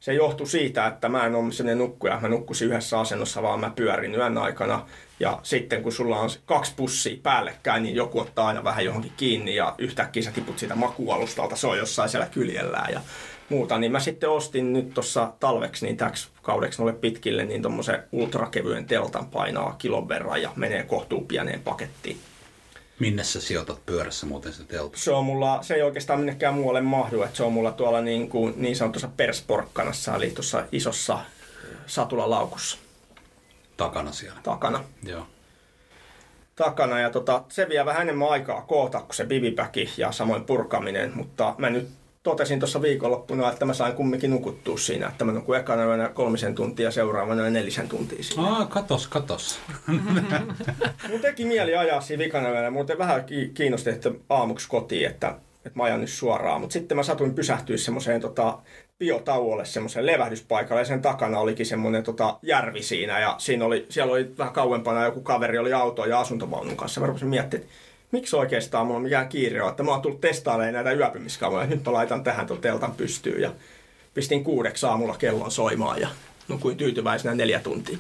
se 0.05 0.15
johtui 0.15 0.47
siitä, 0.47 0.87
että 0.87 1.09
mä 1.09 1.27
en 1.27 1.35
ole 1.35 1.53
sellainen 1.53 1.79
nukkuja, 1.79 2.19
mä 2.21 2.29
nukkusin 2.29 2.69
yhdessä 2.69 3.01
asennossa, 3.01 3.43
vaan 3.43 3.61
mä 3.61 3.73
pyörin 3.77 4.15
yön 4.15 4.39
aikana. 4.39 4.87
Ja 5.21 5.39
sitten 5.43 5.83
kun 5.83 5.93
sulla 5.93 6.21
on 6.21 6.31
kaksi 6.47 6.73
pussia 6.77 7.17
päällekkäin, 7.23 7.83
niin 7.83 7.95
joku 7.95 8.21
ottaa 8.21 8.47
aina 8.47 8.65
vähän 8.65 8.85
johonkin 8.85 9.13
kiinni 9.17 9.55
ja 9.55 9.75
yhtäkkiä 9.79 10.23
sä 10.23 10.31
tiput 10.31 10.59
siitä 10.59 10.75
makualustalta, 10.75 11.57
se 11.57 11.67
on 11.67 11.79
jossain 11.79 12.09
siellä 12.09 12.27
kyljellään 12.27 12.93
ja 12.93 13.01
muuta. 13.49 13.79
Niin 13.79 13.93
mä 13.93 14.01
sitten 14.01 14.31
ostin 14.31 14.73
nyt 14.73 14.95
tuossa 14.95 15.33
talveksi, 15.41 15.87
niin 15.87 15.97
täksi 15.97 16.29
kaudeksi 16.43 16.83
noille 16.83 16.99
pitkille, 16.99 17.45
niin 17.45 17.63
tuommoisen 17.63 18.03
ultrakevyen 18.13 18.87
teltan 18.87 19.27
painaa 19.27 19.75
kilon 19.79 20.09
verran 20.09 20.43
ja 20.43 20.51
menee 20.57 20.83
kohtuu 20.83 21.21
pieneen 21.21 21.61
pakettiin. 21.61 22.19
Minne 22.99 23.25
sä 23.25 23.41
sijoitat 23.41 23.87
pyörässä 23.87 24.27
muuten 24.27 24.53
se 24.53 24.65
teltta? 24.65 24.99
Se, 24.99 25.11
on 25.11 25.25
mulla, 25.25 25.63
se 25.63 25.75
ei 25.75 25.83
oikeastaan 25.83 26.19
minnekään 26.19 26.55
muualle 26.55 26.81
mahdu, 26.81 27.23
että 27.23 27.37
se 27.37 27.43
on 27.43 27.53
mulla 27.53 27.73
tuolla 27.73 28.01
niin, 28.01 28.29
kuin, 28.29 28.55
niin 28.57 28.77
sanotussa 28.77 29.09
persporkkanassa, 29.17 30.17
eli 30.17 30.31
tuossa 30.31 30.65
isossa 30.73 31.19
satulalaukussa. 31.87 32.79
Takana 33.77 34.13
siellä? 34.13 34.41
Takana. 34.43 34.85
Joo. 35.03 35.27
Takana 36.57 37.01
ja 37.01 37.11
tota, 37.11 37.45
se 37.49 37.69
vie 37.69 37.85
vähän 37.85 38.03
enemmän 38.03 38.29
aikaa 38.29 38.63
koota 38.63 39.01
kuin 39.01 39.15
se 39.15 39.25
bivipäki 39.25 39.93
ja 39.97 40.13
samoin 40.13 40.45
purkaminen, 40.45 41.13
mutta 41.15 41.55
mä 41.59 41.71
nyt 41.71 41.89
totesin 42.25 42.59
tuossa 42.59 42.83
viikonloppuna, 42.83 43.53
että 43.53 43.65
mä 43.65 43.75
sain 43.75 43.95
kumminkin 43.95 44.31
nukuttua 44.31 44.79
siinä, 44.79 45.07
että 45.09 45.25
mä 45.25 45.33
nukuin 45.33 45.61
ekana 45.61 45.85
yönä 45.85 46.09
kolmisen 46.09 46.55
tuntia 46.55 46.87
ja 46.87 46.91
seuraavana 46.91 47.51
nelisen 47.51 47.89
tuntia 47.89 48.23
siinä. 48.23 48.49
Aa, 48.49 48.67
katos, 48.67 49.09
katos. 49.09 49.59
Mun 51.11 51.21
teki 51.21 51.45
mieli 51.45 51.77
ajaa 51.77 52.01
siinä 52.01 52.25
vikana 52.25 52.51
yönä, 52.51 52.71
muuten 52.71 52.99
vähän 52.99 53.25
kiinnosti, 53.55 53.91
että 53.91 54.11
aamuksi 54.29 54.69
kotiin, 54.69 55.07
että, 55.07 55.29
että 55.57 55.79
mä 55.79 55.85
ajan 55.85 56.01
nyt 56.01 56.11
suoraan, 56.11 56.61
mutta 56.61 56.73
sitten 56.73 56.97
mä 56.97 57.03
satuin 57.03 57.35
pysähtyä 57.35 57.77
semmoiseen 57.77 58.21
tota, 58.21 58.59
biotauolle 58.99 59.65
semmoiseen 59.65 60.07
levähdyspaikalle 60.07 60.81
ja 60.81 60.87
sen 60.87 61.03
takana 61.03 61.39
olikin 61.39 61.67
semmoinen 61.67 62.03
tota, 62.03 62.39
järvi 62.43 62.83
siinä 62.83 63.21
ja 63.21 63.35
siinä 63.39 63.65
oli, 63.65 63.87
siellä 63.89 64.13
oli 64.13 64.39
vähän 64.39 64.53
kauempana 64.53 65.05
joku 65.05 65.21
kaveri 65.21 65.59
oli 65.59 65.73
auto 65.73 66.07
ja 66.07 66.21
asuntovaunun 66.21 66.77
kanssa. 66.77 67.01
Mä 67.01 67.07
rupesin 67.07 67.29
miettimään, 67.29 67.65
että 67.65 67.75
miksi 68.13 68.37
oikeastaan 68.37 68.87
mulla 68.87 68.97
on 68.97 69.03
mikään 69.03 69.29
kiire 69.29 69.63
on, 69.63 69.71
että 69.71 69.83
mä 69.83 69.91
oon 69.91 70.03
tullut 70.03 70.21
testailemaan 70.21 70.73
näitä 70.75 70.93
yöpymiskamoja. 70.93 71.67
Nyt 71.67 71.85
mä 71.85 71.93
laitan 71.93 72.25
tähän 72.25 72.47
tuon 72.47 72.61
teltan 72.61 72.93
pystyyn 72.93 73.43
ja 73.43 73.53
pistin 74.15 74.45
kuudeksi 74.45 74.87
aamulla 74.87 75.17
kellon 75.17 75.51
soimaan 75.51 76.01
ja 76.01 76.09
nukuin 76.49 76.77
tyytyväisenä 76.77 77.35
neljä 77.35 77.61
tuntia. 77.61 77.99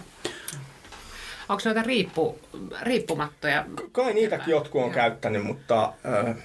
Onko 1.48 1.62
noita 1.64 1.82
riippu, 1.82 2.38
riippumattoja? 2.82 3.64
Kai 3.92 4.14
niitäkin 4.14 4.50
jotkut 4.50 4.82
on 4.82 4.88
Joo. 4.88 4.94
käyttänyt, 4.94 5.44
mutta 5.44 5.84
äh, 5.84 6.36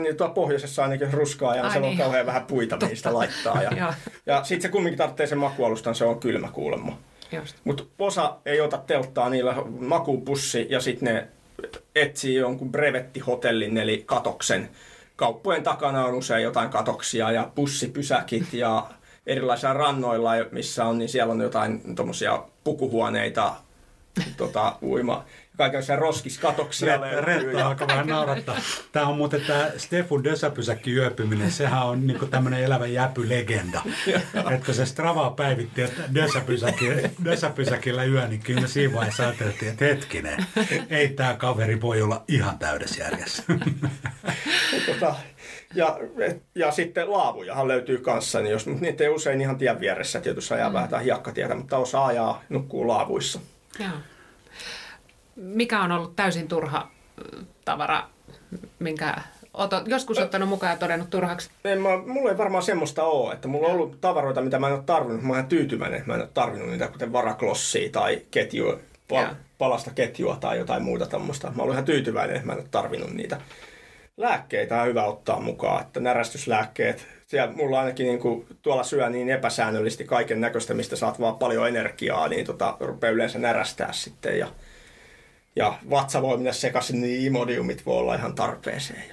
niin 0.00 0.16
tuolla 0.16 0.34
pohjoisessa 0.34 0.82
ainakin 0.82 1.12
ruskaa 1.12 1.56
ja 1.56 1.70
se 1.70 1.80
niin. 1.80 1.90
on 1.90 1.98
kauhean 1.98 2.26
vähän 2.26 2.46
puita, 2.46 2.76
mihin 2.76 2.96
sitä 2.96 3.14
laittaa. 3.14 3.62
Ja, 3.62 3.94
ja 4.26 4.44
sitten 4.44 4.62
se 4.62 4.68
kumminkin 4.68 4.98
tarvitsee 4.98 5.26
sen 5.26 5.38
makualustan, 5.38 5.94
se 5.94 6.04
on 6.04 6.20
kylmä 6.20 6.48
kuulemma. 6.48 6.98
Mutta 7.64 7.84
osa 7.98 8.36
ei 8.46 8.60
ota 8.60 8.78
telttaa, 8.78 9.30
niillä 9.30 9.54
makuupussi 9.80 10.66
ja 10.70 10.80
sitten 10.80 11.14
ne 11.14 11.28
etsii 11.94 12.34
jonkun 12.34 12.72
brevettihotellin 12.72 13.78
eli 13.78 14.02
katoksen. 14.06 14.68
Kauppojen 15.16 15.62
takana 15.62 16.04
on 16.04 16.14
usein 16.14 16.42
jotain 16.42 16.70
katoksia 16.70 17.32
ja 17.32 17.50
bussipysäkit 17.54 18.52
ja 18.52 18.86
erilaisilla 19.26 19.72
rannoilla, 19.74 20.30
missä 20.52 20.84
on, 20.84 20.98
niin 20.98 21.08
siellä 21.08 21.32
on 21.32 21.40
jotain 21.40 21.94
tuommoisia 21.96 22.42
pukuhuoneita, 22.64 23.54
tota, 24.36 24.76
uima, 24.82 25.24
kaikenlaisia 25.60 25.96
roskiskatoksia 25.96 26.96
Ret, 26.96 27.24
Retta 27.24 27.66
alkoi 27.66 27.86
vähän 27.86 28.06
naurattaa. 28.06 28.56
Tämä 28.92 29.06
on 29.06 29.16
muuten 29.16 29.40
tämä 29.46 29.70
Stefun 29.76 30.24
Dösäpysäkki 30.24 30.92
yöpyminen, 30.94 31.50
sehän 31.50 31.86
on 31.86 32.06
niinku 32.06 32.26
tämmöinen 32.26 32.64
elävä 32.64 32.86
jäpylegenda. 32.86 33.82
että 34.54 34.72
se 34.72 34.86
Strava 34.86 35.30
päivitti, 35.30 35.82
että 35.82 36.02
Dösäpysäki, 36.14 36.86
Dösäpysäkillä 37.24 38.04
yö, 38.04 38.28
niin 38.28 38.40
kyllä 38.40 38.66
siinä 38.66 38.94
vaiheessa 38.94 39.22
ajateltiin, 39.22 39.70
että 39.70 39.84
hetkinen, 39.84 40.46
ei 40.90 41.08
tämä 41.08 41.34
kaveri 41.34 41.80
voi 41.80 42.02
olla 42.02 42.24
ihan 42.28 42.58
täydessä 42.58 43.02
järjessä. 43.02 43.42
tota, 44.86 45.14
ja, 45.74 45.98
ja 46.54 46.70
sitten 46.70 47.12
laavujahan 47.12 47.68
löytyy 47.68 47.98
kanssa, 47.98 48.40
niin 48.40 48.52
jos, 48.52 48.66
niitä 48.66 49.04
ei 49.04 49.10
usein 49.10 49.40
ihan 49.40 49.58
tien 49.58 49.80
vieressä, 49.80 50.20
tietysti 50.20 50.54
ajaa 50.54 50.68
mm. 50.68 50.74
vähän 50.74 51.04
hiekkatietä, 51.04 51.54
mutta 51.54 51.76
osa 51.76 52.06
ajaa, 52.06 52.42
nukkuu 52.48 52.88
laavuissa. 52.88 53.40
Joo 53.78 53.90
mikä 55.40 55.82
on 55.82 55.92
ollut 55.92 56.16
täysin 56.16 56.48
turha 56.48 56.90
tavara, 57.64 58.02
minkä 58.78 59.16
oot 59.54 59.70
joskus 59.86 60.18
ottanut 60.18 60.48
mukaan 60.48 60.72
ja 60.72 60.78
todennut 60.78 61.10
turhaksi? 61.10 61.50
En 61.64 61.80
mä, 61.80 61.88
mulla 62.06 62.30
ei 62.30 62.38
varmaan 62.38 62.62
semmoista 62.62 63.04
ole, 63.04 63.34
että 63.34 63.48
mulla 63.48 63.68
on 63.68 63.74
ollut 63.74 64.00
tavaroita, 64.00 64.40
mitä 64.40 64.58
mä 64.58 64.66
en 64.66 64.74
ole 64.74 64.82
tarvinnut. 64.86 65.22
Mä 65.22 65.34
oon 65.34 65.46
tyytyväinen, 65.46 65.98
että 65.98 66.08
mä 66.08 66.14
en 66.14 66.20
ole 66.20 66.28
tarvinnut 66.34 66.70
niitä, 66.70 66.88
kuten 66.88 67.12
varaklossia 67.12 67.90
tai 67.92 68.22
ketjua, 68.30 68.78
pa- 69.12 69.34
palasta 69.58 69.90
ketjua 69.94 70.36
tai 70.36 70.58
jotain 70.58 70.82
muuta 70.82 71.06
tämmöistä. 71.06 71.52
Mä 71.54 71.62
olen 71.62 71.72
ihan 71.72 71.84
tyytyväinen, 71.84 72.36
että 72.36 72.46
mä 72.46 72.52
en 72.52 72.58
ole 72.58 72.68
tarvinnut 72.70 73.10
niitä. 73.10 73.40
Lääkkeitä 74.16 74.82
on 74.82 74.88
hyvä 74.88 75.04
ottaa 75.04 75.40
mukaan, 75.40 75.82
että 75.82 76.00
närästyslääkkeet, 76.00 77.06
siellä 77.26 77.52
mulla 77.52 77.80
ainakin 77.80 78.06
niin 78.06 78.18
kuin, 78.18 78.46
tuolla 78.62 78.84
syö 78.84 79.10
niin 79.10 79.30
epäsäännöllisesti 79.30 80.04
kaiken 80.04 80.40
näköistä, 80.40 80.74
mistä 80.74 80.96
saat 80.96 81.20
vaan 81.20 81.38
paljon 81.38 81.68
energiaa, 81.68 82.28
niin 82.28 82.46
tota, 82.46 82.76
rupeaa 82.80 83.12
yleensä 83.12 83.38
närästää 83.38 83.92
sitten. 83.92 84.38
Ja 84.38 84.48
ja 85.56 85.78
vatsa 85.90 86.22
voi 86.22 86.36
mennä 86.36 86.52
sekaisin, 86.52 87.00
niin 87.00 87.26
imodiumit 87.26 87.86
voi 87.86 87.98
olla 87.98 88.14
ihan 88.14 88.34
tarpeeseen. 88.34 89.04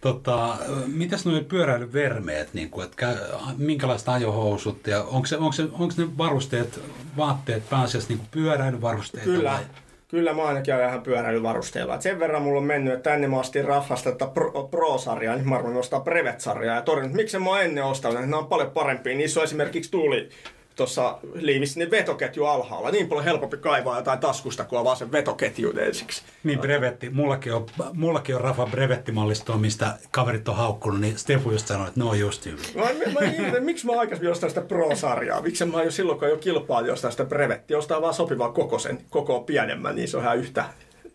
Tota, 0.00 0.56
mitäs 0.86 1.26
nuo 1.26 1.40
pyöräilyvermeet, 1.40 2.54
niin 2.54 2.70
kuin, 2.70 2.84
että 2.84 3.16
minkälaiset 3.56 4.08
ajohousut 4.08 4.86
ja 4.86 5.02
onko, 5.02 5.26
se, 5.26 5.36
onko, 5.36 5.52
se, 5.52 5.62
onko 5.62 5.94
ne 5.96 6.18
varusteet, 6.18 6.80
vaatteet 7.16 7.70
pääasiassa 7.70 8.08
niin 8.08 8.20
pyöräilyvarusteita? 8.30 9.24
Kyllä, 9.24 9.50
vai? 9.50 9.62
kyllä 10.08 10.34
mä 10.34 10.42
ainakin 10.42 10.74
ajan 10.74 10.88
ihan 10.88 11.02
pyöräilyvarusteilla. 11.02 11.94
Et 11.94 12.02
sen 12.02 12.20
verran 12.20 12.42
mulla 12.42 12.58
on 12.58 12.64
mennyt, 12.64 12.94
että 12.94 13.10
tänne 13.10 13.28
mä 13.28 13.40
astin 13.40 13.64
Raffasta 13.64 14.10
että 14.10 14.26
Pro, 14.26 14.68
Pro-sarjaa, 14.70 15.36
niin 15.36 15.48
mä 15.48 15.54
arvoin 15.54 15.76
ostaa 15.76 16.00
Brevet-sarjaa 16.00 16.76
ja 16.76 16.82
todennut, 16.82 17.10
että 17.10 17.22
miksi 17.22 17.38
mä 17.38 17.60
ennen 17.60 17.84
ostanut, 17.84 18.20
nämä 18.20 18.38
on 18.38 18.46
paljon 18.46 18.70
parempia. 18.70 19.16
Niissä 19.16 19.40
on 19.40 19.44
esimerkiksi 19.44 19.90
tuuli, 19.90 20.28
tuossa 20.76 21.18
liivissä 21.34 21.78
niin 21.78 21.90
vetoketju 21.90 22.44
alhaalla. 22.44 22.90
Niin 22.90 23.08
paljon 23.08 23.24
helpompi 23.24 23.56
kaivaa 23.56 23.96
jotain 23.96 24.18
taskusta, 24.18 24.64
kuin 24.64 24.84
vaan 24.84 24.96
sen 24.96 25.12
vetoketju 25.12 25.72
ensiksi. 25.78 26.22
Niin 26.44 26.58
brevetti. 26.58 27.10
Mullakin 27.10 27.54
on, 27.54 27.66
mullakin 27.92 28.34
on 28.34 28.40
Rafa 28.40 28.66
brevettimallistoa, 28.66 29.56
mistä 29.56 29.98
kaverit 30.10 30.48
on 30.48 30.56
haukkunut, 30.56 31.00
niin 31.00 31.18
Stefu 31.18 31.50
just 31.50 31.66
sanoi, 31.66 31.88
että 31.88 32.00
ne 32.00 32.06
on 32.06 32.18
just 32.18 32.46
hyvin. 32.46 32.64
Mä, 32.74 32.82
mä, 32.82 33.50
mä, 33.52 33.60
miksi 33.60 33.86
mä 33.86 33.92
aikaisemmin 33.92 34.32
ostan 34.32 34.50
sitä 34.50 34.60
Pro-sarjaa? 34.60 35.42
Miksi 35.42 35.64
mä 35.64 35.82
jo 35.82 35.90
silloin, 35.90 36.18
kun 36.18 36.28
jo 36.28 36.36
kilpaa, 36.36 36.80
jostain 36.80 37.12
sitä 37.12 37.24
brevettiä, 37.24 37.78
ostaa 37.78 38.02
vaan 38.02 38.14
sopivaa 38.14 38.52
kokoisen, 38.52 38.98
koko 39.10 39.40
pienemmän, 39.40 39.96
niin 39.96 40.08
se 40.08 40.16
on 40.16 40.22
ihan 40.22 40.38
yhtä. 40.38 40.64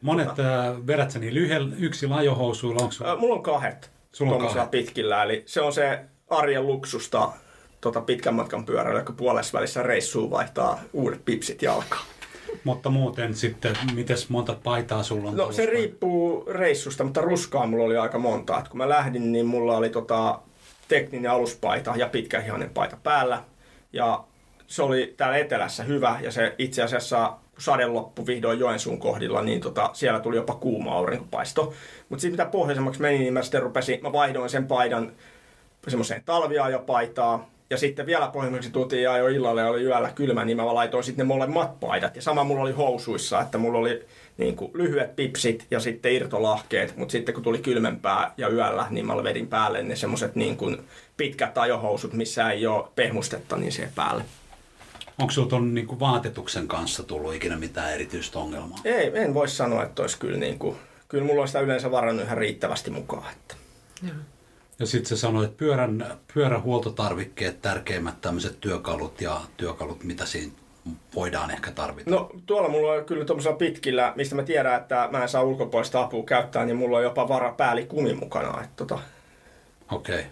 Monet 0.02 0.28
tota... 0.28 0.68
äh, 0.68 0.88
vedät 0.88 1.12
sä 1.12 1.20
niin 1.20 1.34
lyhyellä 1.34 1.76
yksi 1.80 2.08
lajohousuilla? 2.08 2.84
Onko 2.84 3.12
äh, 3.12 3.20
mulla 3.20 3.36
on 3.36 3.44
kahdet. 3.44 3.92
Sulla 4.12 4.36
on 4.36 4.42
kahdet. 4.42 4.72
pitkillä, 4.72 5.24
eli 5.24 5.44
se 5.46 5.62
on 5.62 5.74
se 5.74 6.00
arjen 6.30 6.68
luksusta 6.68 7.30
tota 7.82 8.02
pitkän 8.02 8.36
matkan 8.36 8.66
pyöräilyä, 8.66 9.04
kun 9.04 9.16
puolessa 9.16 9.58
välissä 9.58 9.84
reissuun 9.84 10.32
vaihtaa 10.32 10.80
uudet 10.94 11.26
pipsit 11.26 11.62
jalkaan. 11.62 12.06
Mutta 12.64 12.90
muuten 12.90 13.36
sitten, 13.36 13.78
miten 13.94 14.18
monta 14.30 14.56
paitaa 14.64 15.04
sulla 15.04 15.30
on? 15.30 15.38
No 15.38 15.52
se 15.52 15.66
riippuu 15.66 16.46
reissusta, 16.52 17.04
mutta 17.04 17.22
ruskaa 17.22 17.66
mulla 17.66 17.84
oli 17.84 17.98
aika 17.98 18.20
monta. 18.20 18.60
Et 18.60 18.68
kun 18.68 18.78
mä 18.78 18.90
lähdin, 18.90 19.32
niin 19.32 19.46
mulla 19.46 19.78
oli 19.78 19.90
tota, 19.90 20.40
tekninen 20.88 21.32
aluspaita 21.32 21.94
ja 21.96 22.08
pitkähihainen 22.08 22.70
paita 22.70 22.98
päällä. 23.04 23.44
Ja 23.94 24.24
se 24.68 24.84
oli 24.84 25.14
täällä 25.18 25.38
etelässä 25.38 25.84
hyvä 25.84 26.20
ja 26.22 26.32
se 26.32 26.56
itse 26.58 26.84
asiassa 26.84 27.34
sade 27.58 27.86
loppu 27.86 28.28
vihdoin 28.28 28.60
Joensuun 28.60 29.00
kohdilla, 29.00 29.42
niin 29.42 29.62
tota, 29.62 29.90
siellä 29.94 30.20
tuli 30.20 30.36
jopa 30.36 30.56
kuuma 30.56 30.92
aurinkopaisto. 30.92 31.74
Mutta 32.10 32.22
sitten 32.22 32.32
mitä 32.32 32.52
pohjoisemmaksi 32.52 33.02
meni, 33.02 33.18
niin 33.18 33.34
mä 33.34 33.42
sitten 33.42 33.62
rupesin, 33.62 34.00
mä 34.02 34.12
vaihdoin 34.12 34.50
sen 34.50 34.68
paidan 34.68 35.12
semmoiseen 35.88 36.24
talviajopaitaan, 36.26 37.46
ja 37.70 37.78
sitten 37.78 38.06
vielä 38.06 38.28
pohjimmaksi 38.28 38.72
tultiin 38.72 39.04
ja 39.04 39.18
jo 39.18 39.28
illalle 39.28 39.62
ja 39.62 39.68
oli 39.68 39.84
yöllä 39.84 40.12
kylmä, 40.16 40.46
niin 40.46 40.58
mä 40.58 40.76
laitoin 40.76 41.04
sitten 41.04 41.28
ne 41.28 41.28
molemmat 41.28 41.80
paidat. 41.80 42.16
Ja 42.16 42.22
sama 42.22 42.44
mulla 42.44 42.62
oli 42.62 42.72
housuissa, 42.72 43.42
että 43.42 43.58
mulla 43.58 43.80
oli 43.80 44.06
niin 44.38 44.56
kuin 44.56 44.72
lyhyet 44.74 45.16
pipsit 45.16 45.68
ja 45.72 45.80
sitten 45.80 46.14
irtolahkeet, 46.14 46.98
mutta 46.98 47.12
sitten 47.12 47.36
kun 47.36 47.44
tuli 47.44 47.58
kylmempää 47.58 48.34
ja 48.38 48.50
yöllä, 48.50 48.88
niin 48.90 49.06
mä 49.06 49.24
vedin 49.24 49.48
päälle 49.48 49.84
ne 49.84 49.96
semmoiset 49.96 50.36
niin 50.36 50.58
kuin 50.58 50.78
pitkät 51.18 51.58
ajohousut, 51.58 52.14
missä 52.14 52.52
ei 52.52 52.68
ole 52.68 52.88
pehmustetta, 52.96 53.58
niin 53.58 53.72
siihen 53.72 53.92
päälle. 53.96 54.24
Onko 55.20 55.32
sinulla 55.32 55.50
tuon 55.50 55.74
niin 55.74 56.00
vaatetuksen 56.00 56.68
kanssa 56.68 57.04
tullut 57.04 57.36
ikinä 57.36 57.56
mitään 57.56 57.94
erityistä 57.94 58.40
ongelmaa? 58.40 58.80
Ei, 58.86 59.12
en 59.14 59.34
voi 59.34 59.48
sanoa, 59.48 59.84
että 59.84 60.02
olisi 60.02 60.20
kyllä 60.20 60.38
niin 60.38 60.60
kuin, 60.60 60.78
kyllä 61.08 61.24
mulla 61.24 61.42
on 61.42 61.48
sitä 61.48 61.60
yleensä 61.60 61.92
varannut 61.92 62.26
ihan 62.26 62.38
riittävästi 62.38 62.92
mukaan. 62.92 63.32
Että. 63.32 63.56
Joo. 64.04 64.16
Ja 64.80 64.86
sitten 64.86 65.10
sä 65.10 65.18
sanoit, 65.18 65.46
että 65.50 65.58
pyörän, 65.58 66.06
pyörähuoltotarvikkeet, 66.34 67.62
tärkeimmät 67.62 68.22
tämmöiset 68.22 68.60
työkalut 68.60 69.22
ja 69.22 69.42
työkalut, 69.58 70.04
mitä 70.04 70.26
siinä 70.26 70.52
voidaan 71.16 71.52
ehkä 71.52 71.72
tarvita? 71.72 72.12
No 72.12 72.30
tuolla 72.46 72.70
mulla 72.70 72.92
on 72.92 73.06
kyllä 73.06 73.26
tuollaisella 73.26 73.58
pitkillä, 73.58 74.14
mistä 74.16 74.36
mä 74.36 74.44
tiedän, 74.44 74.82
että 74.82 75.10
mä 75.12 75.22
en 75.22 75.30
saa 75.30 75.44
ulkopuolista 75.44 76.02
apua 76.02 76.24
käyttää, 76.24 76.66
niin 76.66 76.78
mulla 76.78 76.98
on 76.98 77.04
jopa 77.04 77.28
vara 77.28 77.56
kumi 77.88 78.14
mukana. 78.14 78.62
Että 78.64 78.76
tota. 78.76 79.00
Okei, 79.92 80.16
okay. 80.16 80.26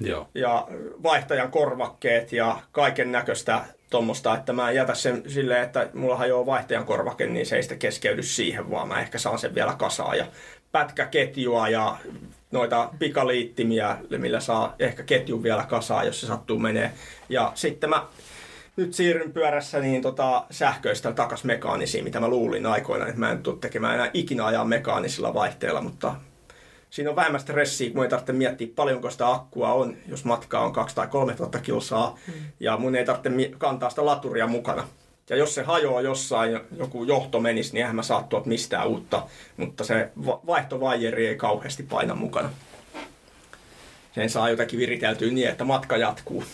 joo. 0.00 0.28
Ja 0.34 0.68
vaihtajan 1.02 1.50
korvakkeet 1.50 2.32
ja 2.32 2.60
kaiken 2.72 3.12
näköistä 3.12 3.64
tuommoista, 3.90 4.36
että 4.36 4.52
mä 4.52 4.70
en 4.70 4.76
jätä 4.76 4.94
sen 4.94 5.22
silleen, 5.26 5.62
että 5.62 5.88
mulla 5.94 6.16
hajoaa 6.16 6.46
vaihtajan 6.46 6.86
korvake, 6.86 7.26
niin 7.26 7.46
se 7.46 7.56
ei 7.56 7.62
sitten 7.62 7.78
keskeydy 7.78 8.22
siihen, 8.22 8.70
vaan 8.70 8.88
mä 8.88 9.00
ehkä 9.00 9.18
saan 9.18 9.38
sen 9.38 9.54
vielä 9.54 9.74
kasaan. 9.78 10.18
Ja 10.18 10.26
pätkäketjua 10.72 11.68
ja 11.68 11.96
noita 12.50 12.90
pikaliittimiä, 12.98 13.96
millä 14.18 14.40
saa 14.40 14.74
ehkä 14.78 15.02
ketjun 15.02 15.42
vielä 15.42 15.64
kasaan, 15.68 16.06
jos 16.06 16.20
se 16.20 16.26
sattuu 16.26 16.58
menee. 16.58 16.92
Ja 17.28 17.52
sitten 17.54 17.90
mä 17.90 18.06
nyt 18.76 18.94
siirryn 18.94 19.32
pyörässä 19.32 19.80
niin 19.80 20.02
tota, 20.02 20.44
sähköistä 20.50 21.12
takas 21.12 21.44
mekaanisiin, 21.44 22.04
mitä 22.04 22.20
mä 22.20 22.28
luulin 22.28 22.66
aikoina, 22.66 23.06
että 23.06 23.20
mä 23.20 23.30
en 23.30 23.42
tule 23.42 23.58
tekemään 23.60 23.94
enää 23.94 24.10
ikinä 24.14 24.46
ajaa 24.46 24.64
mekaanisilla 24.64 25.34
vaihteilla, 25.34 25.80
mutta 25.80 26.14
siinä 26.90 27.10
on 27.10 27.16
vähemmän 27.16 27.40
stressiä, 27.40 27.90
kun 27.90 28.04
ei 28.04 28.10
tarvitse 28.10 28.32
miettiä 28.32 28.68
paljonko 28.76 29.10
sitä 29.10 29.30
akkua 29.30 29.72
on, 29.72 29.96
jos 30.08 30.24
matka 30.24 30.60
on 30.60 30.72
2 30.72 30.94
tai 30.94 31.06
3 31.06 31.34
tuhatta 31.34 31.58
kilsaa, 31.58 32.18
mm. 32.26 32.32
ja 32.60 32.76
mun 32.76 32.96
ei 32.96 33.04
tarvitse 33.04 33.50
kantaa 33.58 33.90
sitä 33.90 34.06
laturia 34.06 34.46
mukana. 34.46 34.88
Ja 35.30 35.36
jos 35.36 35.54
se 35.54 35.62
hajoaa 35.62 36.00
jossain, 36.00 36.60
joku 36.76 37.04
johto 37.04 37.40
menisi, 37.40 37.72
niin 37.72 37.80
eihän 37.80 37.96
mä 37.96 38.02
saa 38.02 38.22
tuolta 38.22 38.48
mistään 38.48 38.88
uutta, 38.88 39.26
mutta 39.56 39.84
se 39.84 40.10
vaihtovaijeri 40.46 41.26
ei 41.26 41.36
kauheasti 41.36 41.82
paina 41.82 42.14
mukana. 42.14 42.50
Sen 44.14 44.30
saa 44.30 44.50
jotakin 44.50 44.78
viriteltyä 44.78 45.30
niin, 45.30 45.48
että 45.48 45.64
matka 45.64 45.96
jatkuu. 45.96 46.44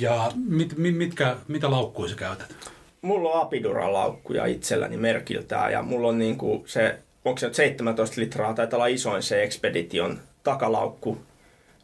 Ja 0.00 0.32
mit, 0.48 0.76
mit, 0.76 0.96
mitkä, 0.96 1.36
mitä 1.48 1.70
laukkuja 1.70 2.08
sä 2.08 2.16
käytät? 2.16 2.54
Mulla 3.02 3.30
on 3.30 3.42
Apidura-laukkuja 3.42 4.46
itselläni 4.46 4.96
merkiltään 4.96 5.72
ja 5.72 5.82
mulla 5.82 6.08
on 6.08 6.18
niinku 6.18 6.64
se, 6.66 6.98
onko 7.24 7.38
se 7.38 7.52
17 7.52 8.20
litraa, 8.20 8.54
taitaa 8.54 8.76
olla 8.76 8.86
isoin 8.86 9.22
se 9.22 9.42
Expedition 9.42 10.20
takalaukku. 10.42 11.18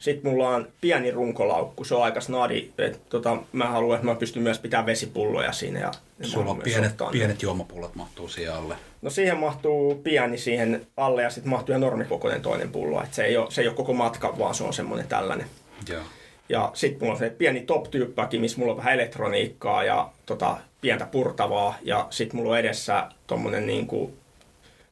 Sitten 0.02 0.32
mulla 0.32 0.48
on 0.48 0.68
pieni 0.80 1.10
runkolaukku, 1.10 1.84
se 1.84 1.94
on 1.94 2.02
aika 2.02 2.20
snadi. 2.20 2.70
Et, 2.78 3.08
tota, 3.08 3.36
mä 3.52 3.66
haluan, 3.66 3.94
että 3.96 4.06
mä 4.06 4.14
pystyn 4.14 4.42
myös 4.42 4.58
pitämään 4.58 4.86
vesipulloja 4.86 5.52
siinä. 5.52 5.80
Ja 5.80 5.90
Sulla 6.22 6.50
on 6.50 6.60
pienet, 6.64 6.92
pienet 7.12 7.42
juomapullot 7.42 7.94
mahtuu 7.94 8.28
siihen 8.28 8.54
alle. 8.54 8.76
No 9.02 9.10
siihen 9.10 9.36
mahtuu 9.38 9.94
pieni 9.94 10.38
siihen 10.38 10.86
alle 10.96 11.22
ja 11.22 11.30
sitten 11.30 11.50
mahtuu 11.50 11.72
ihan 11.72 11.80
normikokoinen 11.80 12.42
toinen 12.42 12.72
pullo. 12.72 13.02
Et 13.02 13.14
se, 13.14 13.24
ei 13.24 13.36
ole, 13.36 13.50
se 13.50 13.60
ei 13.60 13.68
ole 13.68 13.76
koko 13.76 13.92
matka, 13.92 14.38
vaan 14.38 14.54
se 14.54 14.64
on 14.64 14.72
semmoinen 14.72 15.08
tällainen. 15.08 15.46
Joo. 15.88 16.02
Ja 16.48 16.70
sitten 16.74 16.98
mulla 17.00 17.12
on 17.12 17.18
se 17.18 17.30
pieni 17.30 17.60
top-tyyppäkin, 17.60 18.40
missä 18.40 18.58
mulla 18.58 18.72
on 18.72 18.78
vähän 18.78 18.94
elektroniikkaa 18.94 19.84
ja 19.84 20.10
tota, 20.26 20.56
pientä 20.80 21.06
purtavaa. 21.06 21.74
Ja 21.82 22.06
sitten 22.10 22.36
mulla 22.36 22.52
on 22.52 22.58
edessä 22.58 23.08
tommonen 23.26 23.66
niinku 23.66 24.14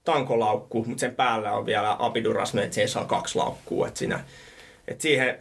tankolaukku, 0.05 0.85
mutta 0.85 1.01
sen 1.01 1.15
päällä 1.15 1.53
on 1.53 1.67
vielä 1.67 1.97
apiduras, 1.99 2.55
että 2.55 2.75
se 2.75 2.87
saa 2.87 3.05
kaksi 3.05 3.39
laukkua. 3.39 3.89
Et 3.89 3.97
siinä, 3.97 4.25
et 4.91 5.01
siihen 5.01 5.39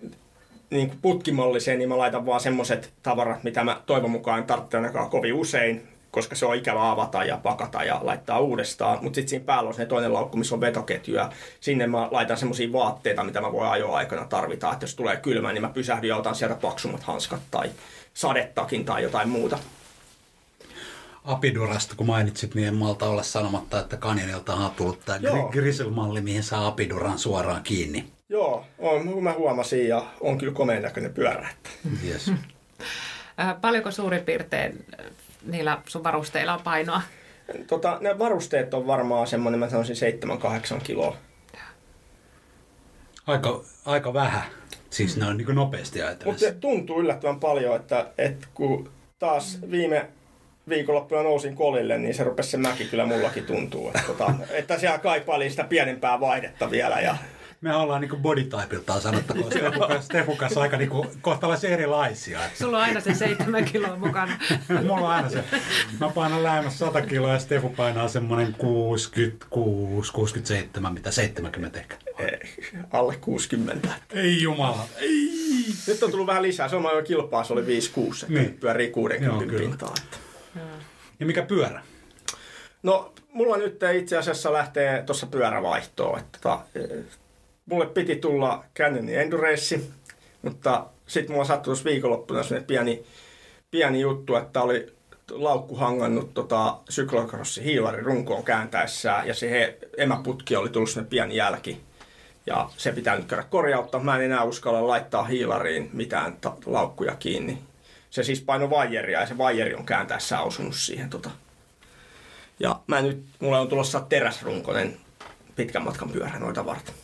niin 0.70 0.92
putkimalliseen, 1.02 1.80
niin 1.80 1.90
mä 1.90 1.98
laitan 1.98 2.26
vaan 2.26 2.42
semmoset 2.42 2.94
tavarat, 3.04 3.44
mitä 3.44 3.64
mä 3.64 3.82
toivon 3.86 4.12
mukaan 4.12 4.44
tarvitsen 4.44 4.80
ainakaan 4.80 5.10
kovin 5.10 5.34
usein 5.34 5.88
koska 6.12 6.36
se 6.36 6.46
on 6.46 6.56
ikävä 6.56 6.92
avata 6.92 7.24
ja 7.24 7.38
pakata 7.38 7.84
ja 7.84 8.00
laittaa 8.04 8.40
uudestaan. 8.40 9.00
Mutta 9.02 9.16
sitten 9.16 9.30
siinä 9.30 9.46
päällä 9.46 9.68
on 9.68 9.74
se 9.74 9.86
toinen 9.86 10.14
laukku, 10.14 10.38
missä 10.38 10.56
on 10.56 10.62
vetoketju 10.62 11.16
ja 11.16 11.32
sinne 11.60 11.88
mä 11.88 12.08
laitan 12.12 12.38
semmoisia 12.38 12.72
vaatteita, 12.72 13.24
mitä 13.24 13.42
mä 13.42 13.52
voin 13.52 13.70
ajoaikana 13.70 14.26
tarvita. 14.26 14.74
Että 14.74 14.84
jos 14.84 14.96
tulee 14.96 15.18
kylmä, 15.18 15.54
niin 15.54 15.62
mä 15.62 15.70
pysähdyn 15.70 16.08
ja 16.08 16.18
otan 16.18 16.36
sieltä 16.36 16.56
paksummat 16.56 17.04
hanskat 17.04 17.42
tai 17.52 17.70
sadettakin 18.14 18.86
tai 18.86 19.04
jotain 19.04 19.30
muuta. 19.30 19.60
Apidurasta, 21.26 21.96
kun 21.96 22.08
mainitsit, 22.08 22.56
niin 22.56 22.68
en 22.68 22.76
malta 22.76 23.10
olla 23.10 23.24
sanomatta, 23.24 23.80
että 23.80 23.98
Canyonilta 23.98 24.56
on 24.56 24.72
tullut 24.72 25.06
tämä 25.06 25.20
Grizzle-malli, 25.52 26.22
mihin 26.22 26.44
saa 26.44 26.68
Apiduran 26.68 27.20
suoraan 27.20 27.64
kiinni. 27.64 28.19
Joo, 28.30 28.66
on, 28.78 29.24
mä 29.24 29.34
huomasin 29.34 29.88
ja 29.88 30.06
on 30.20 30.38
kyllä 30.38 30.54
komeen 30.54 30.82
näköinen 30.82 31.14
pyörä. 31.14 31.50
Yes. 32.08 32.32
Paljonko 33.62 33.92
suurin 33.92 34.24
piirtein 34.24 34.86
niillä 35.46 35.82
sun 35.88 36.04
varusteilla 36.04 36.54
on 36.54 36.62
painoa? 36.62 37.02
Tota, 37.68 37.98
ne 38.02 38.20
varusteet 38.20 38.74
on 38.74 38.88
varmaan 38.88 39.28
semmoinen, 39.28 39.60
mä 39.60 39.70
sanoisin 39.70 39.96
7-8 40.78 40.82
kiloa. 40.84 41.18
Aika, 43.28 43.64
aika 43.86 44.14
vähän. 44.14 44.44
Siis 44.90 45.18
ne 45.18 45.26
on 45.26 45.38
niin 45.38 45.56
nopeasti 45.56 46.02
ajatellen. 46.02 46.34
Mutta 46.34 46.46
se 46.46 46.52
tuntuu 46.52 47.00
yllättävän 47.00 47.40
paljon, 47.40 47.76
että, 47.76 48.08
että 48.18 48.48
kun 48.54 48.92
taas 49.20 49.60
viime 49.72 50.10
viikonloppuna 50.70 51.24
nousin 51.24 51.56
kolille, 51.56 51.98
niin 51.98 52.14
se 52.14 52.24
rupesi 52.24 52.50
se 52.50 52.58
mäki 52.58 52.86
kyllä 52.86 53.06
mullakin 53.06 53.46
tuntuu. 53.46 53.88
Että, 53.88 54.02
tota, 54.08 54.34
että 54.50 54.80
siellä 54.80 54.98
kaipaili 54.98 55.50
sitä 55.50 55.64
pienempää 55.64 56.20
vaihdetta 56.20 56.72
vielä. 56.72 57.00
Ja 57.00 57.18
me 57.62 57.76
ollaan 57.76 58.02
niinku 58.02 58.16
bodytypiltaan 58.16 59.02
sanottakoon 59.02 59.52
Stefun 60.02 60.38
kanssa 60.38 60.62
aika 60.62 60.78
niinku 60.78 61.06
kohtalaisen 61.22 61.72
erilaisia. 61.72 62.40
Sulla 62.54 62.78
on 62.78 62.84
aina 62.84 63.00
se 63.00 63.14
seitsemän 63.14 63.66
kiloa 63.66 63.96
mukana. 63.96 64.40
Mulla 64.88 65.08
on 65.08 65.08
aina 65.08 65.30
se. 65.30 65.44
Mä 66.00 66.10
painan 66.10 66.44
lähemmäs 66.44 66.80
100 66.80 67.02
kiloa 67.02 67.34
ja 67.34 67.40
Stefu 67.40 67.70
painaa 67.70 68.08
semmoinen 68.08 68.56
66, 68.58 70.14
67, 70.14 70.94
mitä 70.94 71.12
70 71.12 71.80
ehkä. 71.80 71.96
Ei, 72.18 72.40
alle 72.92 73.16
60. 73.22 73.90
Ei 74.14 74.42
jumala. 74.42 74.86
Ei. 74.98 75.30
Nyt 75.88 76.04
on 76.04 76.12
tullut 76.12 76.28
vähän 76.28 76.44
lisää. 76.44 76.70
Se 76.70 76.76
on 76.76 76.84
jo 76.96 77.04
kilpaa, 77.04 77.44
se 77.44 77.54
oli 77.54 77.62
5-6. 77.62 77.66
Niin. 78.28 78.54
Pyörii 78.54 78.92
60 78.92 79.46
Joo, 79.46 79.60
pintaa. 79.60 79.94
Että. 80.04 80.18
Ja 81.20 81.26
mikä 81.26 81.42
pyörä? 81.42 81.82
No, 82.84 83.14
mulla 83.34 83.58
nyt 83.58 83.80
itse 83.96 84.18
asiassa 84.18 84.54
lähtee 84.54 85.04
tuossa 85.04 85.28
pyörävaihtoon. 85.28 86.20
Että 86.20 86.40
tota, 86.42 86.60
mulle 87.70 87.86
piti 87.86 88.16
tulla 88.16 88.64
Canyonin 88.76 89.20
Endurance, 89.20 89.82
mutta 90.42 90.86
sitten 91.08 91.34
mulla 91.34 91.46
sattui 91.46 91.66
tuossa 91.66 91.90
viikonloppuna 91.90 92.44
sellainen 92.44 92.68
pieni, 92.68 93.04
pieni 93.72 94.00
juttu, 94.00 94.36
että 94.36 94.62
oli 94.62 94.94
laukku 95.32 95.76
hangannut 95.76 96.34
tota, 96.34 96.78
syklokrossi 96.90 97.64
hiilari 97.64 98.02
runkoon 98.02 98.44
kääntäessään 98.44 99.28
ja 99.28 99.34
se 99.34 99.52
he, 99.52 99.78
emäputki 99.98 100.56
oli 100.56 100.70
tullut 100.70 100.90
sinne 100.90 101.08
pieni 101.10 101.36
jälki. 101.36 101.82
Ja 102.46 102.70
se 102.78 102.92
pitää 102.92 103.16
nyt 103.16 103.26
käydä 103.26 103.44
korjauttaa. 103.44 104.04
Mä 104.04 104.16
en 104.16 104.22
enää 104.22 104.44
uskalla 104.44 104.88
laittaa 104.88 105.24
hiilariin 105.24 105.90
mitään 105.94 106.38
ta- 106.42 106.58
laukkuja 106.66 107.16
kiinni. 107.16 107.58
Se 108.10 108.24
siis 108.24 108.42
paino 108.42 108.70
vaijeria 108.70 109.20
ja 109.20 109.26
se 109.26 109.38
vaijeri 109.38 109.76
on 109.76 109.86
kääntäessä 109.86 110.42
osunut 110.42 110.76
siihen. 110.76 111.10
Tota. 111.10 111.30
Ja 112.60 112.80
mä 112.88 113.02
nyt, 113.02 113.26
mulla 113.40 113.60
on 113.60 113.68
tulossa 113.68 114.00
teräsrunkonen 114.00 114.98
pitkän 115.56 115.84
matkan 115.84 116.10
pyörä 116.10 116.40
noita 116.40 116.66
varten. 116.66 116.96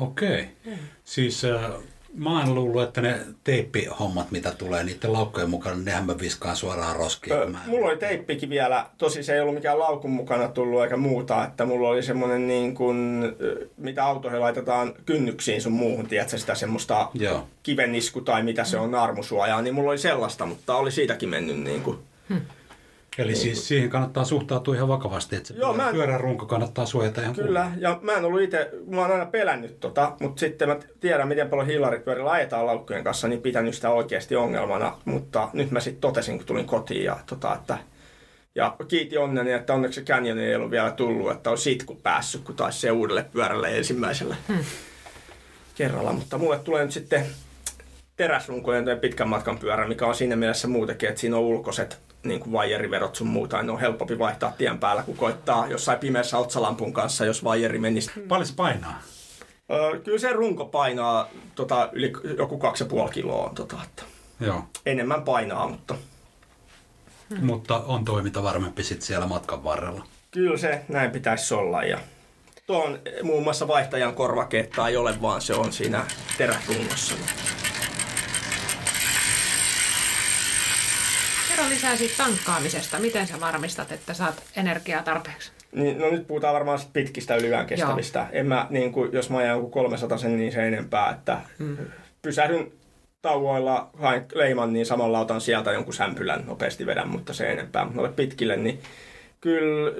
Okei. 0.00 0.48
Mm. 0.64 0.72
Siis 1.04 1.44
äh, 1.44 1.60
mä 2.14 2.38
oon 2.40 2.54
luullut, 2.54 2.82
että 2.82 3.00
ne 3.00 3.20
teippihommat, 3.44 4.30
mitä 4.30 4.50
tulee 4.50 4.84
niiden 4.84 5.12
laukkojen 5.12 5.50
mukana, 5.50 5.76
nehän 5.76 6.06
mä 6.06 6.18
viskaan 6.18 6.56
suoraan 6.56 6.96
roskiin. 6.96 7.36
Öö, 7.36 7.46
mä... 7.46 7.58
Mulla 7.66 7.88
oli 7.88 7.96
teippikin 7.96 8.50
vielä, 8.50 8.86
tosi 8.98 9.22
se 9.22 9.34
ei 9.34 9.40
ollut 9.40 9.54
mikään 9.54 9.78
laukun 9.78 10.10
mukana 10.10 10.48
tullut 10.48 10.82
eikä 10.82 10.96
muuta, 10.96 11.44
että 11.44 11.64
mulla 11.64 11.88
oli 11.88 12.02
semmoinen 12.02 12.48
niin 12.48 12.74
kuin, 12.74 13.22
mitä 13.76 14.04
autoihin 14.04 14.40
laitetaan 14.40 14.94
kynnyksiin 15.06 15.62
sun 15.62 15.72
muuhun, 15.72 16.06
tiedätkö 16.06 16.38
sitä 16.38 16.54
semmoista 16.54 17.08
Joo. 17.14 17.48
kivenisku 17.62 18.20
tai 18.20 18.42
mitä 18.42 18.64
se 18.64 18.78
on, 18.78 18.90
naarmusuojaa, 18.90 19.62
niin 19.62 19.74
mulla 19.74 19.90
oli 19.90 19.98
sellaista, 19.98 20.46
mutta 20.46 20.76
oli 20.76 20.90
siitäkin 20.90 21.28
mennyt 21.28 21.60
niin 21.60 21.82
kuin, 21.82 21.98
hmm 22.28 22.40
Eli 23.18 23.34
siis 23.34 23.68
siihen 23.68 23.90
kannattaa 23.90 24.24
suhtautua 24.24 24.74
ihan 24.74 24.88
vakavasti, 24.88 25.36
että 25.36 25.48
se 25.48 25.54
Joo, 25.54 25.72
mä 25.72 25.88
en... 25.88 25.94
pyörän 25.94 26.20
runko 26.20 26.46
kannattaa 26.46 26.86
suojata 26.86 27.20
ihan 27.20 27.34
Kyllä, 27.34 27.60
kunnolla. 27.60 27.80
ja 27.80 27.98
mä 28.02 28.12
en 28.12 28.24
ollut 28.24 28.40
itse, 28.40 28.70
mä 28.86 29.00
oon 29.00 29.10
aina 29.10 29.26
pelännyt 29.26 29.80
tota, 29.80 30.16
mutta 30.20 30.40
sitten 30.40 30.68
mä 30.68 30.76
tiedän, 31.00 31.28
miten 31.28 31.48
paljon 31.48 31.66
hiilaripyörillä 31.66 32.30
ajetaan 32.30 32.66
laukkujen 32.66 33.04
kanssa, 33.04 33.28
niin 33.28 33.42
pitänyt 33.42 33.74
sitä 33.74 33.90
oikeasti 33.90 34.36
ongelmana. 34.36 34.98
Mutta 35.04 35.48
nyt 35.52 35.70
mä 35.70 35.80
sitten 35.80 36.00
totesin, 36.00 36.36
kun 36.36 36.46
tulin 36.46 36.66
kotiin, 36.66 37.04
ja 37.04 37.16
tota, 37.26 37.54
että 37.54 37.78
Ja 38.54 38.76
kiiti 38.88 39.18
onneni, 39.18 39.52
että 39.52 39.74
onneksi 39.74 40.00
se 40.00 40.06
Canyon 40.06 40.38
ei 40.38 40.54
ollut 40.54 40.70
vielä 40.70 40.90
tullut, 40.90 41.30
että 41.30 41.50
on 41.50 41.58
sitku 41.58 41.94
päässyt, 41.94 42.44
kun 42.44 42.56
taisi 42.56 42.80
se 42.80 42.90
uudelle 42.90 43.24
pyörälle 43.32 43.76
ensimmäisellä 43.76 44.36
hmm. 44.48 44.64
kerralla. 45.74 46.12
Mutta 46.12 46.38
mulle 46.38 46.58
tulee 46.58 46.82
nyt 46.82 46.92
sitten 46.92 47.26
teräsrunkojen 48.16 48.98
pitkän 49.00 49.28
matkan 49.28 49.58
pyörä, 49.58 49.88
mikä 49.88 50.06
on 50.06 50.14
siinä 50.14 50.36
mielessä 50.36 50.68
muutenkin, 50.68 51.08
että 51.08 51.20
siinä 51.20 51.36
on 51.36 51.42
ulkoiset 51.42 51.98
niin 52.24 52.40
kuin 52.40 52.52
vaijeriverot 52.52 53.16
sun 53.16 53.26
muuta, 53.26 53.62
ne 53.62 53.72
on 53.72 53.80
helpompi 53.80 54.18
vaihtaa 54.18 54.52
tien 54.58 54.78
päällä, 54.78 55.02
kun 55.02 55.16
koittaa 55.16 55.66
jossain 55.66 55.98
pimeässä 55.98 56.38
otsalampun 56.38 56.92
kanssa, 56.92 57.24
jos 57.24 57.44
vaijeri 57.44 57.78
menisi. 57.78 58.10
Paljon 58.28 58.46
se 58.46 58.54
painaa? 58.56 59.02
Öö, 59.70 60.00
kyllä 60.00 60.18
se 60.18 60.32
runko 60.32 60.64
painaa 60.64 61.28
tota, 61.54 61.88
yli 61.92 62.12
joku 62.38 62.60
2,5 63.06 63.10
kiloa. 63.10 63.52
Tota, 63.54 63.76
että 63.84 64.02
Joo. 64.40 64.64
Enemmän 64.86 65.22
painaa, 65.22 65.68
mutta... 65.68 65.94
Hmm. 67.30 67.46
Mutta 67.46 67.76
on 67.78 68.04
toiminta 68.04 68.42
varmempi 68.42 68.82
sitten 68.82 69.06
siellä 69.06 69.26
matkan 69.26 69.64
varrella. 69.64 70.04
Kyllä 70.30 70.58
se 70.58 70.84
näin 70.88 71.10
pitäisi 71.10 71.54
olla. 71.54 71.82
Ja 71.82 71.98
tuo 72.66 72.84
on 72.84 72.98
muun 73.22 73.42
muassa 73.42 73.68
vaihtajan 73.68 74.14
korvaketta 74.14 74.88
ei 74.88 74.96
ole, 74.96 75.22
vaan 75.22 75.42
se 75.42 75.54
on 75.54 75.72
siinä 75.72 76.06
terärungossa. 76.38 77.14
Kerro 81.56 81.70
lisää 81.70 81.96
siitä 81.96 82.14
tankkaamisesta. 82.16 82.98
Miten 82.98 83.26
sä 83.26 83.40
varmistat, 83.40 83.92
että 83.92 84.14
saat 84.14 84.42
energiaa 84.56 85.02
tarpeeksi? 85.02 85.52
Niin, 85.72 85.98
no 85.98 86.10
nyt 86.10 86.26
puhutaan 86.26 86.54
varmaan 86.54 86.78
pitkistä 86.92 87.36
yliään 87.36 87.66
kestävistä. 87.66 88.18
Joo. 88.18 88.28
En 88.32 88.46
mä, 88.46 88.66
niin 88.70 88.92
kuin, 88.92 89.12
jos 89.12 89.30
mä 89.30 89.38
ajan 89.38 89.56
joku 89.56 89.70
300 89.70 90.18
sen, 90.18 90.36
niin 90.36 90.52
se 90.52 90.68
enempää, 90.68 91.10
että 91.10 91.40
hmm. 91.58 91.76
pysähdyn 92.22 92.72
tauoilla, 93.22 93.90
haen 93.98 94.26
leiman, 94.34 94.72
niin 94.72 94.86
samalla 94.86 95.20
otan 95.20 95.40
sieltä 95.40 95.72
jonkun 95.72 95.94
sämpylän 95.94 96.46
nopeasti 96.46 96.86
vedän, 96.86 97.08
mutta 97.08 97.34
se 97.34 97.52
enempää. 97.52 97.84
Mutta 97.84 98.08
pitkille, 98.08 98.56
niin 98.56 98.80
kyllä 99.40 99.92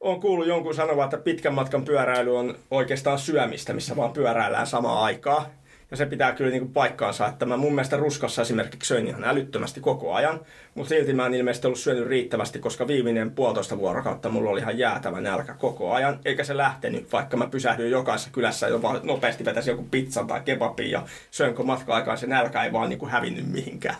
on 0.00 0.20
kuullut 0.20 0.46
jonkun 0.46 0.74
sanova, 0.74 1.04
että 1.04 1.18
pitkän 1.18 1.54
matkan 1.54 1.84
pyöräily 1.84 2.36
on 2.36 2.58
oikeastaan 2.70 3.18
syömistä, 3.18 3.72
missä 3.72 3.96
vaan 3.96 4.12
pyöräillään 4.12 4.66
samaan 4.66 5.04
aikaan. 5.04 5.46
Ja 5.94 5.98
se 5.98 6.06
pitää 6.06 6.32
kyllä 6.32 6.50
niin 6.50 6.60
kuin 6.60 6.72
paikkaansa, 6.72 7.26
että 7.26 7.46
mä 7.46 7.56
mun 7.56 7.74
mielestä 7.74 7.96
ruskassa 7.96 8.42
esimerkiksi 8.42 8.88
söin 8.88 9.08
ihan 9.08 9.24
älyttömästi 9.24 9.80
koko 9.80 10.14
ajan, 10.14 10.40
mutta 10.74 10.88
silti 10.88 11.12
mä 11.12 11.26
en 11.26 11.34
ilmeisesti 11.34 11.66
ollut 11.66 11.78
syönyt 11.78 12.06
riittävästi, 12.06 12.58
koska 12.58 12.86
viimeinen 12.86 13.30
puolitoista 13.30 13.78
vuorokautta 13.78 14.28
mulla 14.28 14.50
oli 14.50 14.60
ihan 14.60 14.78
jäätävä 14.78 15.20
nälkä 15.20 15.54
koko 15.54 15.92
ajan, 15.92 16.18
eikä 16.24 16.44
se 16.44 16.56
lähtenyt, 16.56 17.12
vaikka 17.12 17.36
mä 17.36 17.46
pysähdyin 17.46 17.90
jokaisessa 17.90 18.30
kylässä 18.30 18.68
jopa 18.68 19.00
nopeasti 19.02 19.44
vetäisin 19.44 19.70
joku 19.70 19.86
pizzan 19.90 20.26
tai 20.26 20.40
kebabin 20.44 20.90
ja 20.90 21.02
söinkö 21.30 21.62
matka-aikaan 21.62 22.18
se 22.18 22.26
nälkä 22.26 22.64
ei 22.64 22.72
vaan 22.72 22.88
niin 22.88 22.98
kuin 22.98 23.10
hävinnyt 23.10 23.46
mihinkään. 23.46 23.96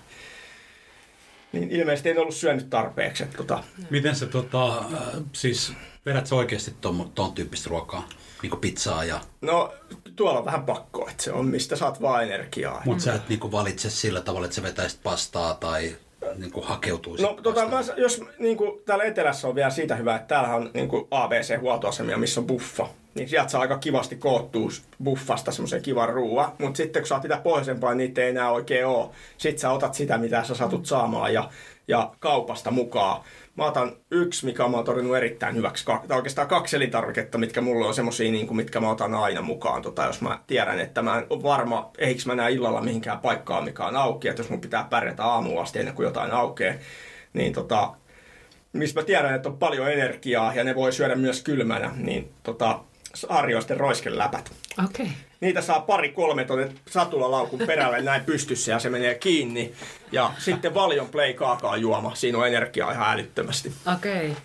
Niin 1.52 1.70
ilmeisesti 1.70 2.10
en 2.10 2.18
ollut 2.18 2.34
syönyt 2.34 2.70
tarpeeksi. 2.70 3.22
Että, 3.22 3.36
tota... 3.36 3.64
Miten 3.90 4.16
se 4.16 4.26
tota, 4.26 4.78
äh, 4.78 5.22
siis 5.32 5.72
vedät 6.06 6.26
sä 6.26 6.34
oikeasti 6.34 6.74
ton, 6.80 7.12
ton 7.14 7.32
tyyppistä 7.32 7.70
ruokaa? 7.70 8.08
Niin 8.42 8.60
pizzaa 8.60 9.04
ja... 9.04 9.20
No, 9.40 9.74
tuolla 10.16 10.38
on 10.38 10.44
vähän 10.44 10.64
pakko, 10.64 11.08
että 11.10 11.22
se 11.22 11.32
on 11.32 11.46
mistä 11.46 11.76
saat 11.76 12.02
vaan 12.02 12.24
energiaa. 12.24 12.82
Mutta 12.84 13.04
sä 13.04 13.14
et 13.14 13.28
niin 13.28 13.52
valitse 13.52 13.90
sillä 13.90 14.20
tavalla, 14.20 14.44
että 14.44 14.54
sä 14.54 14.62
vetäisit 14.62 15.00
pastaa 15.02 15.54
tai 15.54 15.96
niin 16.36 16.52
kuin 16.52 16.66
hakeutuu 16.66 17.16
No 17.20 17.38
tota, 17.42 17.68
mä, 17.68 17.80
jos 17.96 18.24
niin 18.38 18.56
kuin, 18.56 18.80
täällä 18.84 19.04
etelässä 19.04 19.48
on 19.48 19.54
vielä 19.54 19.70
siitä 19.70 19.96
hyvä, 19.96 20.16
että 20.16 20.28
täällä 20.28 20.54
on 20.54 20.70
niin 20.74 20.88
kuin 20.88 21.06
ABC-huoltoasemia, 21.10 22.16
missä 22.16 22.40
on 22.40 22.46
buffa. 22.46 22.88
Niin 23.14 23.28
sieltä 23.28 23.48
saa 23.48 23.60
aika 23.60 23.78
kivasti 23.78 24.16
koottua 24.16 24.68
buffasta 25.04 25.52
semmoisen 25.52 25.82
kivan 25.82 26.08
ruoan. 26.08 26.52
Mutta 26.58 26.76
sitten 26.76 27.02
kun 27.02 27.08
sä 27.08 27.14
oot 27.14 27.42
pohjoisempaa, 27.42 27.94
niin 27.94 28.08
niitä 28.08 28.20
ei 28.20 28.30
enää 28.30 28.50
oikein 28.50 28.86
ole. 28.86 29.10
Sitten 29.38 29.60
sä 29.60 29.70
otat 29.70 29.94
sitä, 29.94 30.18
mitä 30.18 30.44
sä 30.44 30.54
satut 30.54 30.86
saamaan 30.86 31.34
ja, 31.34 31.50
ja 31.88 32.12
kaupasta 32.18 32.70
mukaan 32.70 33.20
mä 33.56 33.64
otan 33.64 33.96
yksi, 34.10 34.46
mikä 34.46 34.68
mä 34.68 34.76
oon 34.76 34.84
todennut 34.84 35.16
erittäin 35.16 35.56
hyväksi, 35.56 35.84
tai 35.84 36.16
oikeastaan 36.16 36.48
kaksi 36.48 36.76
elintarviketta, 36.76 37.38
mitkä 37.38 37.60
mulla 37.60 37.86
on 37.86 37.94
semmosia, 37.94 38.32
niin 38.32 38.46
kuin, 38.46 38.56
mitkä 38.56 38.80
mä 38.80 38.90
otan 38.90 39.14
aina 39.14 39.42
mukaan, 39.42 39.82
tota, 39.82 40.04
jos 40.04 40.20
mä 40.20 40.38
tiedän, 40.46 40.80
että 40.80 41.02
mä 41.02 41.18
en 41.18 41.42
varma, 41.42 41.90
eikö 41.98 42.22
mä 42.26 42.34
näe 42.34 42.52
illalla 42.52 42.80
mihinkään 42.80 43.18
paikkaan, 43.18 43.64
mikä 43.64 43.86
on 43.86 43.96
auki, 43.96 44.28
että 44.28 44.40
jos 44.40 44.50
mun 44.50 44.60
pitää 44.60 44.86
pärjätä 44.90 45.24
aamulla 45.24 45.62
asti 45.62 45.78
ennen 45.78 45.94
kuin 45.94 46.04
jotain 46.04 46.32
aukeaa, 46.32 46.74
niin 47.32 47.52
tota, 47.52 47.94
missä 48.72 49.00
mä 49.00 49.06
tiedän, 49.06 49.34
että 49.34 49.48
on 49.48 49.58
paljon 49.58 49.92
energiaa 49.92 50.54
ja 50.54 50.64
ne 50.64 50.74
voi 50.74 50.92
syödä 50.92 51.14
myös 51.14 51.42
kylmänä, 51.42 51.92
niin 51.96 52.32
tota, 52.42 52.80
Arjoisten 53.28 53.76
roiskeläpät. 53.76 54.52
Okay. 54.84 55.06
Niitä 55.44 55.62
saa 55.62 55.80
pari 55.80 56.08
kolme 56.08 56.44
tuonne 56.44 56.72
satulalaukun 56.90 57.58
perälle 57.66 58.02
näin 58.02 58.24
pystyssä 58.24 58.72
ja 58.72 58.78
se 58.78 58.90
menee 58.90 59.14
kiinni. 59.14 59.72
Ja 60.12 60.32
sitten 60.38 60.74
Valion 60.74 61.08
Play 61.08 61.32
kaakaa 61.32 61.76
juoma. 61.76 62.14
Siinä 62.14 62.38
on 62.38 62.46
energiaa 62.46 62.92
ihan 62.92 63.12
älyttömästi. 63.12 63.72
Okei. 63.94 64.30
Okay. 64.30 64.42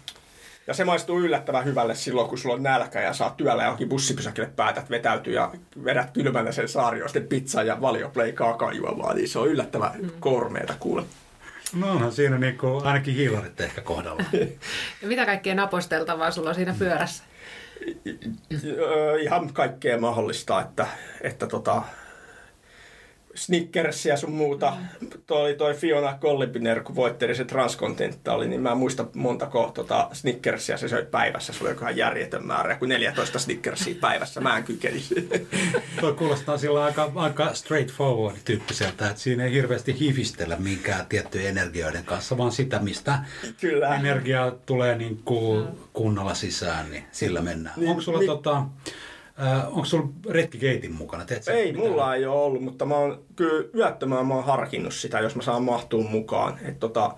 Ja 0.67 0.73
se 0.73 0.83
maistuu 0.83 1.19
yllättävän 1.19 1.65
hyvälle 1.65 1.95
silloin, 1.95 2.29
kun 2.29 2.37
sulla 2.37 2.55
on 2.55 2.63
nälkä 2.63 3.01
ja 3.01 3.13
saat 3.13 3.37
työllä 3.37 3.63
johonkin 3.63 3.89
bussipysäkille 3.89 4.49
päätät 4.55 4.89
vetäytyä 4.89 5.33
ja 5.33 5.51
vedät 5.83 6.11
kylmänä 6.11 6.51
sen 6.51 6.69
saarioisten 6.69 7.27
pizzan 7.27 7.67
ja 7.67 7.81
Valio 7.81 8.09
Play 8.09 8.31
kaakaa 8.31 8.73
juomaan. 8.73 9.15
Niin 9.15 9.29
se 9.29 9.39
on 9.39 9.47
yllättävän 9.47 9.91
mm. 10.01 10.09
kormeeta 10.19 10.73
kuule. 10.79 11.03
No 11.75 11.91
onhan 11.91 12.11
siinä 12.11 12.37
niinku 12.37 12.81
ainakin 12.83 13.15
hiilarit 13.15 13.61
ehkä 13.61 13.81
kohdalla. 13.81 14.23
ja 15.01 15.07
mitä 15.07 15.25
kaikkea 15.25 15.55
naposteltavaa 15.55 16.31
sulla 16.31 16.49
on 16.49 16.55
siinä 16.55 16.75
pyörässä? 16.79 17.23
Ihan 19.21 19.53
kaikkea 19.53 19.99
mahdollista, 19.99 20.61
että, 20.61 20.87
että 21.21 21.47
tota, 21.47 21.81
Snickersia 23.39 24.17
sun 24.17 24.31
muuta. 24.31 24.73
Mm. 25.01 25.07
Tuo 25.27 25.37
oli 25.37 25.53
toi 25.53 25.73
Fiona 25.73 26.17
Collipiner, 26.21 26.83
kun 26.83 26.95
voitteli 26.95 27.35
se 27.35 27.45
oli, 28.27 28.47
niin 28.47 28.61
mä 28.61 28.71
en 28.71 28.77
muista 28.77 29.05
montako 29.15 29.71
tota 29.73 30.09
Snickersia 30.13 30.77
se 30.77 30.87
söi 30.87 31.05
päivässä. 31.05 31.53
Se 31.53 31.63
oli 31.63 31.69
joku 31.69 31.85
järjetön 31.95 32.45
määrä, 32.45 32.75
kuin 32.75 32.89
14 32.89 33.39
Snickersia 33.39 33.95
päivässä. 34.01 34.41
Mä 34.41 34.57
en 34.57 34.63
kykenisi. 34.63 35.29
Tuo 35.99 36.13
kuulostaa 36.13 36.57
sillä 36.57 36.83
aika, 36.83 37.11
aika 37.15 37.53
straightforward 37.53 38.37
tyyppiseltä, 38.45 39.09
että 39.09 39.21
siinä 39.21 39.45
ei 39.45 39.51
hirveästi 39.51 39.99
hifistellä 39.99 40.55
minkään 40.55 41.05
tiettyjen 41.05 41.47
energioiden 41.47 42.05
kanssa, 42.05 42.37
vaan 42.37 42.51
sitä, 42.51 42.79
mistä 42.79 43.19
Kyllä. 43.61 43.95
energiaa 43.95 44.51
tulee 44.51 44.97
niin 44.97 45.21
kuin 45.25 45.67
kunnolla 45.93 46.33
sisään, 46.33 46.91
niin 46.91 47.03
sillä 47.11 47.41
mennään. 47.41 47.79
Niin, 47.79 47.89
Onko 47.89 48.01
sulla 48.01 48.19
niin, 48.19 48.27
tota, 48.27 48.63
Äh, 49.41 49.67
onko 49.67 49.85
sulla 49.85 50.09
retkikeitin 50.29 50.93
mukana? 50.93 51.25
Teet 51.25 51.47
ei, 51.47 51.71
mitään? 51.71 51.89
mulla 51.89 52.15
ei 52.15 52.25
ole 52.25 52.41
ollut, 52.41 52.63
mutta 52.63 52.85
mä 52.85 52.95
oon 52.95 53.23
kyllä 53.35 53.69
yöttömään 53.75 54.25
mä 54.27 54.33
oon 54.33 54.43
harkinnut 54.43 54.93
sitä, 54.93 55.19
jos 55.19 55.35
mä 55.35 55.41
saan 55.41 55.63
mahtua 55.63 56.03
mukaan. 56.03 56.59
Et 56.65 56.79
tota, 56.79 57.11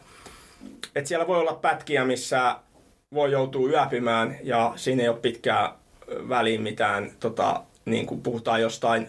et 0.95 1.07
siellä 1.07 1.27
voi 1.27 1.39
olla 1.39 1.53
pätkiä, 1.53 2.05
missä 2.05 2.55
voi 3.13 3.31
joutua 3.31 3.69
yöpymään 3.69 4.37
ja 4.43 4.73
siinä 4.75 5.03
ei 5.03 5.09
ole 5.09 5.17
pitkää 5.17 5.75
väliin 6.29 6.61
mitään, 6.61 7.11
tota, 7.19 7.63
niin 7.85 8.05
kuin 8.05 8.21
puhutaan 8.21 8.61
jostain 8.61 9.07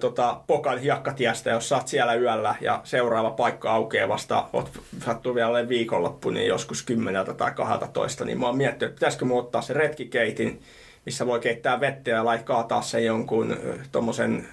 tota, 0.00 0.40
Pokan 0.46 0.78
hiekkatiestä, 0.78 1.50
jos 1.50 1.68
saat 1.68 1.88
siellä 1.88 2.14
yöllä 2.14 2.54
ja 2.60 2.80
seuraava 2.84 3.30
paikka 3.30 3.72
aukeaa 3.72 4.08
vasta, 4.08 4.48
oot, 4.52 4.70
sattuu 5.04 5.34
vielä 5.34 5.68
viikonloppu, 5.68 6.30
niin 6.30 6.46
joskus 6.46 6.82
kymmeneltä 6.82 7.34
tai 7.34 7.52
12, 7.52 8.24
niin 8.24 8.40
mä 8.40 8.46
oon 8.46 8.56
miettinyt, 8.56 8.90
että 8.90 8.94
pitäisikö 8.94 9.24
mä 9.24 9.34
ottaa 9.34 9.62
se 9.62 9.72
retkikeitin 9.72 10.62
missä 11.06 11.26
voi 11.26 11.40
keittää 11.40 11.80
vettä 11.80 12.10
ja 12.10 12.24
laikkaa 12.24 12.62
taas 12.62 12.90
sen 12.90 13.04
jonkun 13.04 13.56
tuommoisen 13.92 14.48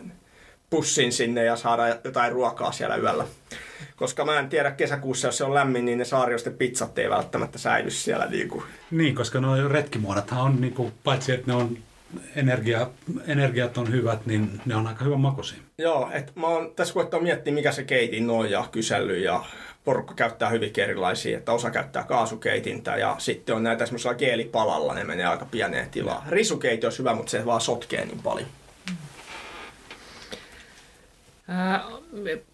pussin 0.70 1.12
sinne 1.12 1.44
ja 1.44 1.56
saada 1.56 1.88
jotain 2.04 2.32
ruokaa 2.32 2.72
siellä 2.72 2.96
yöllä. 2.96 3.26
Koska 3.96 4.26
mä 4.26 4.40
en 4.40 4.50
tiedä 4.50 4.72
kesäkuussa, 4.72 5.28
jos 5.28 5.38
se 5.38 5.44
on 5.44 5.54
lämmin, 5.54 5.86
niin 5.86 5.98
ne 5.98 6.06
saariosten 6.06 6.54
pizzat 6.54 7.00
ei 7.00 7.10
välttämättä 7.10 7.58
säily 7.58 7.90
siellä. 7.90 8.26
Niin, 8.26 8.48
kuin. 8.48 8.64
niin 8.92 9.16
koska 9.16 9.40
nuo 9.40 9.68
retkimuodothan 9.68 10.42
on, 10.42 10.62
niin 10.62 10.74
kuin, 10.74 10.94
paitsi 11.04 11.32
että 11.32 11.52
ne 11.52 11.54
on 11.54 11.78
energia, 12.36 12.88
energiat 13.28 13.78
on 13.78 13.92
hyvät, 13.92 14.26
niin 14.26 14.62
ne 14.66 14.76
on 14.76 14.88
aika 14.88 15.06
hyvän 15.06 15.20
makuisia. 15.20 15.58
Joo, 15.78 16.10
että 16.14 16.32
mä 16.36 16.48
oon 16.48 16.72
tässä 16.76 16.94
koettanut 16.94 17.24
miettiä, 17.24 17.54
mikä 17.54 17.72
se 17.72 17.84
keitin 17.84 18.30
on 18.30 18.52
ja 18.52 18.68
kysellyt 18.72 19.24
ja 19.24 19.44
porukka 19.86 20.14
käyttää 20.14 20.50
hyvin 20.50 20.72
erilaisia, 20.78 21.38
että 21.38 21.52
osa 21.52 21.72
käyttää 21.72 22.04
kaasukeitintä 22.04 22.96
ja 22.96 23.16
sitten 23.18 23.56
on 23.56 23.64
näitä 23.64 23.86
semmoisella 23.86 24.16
geelipalalla, 24.16 24.94
ne 24.94 25.04
menee 25.04 25.26
aika 25.26 25.46
pieneen 25.46 25.90
tilaan. 25.90 26.30
Risukeiti 26.30 26.88
on 26.88 26.94
hyvä, 27.00 27.14
mutta 27.14 27.32
se 27.32 27.46
vaan 27.46 27.62
sotkee 27.62 28.06
niin 28.06 28.24
paljon. 28.24 28.48
Äh, 31.50 31.82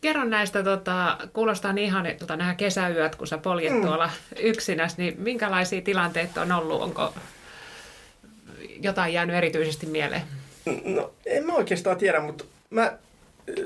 kerro 0.02 0.24
näistä, 0.24 0.64
tota, 0.64 1.18
kuulostaa 1.34 1.74
niin 1.74 1.86
ihan 1.86 2.06
tota, 2.20 2.36
nämä 2.36 2.56
kesäyöt, 2.56 3.16
kun 3.16 3.28
sä 3.28 3.38
poljet 3.38 3.74
mm. 3.74 3.82
tuolla 3.82 4.10
yksinäs, 4.40 4.98
niin 4.98 5.16
minkälaisia 5.18 5.82
tilanteita 5.82 6.42
on 6.42 6.52
ollut? 6.52 6.82
Onko 6.82 7.14
jotain 8.82 9.14
jäänyt 9.14 9.36
erityisesti 9.36 9.86
mieleen? 9.86 10.22
No, 10.84 11.14
en 11.26 11.46
mä 11.46 11.54
oikeastaan 11.54 11.98
tiedä, 11.98 12.20
mutta 12.20 12.46
mä 12.70 12.98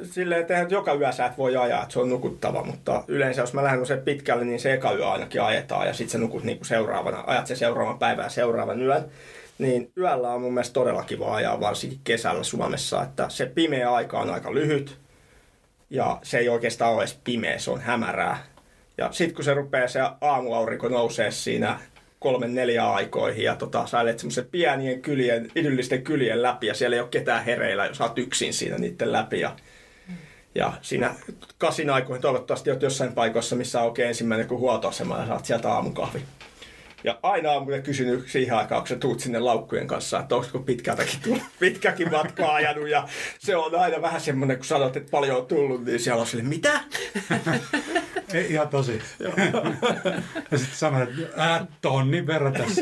silleen, 0.04 0.42
että 0.42 0.66
joka 0.70 0.94
yö 0.94 1.12
sä 1.12 1.26
et 1.26 1.38
voi 1.38 1.58
ajaa, 1.58 1.82
että 1.82 1.94
se 1.94 2.00
on 2.00 2.10
nukuttava, 2.10 2.64
mutta 2.64 3.04
yleensä 3.08 3.42
jos 3.42 3.54
mä 3.54 3.64
lähden 3.64 3.86
se 3.86 3.98
pitkälle, 3.98 4.46
niin 4.46 4.60
se 4.60 4.74
eka 4.74 4.94
yö 4.94 5.10
ainakin 5.10 5.42
ajetaan 5.42 5.88
ja 5.88 5.94
sitten 5.94 6.12
sä 6.12 6.18
nukut 6.18 6.44
niinku 6.44 6.66
seuraavana, 6.66 7.24
ajat 7.28 7.48
se 7.48 7.56
seuraavan 7.56 8.00
päivän 8.00 8.24
ja 8.24 8.30
seuraavan 8.30 8.82
yön. 8.82 9.06
Niin 9.58 9.92
yöllä 9.98 10.30
on 10.30 10.42
mun 10.42 10.54
mielestä 10.54 10.74
todella 10.74 11.04
kiva 11.04 11.36
ajaa, 11.36 11.60
varsinkin 11.60 12.00
kesällä 12.04 12.44
Suomessa, 12.44 13.04
että 13.04 13.30
se 13.30 13.46
pimeä 13.46 13.94
aika 13.94 14.20
on 14.20 14.30
aika 14.30 14.54
lyhyt 14.54 14.98
ja 15.90 16.20
se 16.24 16.38
ei 16.38 16.50
oikeastaan 16.50 16.94
ole 16.94 17.02
edes 17.02 17.20
pimeä, 17.24 17.58
se 17.58 17.72
on 17.72 17.82
hämärää. 17.82 18.44
Ja 18.98 19.12
sitten 19.12 19.36
kun 19.36 19.44
se 19.44 19.54
rupeaa 19.54 19.88
se 19.88 20.00
aamuaurinko 20.22 20.88
nousee 20.88 21.32
siinä 21.32 21.80
kolmen 22.22 22.56
neljä 22.56 22.92
aikoihin 22.92 23.44
ja 23.44 23.56
tota, 23.56 23.86
sä 23.86 23.98
ajelet 23.98 24.20
semmoisen 24.20 24.46
pienien 24.52 25.02
kylien, 25.02 25.52
idyllisten 25.56 26.04
kylien 26.04 26.42
läpi 26.42 26.68
ja 26.68 26.74
siellä 26.74 26.96
ei 26.96 27.00
ole 27.00 27.10
ketään 27.10 27.46
hereillä, 27.46 27.86
jos 27.86 28.02
olet 28.02 28.18
yksin 28.18 28.54
siinä 28.54 28.78
niiden 28.78 29.12
läpi. 29.12 29.40
Ja, 29.40 29.56
ja 30.56 30.74
siinä 30.82 31.16
kasin 31.58 31.90
aikoihin 31.90 32.22
toivottavasti 32.22 32.70
olet 32.70 32.82
jossain 32.82 33.14
paikassa, 33.14 33.56
missä 33.56 33.80
on 33.80 33.86
oikein 33.86 34.08
ensimmäinen 34.08 34.48
kuin 34.48 34.60
huoltoasema 34.60 35.18
ja 35.18 35.28
saat 35.28 35.46
sieltä 35.46 35.74
aamukahvi. 35.74 36.22
Ja 37.04 37.20
aina 37.24 37.52
aamulla 37.52 37.80
kysynyt 37.80 38.28
siihen 38.28 38.58
aikaan, 38.58 38.82
kun 38.82 38.88
sä 38.88 38.96
tuut 38.96 39.20
sinne 39.20 39.40
laukkujen 39.40 39.88
kanssa, 39.88 40.20
että 40.20 40.36
onko 40.36 40.60
pitkältäkin 40.60 41.20
tullut, 41.24 41.44
pitkäkin 41.60 42.12
matka 42.12 42.54
ajanut. 42.54 42.90
Ja 42.90 43.08
se 43.40 43.56
on 43.56 43.76
aina 43.76 44.02
vähän 44.02 44.22
semmoinen, 44.22 44.58
kun 44.58 44.66
sanot, 44.66 44.98
että 44.98 45.12
paljon 45.12 45.38
on 45.38 45.46
tullut, 45.46 45.86
niin 45.86 46.00
siellä 46.00 46.22
on 46.22 46.28
sille, 46.28 46.44
mitä? 46.44 46.80
Ei, 48.34 48.52
ihan 48.52 48.68
tosi. 48.70 49.02
ja 50.52 50.58
sitten 50.58 50.78
sanoit, 50.78 51.10
että 51.20 51.54
äh, 51.54 51.68
tonni 51.82 52.28
verran 52.28 52.54
tässä. 52.54 52.82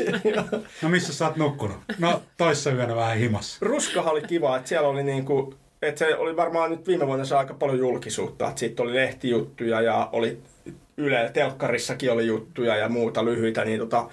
no 0.82 0.88
missä 0.88 1.12
sä 1.12 1.26
oot 1.26 1.36
nukkunut? 1.36 1.76
No 1.98 2.22
toissa 2.36 2.70
yönä 2.70 2.96
vähän 2.96 3.18
himassa. 3.18 3.58
Ruskahan 3.66 4.12
oli 4.12 4.22
kiva, 4.22 4.56
että 4.56 4.68
siellä 4.68 4.88
oli 4.88 5.02
niinku, 5.02 5.54
että 5.82 5.98
se 5.98 6.16
oli 6.16 6.36
varmaan 6.36 6.70
nyt 6.70 6.86
viime 6.86 7.06
vuonna 7.06 7.24
se 7.24 7.36
aika 7.36 7.54
paljon 7.54 7.78
julkisuutta, 7.78 8.48
että 8.48 8.60
siitä 8.60 8.82
oli 8.82 8.94
lehtijuttuja 8.94 9.80
ja 9.80 10.08
oli 10.12 10.40
Yle, 10.96 11.30
telkkarissakin 11.32 12.12
oli 12.12 12.26
juttuja 12.26 12.76
ja 12.76 12.88
muuta 12.88 13.24
lyhyitä, 13.24 13.64
niin 13.64 13.78
tota, 13.78 14.08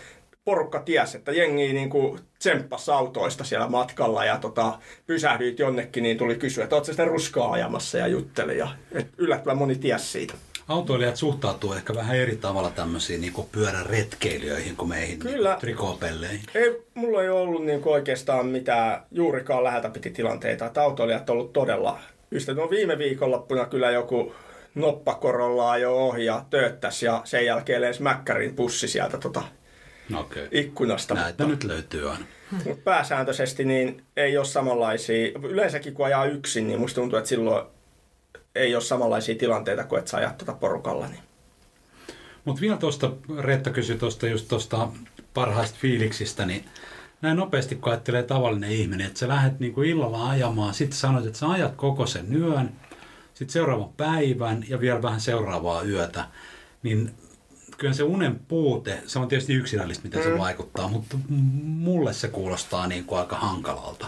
porukka 0.45 0.79
tiesi, 0.79 1.17
että 1.17 1.31
jengi 1.31 1.73
niin 1.73 1.89
kuin 1.89 2.19
tsemppasi 2.39 2.91
autoista 2.91 3.43
siellä 3.43 3.67
matkalla 3.67 4.25
ja 4.25 4.37
tota, 4.37 4.79
pysähdyit 5.07 5.59
jonnekin, 5.59 6.03
niin 6.03 6.17
tuli 6.17 6.35
kysyä, 6.35 6.63
että 6.63 6.75
oletko 6.75 6.85
sitten 6.85 7.07
ruskaa 7.07 7.51
ajamassa 7.51 7.97
ja 7.97 8.07
jutteli. 8.07 8.57
Ja, 8.57 8.67
et 8.91 9.07
yllättävän 9.17 9.57
moni 9.57 9.75
tiesi 9.75 10.05
siitä. 10.05 10.33
Autoilijat 10.67 11.15
suhtautuu 11.15 11.73
ehkä 11.73 11.95
vähän 11.95 12.17
eri 12.17 12.35
tavalla 12.35 12.69
tämmöisiin 12.69 13.21
niin 13.21 13.33
pyöräretkeilijöihin 13.51 14.75
kuin 14.75 14.89
meihin 14.89 15.19
niinku 15.19 15.27
Kyllä. 15.27 15.49
Niin 15.49 15.59
trikoopelleihin. 15.59 16.41
Ei, 16.55 16.81
mulla 16.93 17.23
ei 17.23 17.29
ollut 17.29 17.65
niin 17.65 17.81
kuin 17.81 17.93
oikeastaan 17.93 18.45
mitään 18.45 19.03
juurikaan 19.11 19.63
läheltä 19.63 19.89
piti 19.89 20.09
tilanteita. 20.09 20.65
Että 20.65 20.81
autoilijat 20.81 21.29
on 21.29 21.33
ollut 21.33 21.53
todella 21.53 21.99
ystävät. 22.31 22.57
No 22.57 22.69
viime 22.69 22.97
viikonloppuna 22.97 23.65
kyllä 23.65 23.91
joku 23.91 24.33
noppakorollaa 24.75 25.77
jo 25.77 25.95
ohi 25.97 26.25
ja 26.25 26.45
tööttäisi 26.49 27.05
ja 27.05 27.21
sen 27.23 27.45
jälkeen 27.45 27.81
lensi 27.81 28.01
Mäkkärin 28.01 28.55
pussi 28.55 28.87
sieltä 28.87 29.17
tota 29.17 29.43
okay. 30.15 30.47
ikkunasta. 30.51 31.13
Näitä 31.13 31.43
mutta, 31.43 31.47
nyt 31.47 31.63
löytyy 31.63 32.09
aina. 32.09 32.25
Mutta 32.51 32.81
pääsääntöisesti 32.83 33.65
niin 33.65 34.03
ei 34.17 34.37
ole 34.37 34.45
samanlaisia, 34.45 35.31
yleensäkin 35.43 35.93
kun 35.93 36.05
ajaa 36.05 36.25
yksin, 36.25 36.67
niin 36.67 36.79
musta 36.79 36.95
tuntuu, 36.95 37.17
että 37.17 37.29
silloin 37.29 37.67
ei 38.57 38.75
ole 38.75 38.83
samanlaisia 38.83 39.35
tilanteita 39.35 39.83
kuin 39.83 39.99
että 39.99 40.11
sä 40.11 40.17
ajat 40.17 40.37
tuota 40.37 40.53
porukalla. 40.53 41.07
Niin. 41.07 41.23
Mutta 42.45 42.61
vielä 42.61 42.77
tuosta, 42.77 43.11
Reetta 43.39 43.69
kysyi 43.69 43.97
tuosta 43.97 44.27
just 44.27 44.47
tuosta 44.47 44.87
parhaista 45.33 45.77
fiiliksistä, 45.81 46.45
niin 46.45 46.65
näin 47.21 47.37
nopeasti 47.37 47.75
kun 47.75 47.91
ajattelee 47.91 48.23
tavallinen 48.23 48.71
ihminen, 48.71 49.07
että 49.07 49.19
sä 49.19 49.27
lähdet 49.27 49.59
niinku 49.59 49.81
illalla 49.81 50.29
ajamaan, 50.29 50.73
sitten 50.73 50.97
sanoit, 50.97 51.25
että 51.25 51.39
sä 51.39 51.49
ajat 51.49 51.75
koko 51.75 52.05
sen 52.05 52.35
yön, 52.35 52.71
sitten 53.33 53.53
seuraavan 53.53 53.89
päivän 53.97 54.65
ja 54.69 54.79
vielä 54.79 55.01
vähän 55.01 55.21
seuraavaa 55.21 55.83
yötä, 55.83 56.27
niin 56.83 57.11
kyllä 57.77 57.93
se 57.93 58.03
unen 58.03 58.39
puute, 58.47 59.01
se 59.05 59.19
on 59.19 59.27
tietysti 59.27 59.53
yksilöllistä, 59.53 60.03
miten 60.03 60.19
mm. 60.21 60.31
se 60.31 60.37
vaikuttaa, 60.37 60.87
mutta 60.87 61.17
mulle 61.63 62.13
se 62.13 62.27
kuulostaa 62.27 62.87
niin 62.87 63.05
kuin 63.05 63.19
aika 63.19 63.35
hankalalta. 63.35 64.07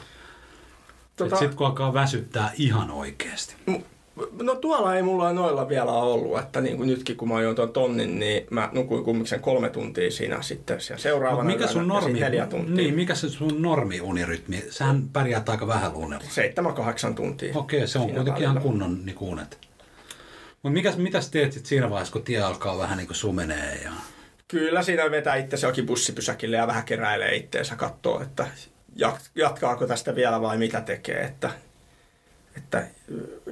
Tota... 1.15 1.35
Sitten 1.35 1.57
kun 1.57 1.67
alkaa 1.67 1.93
väsyttää 1.93 2.51
ihan 2.57 2.91
oikeasti. 2.91 3.55
No 4.41 4.55
tuolla 4.55 4.95
ei 4.95 5.03
mulla 5.03 5.33
noilla 5.33 5.69
vielä 5.69 5.91
ollut, 5.91 6.39
että 6.39 6.61
niin 6.61 6.77
kuin 6.77 6.89
nytkin 6.89 7.17
kun 7.17 7.27
mä 7.27 7.35
ajoin 7.35 7.55
tuon 7.55 7.73
tonnin, 7.73 8.19
niin 8.19 8.47
mä 8.49 8.69
nukuin 8.71 9.03
kumminkin 9.03 9.39
kolme 9.39 9.69
tuntia 9.69 10.11
siinä 10.11 10.41
sitten 10.41 10.77
ja 10.89 10.97
seuraavana 10.97 11.49
mikä 11.49 11.67
sun 11.67 11.87
normi, 11.87 12.19
neljä 12.19 12.45
tuntia. 12.47 12.75
Niin, 12.75 12.95
mikä 12.95 13.15
se 13.15 13.29
sun 13.29 13.61
normi 13.61 14.01
unirytmi? 14.01 14.63
Sähän 14.69 15.09
pärjäät 15.09 15.49
aika 15.49 15.67
vähän 15.67 15.95
unella. 15.95 16.23
Seitsemän, 16.29 16.73
kahdeksan 16.73 17.15
tuntia. 17.15 17.53
Okei, 17.55 17.87
se 17.87 17.99
on 17.99 18.05
kuitenkin 18.05 18.33
välillä. 18.33 18.51
ihan 18.51 18.61
kunnon 18.61 19.05
niin 19.05 19.17
unet. 19.19 19.57
Mutta 20.63 20.73
mikäs, 20.73 20.97
mitäs 20.97 21.29
teet 21.29 21.53
sit 21.53 21.65
siinä 21.65 21.89
vaiheessa, 21.89 22.13
kun 22.13 22.23
tie 22.23 22.41
alkaa 22.41 22.77
vähän 22.77 22.97
niin 22.97 23.07
kuin 23.07 23.17
sumenee? 23.17 23.81
Ja... 23.83 23.91
Kyllä 24.47 24.83
siinä 24.83 25.11
vetää 25.11 25.35
itse 25.35 25.67
jokin 25.67 25.85
bussipysäkille 25.85 26.57
ja 26.57 26.67
vähän 26.67 26.83
keräilee 26.83 27.35
itteensä, 27.35 27.75
katsoo, 27.75 28.21
että 28.21 28.47
jatkaako 29.35 29.87
tästä 29.87 30.15
vielä 30.15 30.41
vai 30.41 30.57
mitä 30.57 30.81
tekee. 30.81 31.21
Että 31.21 31.51
että 32.57 32.87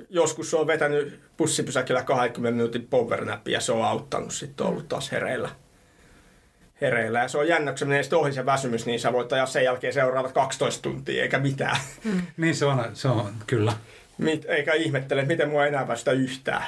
joskus 0.10 0.50
se 0.50 0.58
on 0.58 0.68
vetänyt 0.68 1.20
bussipysäkillä 1.38 2.04
20 2.04 2.56
minuutin 2.56 2.88
powernapia 2.88 3.54
ja 3.54 3.62
se 3.62 3.72
on 3.72 3.86
auttanut 3.86 4.34
sitten 4.34 4.66
ollut 4.66 4.88
taas 4.88 5.12
hereillä. 5.12 5.50
hereillä. 6.82 7.20
Ja 7.20 7.28
se 7.28 7.38
on 7.38 7.48
jännä, 7.48 7.72
kun 7.72 7.78
se 7.78 7.86
menee 7.86 8.04
sitten 8.04 8.20
ohi 8.20 8.34
se 8.34 8.46
väsymys, 8.46 8.86
niin 8.86 9.00
sä 9.00 9.14
voit 9.14 9.34
ajaa 9.34 9.46
sen 9.46 9.64
jälkeen 9.64 9.94
seuraavat 9.94 10.32
12 10.32 10.82
tuntia, 10.82 11.24
eikä 11.24 11.40
mitään. 11.40 11.78
Mm. 12.04 12.22
niin 12.38 12.56
se 12.56 12.66
on, 12.66 12.86
se 12.94 13.08
on 13.08 13.34
kyllä. 13.48 13.74
Mit, 14.18 14.46
eikä 14.46 14.74
ihmettele, 14.74 15.26
miten 15.26 15.50
mua 15.50 15.66
enää 15.66 15.88
väsytä 15.88 16.12
yhtään. 16.12 16.64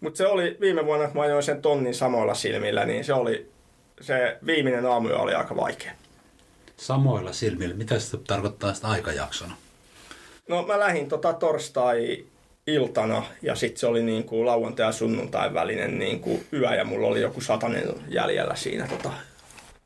Mutta 0.00 0.18
se 0.18 0.26
oli 0.26 0.56
viime 0.60 0.84
vuonna, 0.84 1.04
että 1.04 1.18
mä 1.18 1.22
ajoin 1.22 1.42
sen 1.42 1.62
tonnin 1.62 1.94
samoilla 1.94 2.34
silmillä, 2.34 2.84
niin 2.84 3.04
se 3.04 3.14
oli 3.14 3.50
se 4.00 4.38
viimeinen 4.46 4.86
aamu 4.86 5.08
oli 5.08 5.34
aika 5.34 5.56
vaikea. 5.56 5.92
Samoilla 6.76 7.32
silmillä? 7.32 7.74
Mitä 7.74 7.98
se 7.98 8.16
tarkoittaa 8.16 8.74
sitä 8.74 8.88
aikajaksona? 8.88 9.56
No 10.48 10.62
mä 10.62 10.78
lähdin 10.78 11.08
tota 11.08 11.32
torstai 11.32 12.24
iltana 12.66 13.22
ja 13.42 13.54
sitten 13.54 13.80
se 13.80 13.86
oli 13.86 14.02
niin 14.02 14.24
kuin 14.24 14.46
lauantai 14.46 14.86
ja 14.86 14.92
sunnuntai 14.92 15.54
välinen 15.54 15.98
niin 15.98 16.20
kuin 16.20 16.46
yö 16.52 16.74
ja 16.74 16.84
mulla 16.84 17.06
oli 17.06 17.20
joku 17.20 17.40
satanen 17.40 17.88
jäljellä 18.08 18.54
siinä 18.54 18.86
tota, 18.88 19.10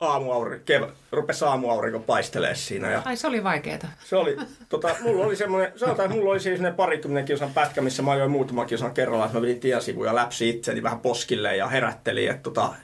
aamuaurinko, 0.01 0.65
kev, 0.65 0.83
rupesi 1.13 1.45
aamuaurinko 1.45 1.99
paistelee 1.99 2.55
siinä. 2.55 2.91
Ja 2.91 3.03
Ai 3.05 3.17
se 3.17 3.27
oli 3.27 3.45
vaikeeta. 3.45 3.87
Se 4.05 4.17
oli, 4.17 4.37
tota, 4.69 4.97
mulla 5.01 5.27
oli 5.27 5.37
semmoinen, 5.37 5.73
sanotaan, 5.77 6.07
että 6.07 6.17
mulla 6.17 6.31
oli 6.31 6.41
siis 6.41 6.61
parikymmenen 6.77 7.25
kilsan 7.25 7.53
pätkä, 7.55 7.81
missä 7.81 8.03
mä 8.03 8.11
ajoin 8.11 8.31
muutama 8.31 8.65
kilsan 8.65 8.95
kerralla, 8.95 9.25
että 9.25 9.39
mä 9.39 9.43
vedin 9.43 9.61
tiensivuja 9.61 10.15
läpsi 10.15 10.49
itseni 10.49 10.83
vähän 10.83 11.01
poskille 11.01 11.57
ja 11.57 11.67
herättelin, 11.67 12.31
että 12.31 12.43
tota, 12.43 12.75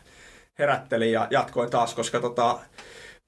herättelin 0.59 1.12
ja 1.12 1.29
jatkoin 1.31 1.70
taas, 1.70 1.95
koska 1.95 2.20
tota, 2.20 2.59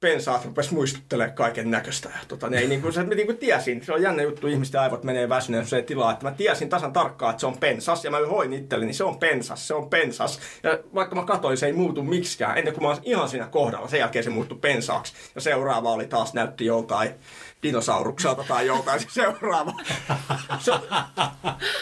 pensaat 0.00 0.44
rupesi 0.44 0.74
muistuttelemaan 0.74 1.36
kaiken 1.36 1.70
näköistä. 1.70 2.10
Tota, 2.28 2.48
ne 2.48 2.58
ei, 2.58 2.68
niin 2.68 2.82
kuin, 2.82 2.92
se, 2.92 3.02
niin 3.02 3.26
kuin 3.26 3.38
tiesin, 3.38 3.84
se 3.84 3.92
on 3.92 4.02
jännä 4.02 4.22
juttu, 4.22 4.46
ihmisten 4.46 4.80
aivot 4.80 5.04
menee 5.04 5.28
väsyneen 5.28 5.66
se 5.66 5.82
tilaa, 5.82 6.12
että 6.12 6.24
mä 6.24 6.32
tiesin 6.32 6.68
tasan 6.68 6.92
tarkkaan, 6.92 7.30
että 7.30 7.40
se 7.40 7.46
on 7.46 7.58
pensas, 7.58 8.04
ja 8.04 8.10
mä 8.10 8.18
hoin 8.30 8.50
niin 8.50 8.94
se 8.94 9.04
on 9.04 9.18
pensas, 9.18 9.68
se 9.68 9.74
on 9.74 9.90
pensas. 9.90 10.40
Ja 10.62 10.78
vaikka 10.94 11.16
mä 11.16 11.24
katsoin, 11.24 11.56
se 11.56 11.66
ei 11.66 11.72
muutu 11.72 12.02
miksikään, 12.02 12.58
ennen 12.58 12.74
kuin 12.74 12.84
mä 12.84 12.88
olin 12.88 13.00
ihan 13.02 13.28
siinä 13.28 13.46
kohdalla, 13.46 13.88
sen 13.88 14.00
jälkeen 14.00 14.24
se 14.24 14.30
muuttui 14.30 14.58
pensaaksi. 14.58 15.12
Ja 15.34 15.40
seuraava 15.40 15.92
oli 15.92 16.06
taas 16.06 16.34
näytti 16.34 16.66
joltain 16.66 17.10
dinosaurukselta 17.62 18.44
tai 18.48 18.66
joltain 18.66 19.00
se 19.00 19.06
seuraava. 19.10 19.72
Se, 20.58 20.72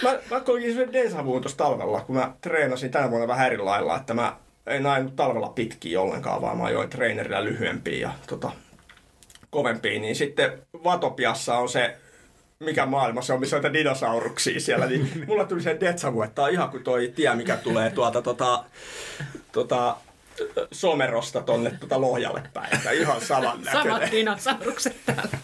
mä, 0.03 0.19
mä 0.31 0.41
koin 0.41 0.75
sen 0.75 0.91
tuossa 1.25 1.57
talvella, 1.57 2.01
kun 2.01 2.17
mä 2.17 2.33
treenasin 2.41 2.91
tänä 2.91 3.11
vuonna 3.11 3.29
vähän 3.29 3.47
eri 3.47 3.59
lailla, 3.59 3.97
että 3.97 4.15
mä 4.15 4.37
en 4.67 4.87
ajanut 4.87 5.17
talvella 5.17 5.49
pitkiä 5.49 6.01
ollenkaan, 6.01 6.43
vaan 6.43 6.59
mä 6.59 6.65
ajoin 6.65 6.91
treenerillä 6.91 7.45
lyhyempiä 7.45 7.99
ja 7.99 8.11
tota, 8.27 8.51
kovempia. 9.51 10.01
Niin 10.01 10.17
sitten 10.17 10.53
Vatopiassa 10.85 11.59
on 11.59 11.69
se, 11.69 11.97
mikä 12.59 12.87
maailma 12.87 13.23
se 13.23 13.33
on, 13.33 13.41
missä 13.41 13.57
on 13.57 13.63
niitä 13.63 13.73
dinosauruksia 13.73 14.61
siellä. 14.61 14.87
Niin 14.87 15.11
mulla 15.29 15.45
tuli 15.45 15.63
se 15.63 15.77
detsavu, 15.81 16.23
että 16.23 16.43
on 16.43 16.51
ihan 16.51 16.71
kuin 16.71 16.85
toi 16.85 17.13
tie, 17.17 17.35
mikä 17.35 17.57
tulee 17.57 17.91
tuolta 17.91 18.23
tota, 18.23 18.65
tota, 19.53 19.97
somerosta 20.73 21.41
tonne 21.41 21.71
tuota 21.71 22.01
Lohjalle 22.01 22.43
päin. 22.55 22.75
Että 22.75 22.91
ihan 22.91 23.21
saman 23.21 23.63
näköinen. 23.63 23.93
Samat 23.93 24.11
dinosaurukset 24.13 24.97
täällä. 25.07 25.39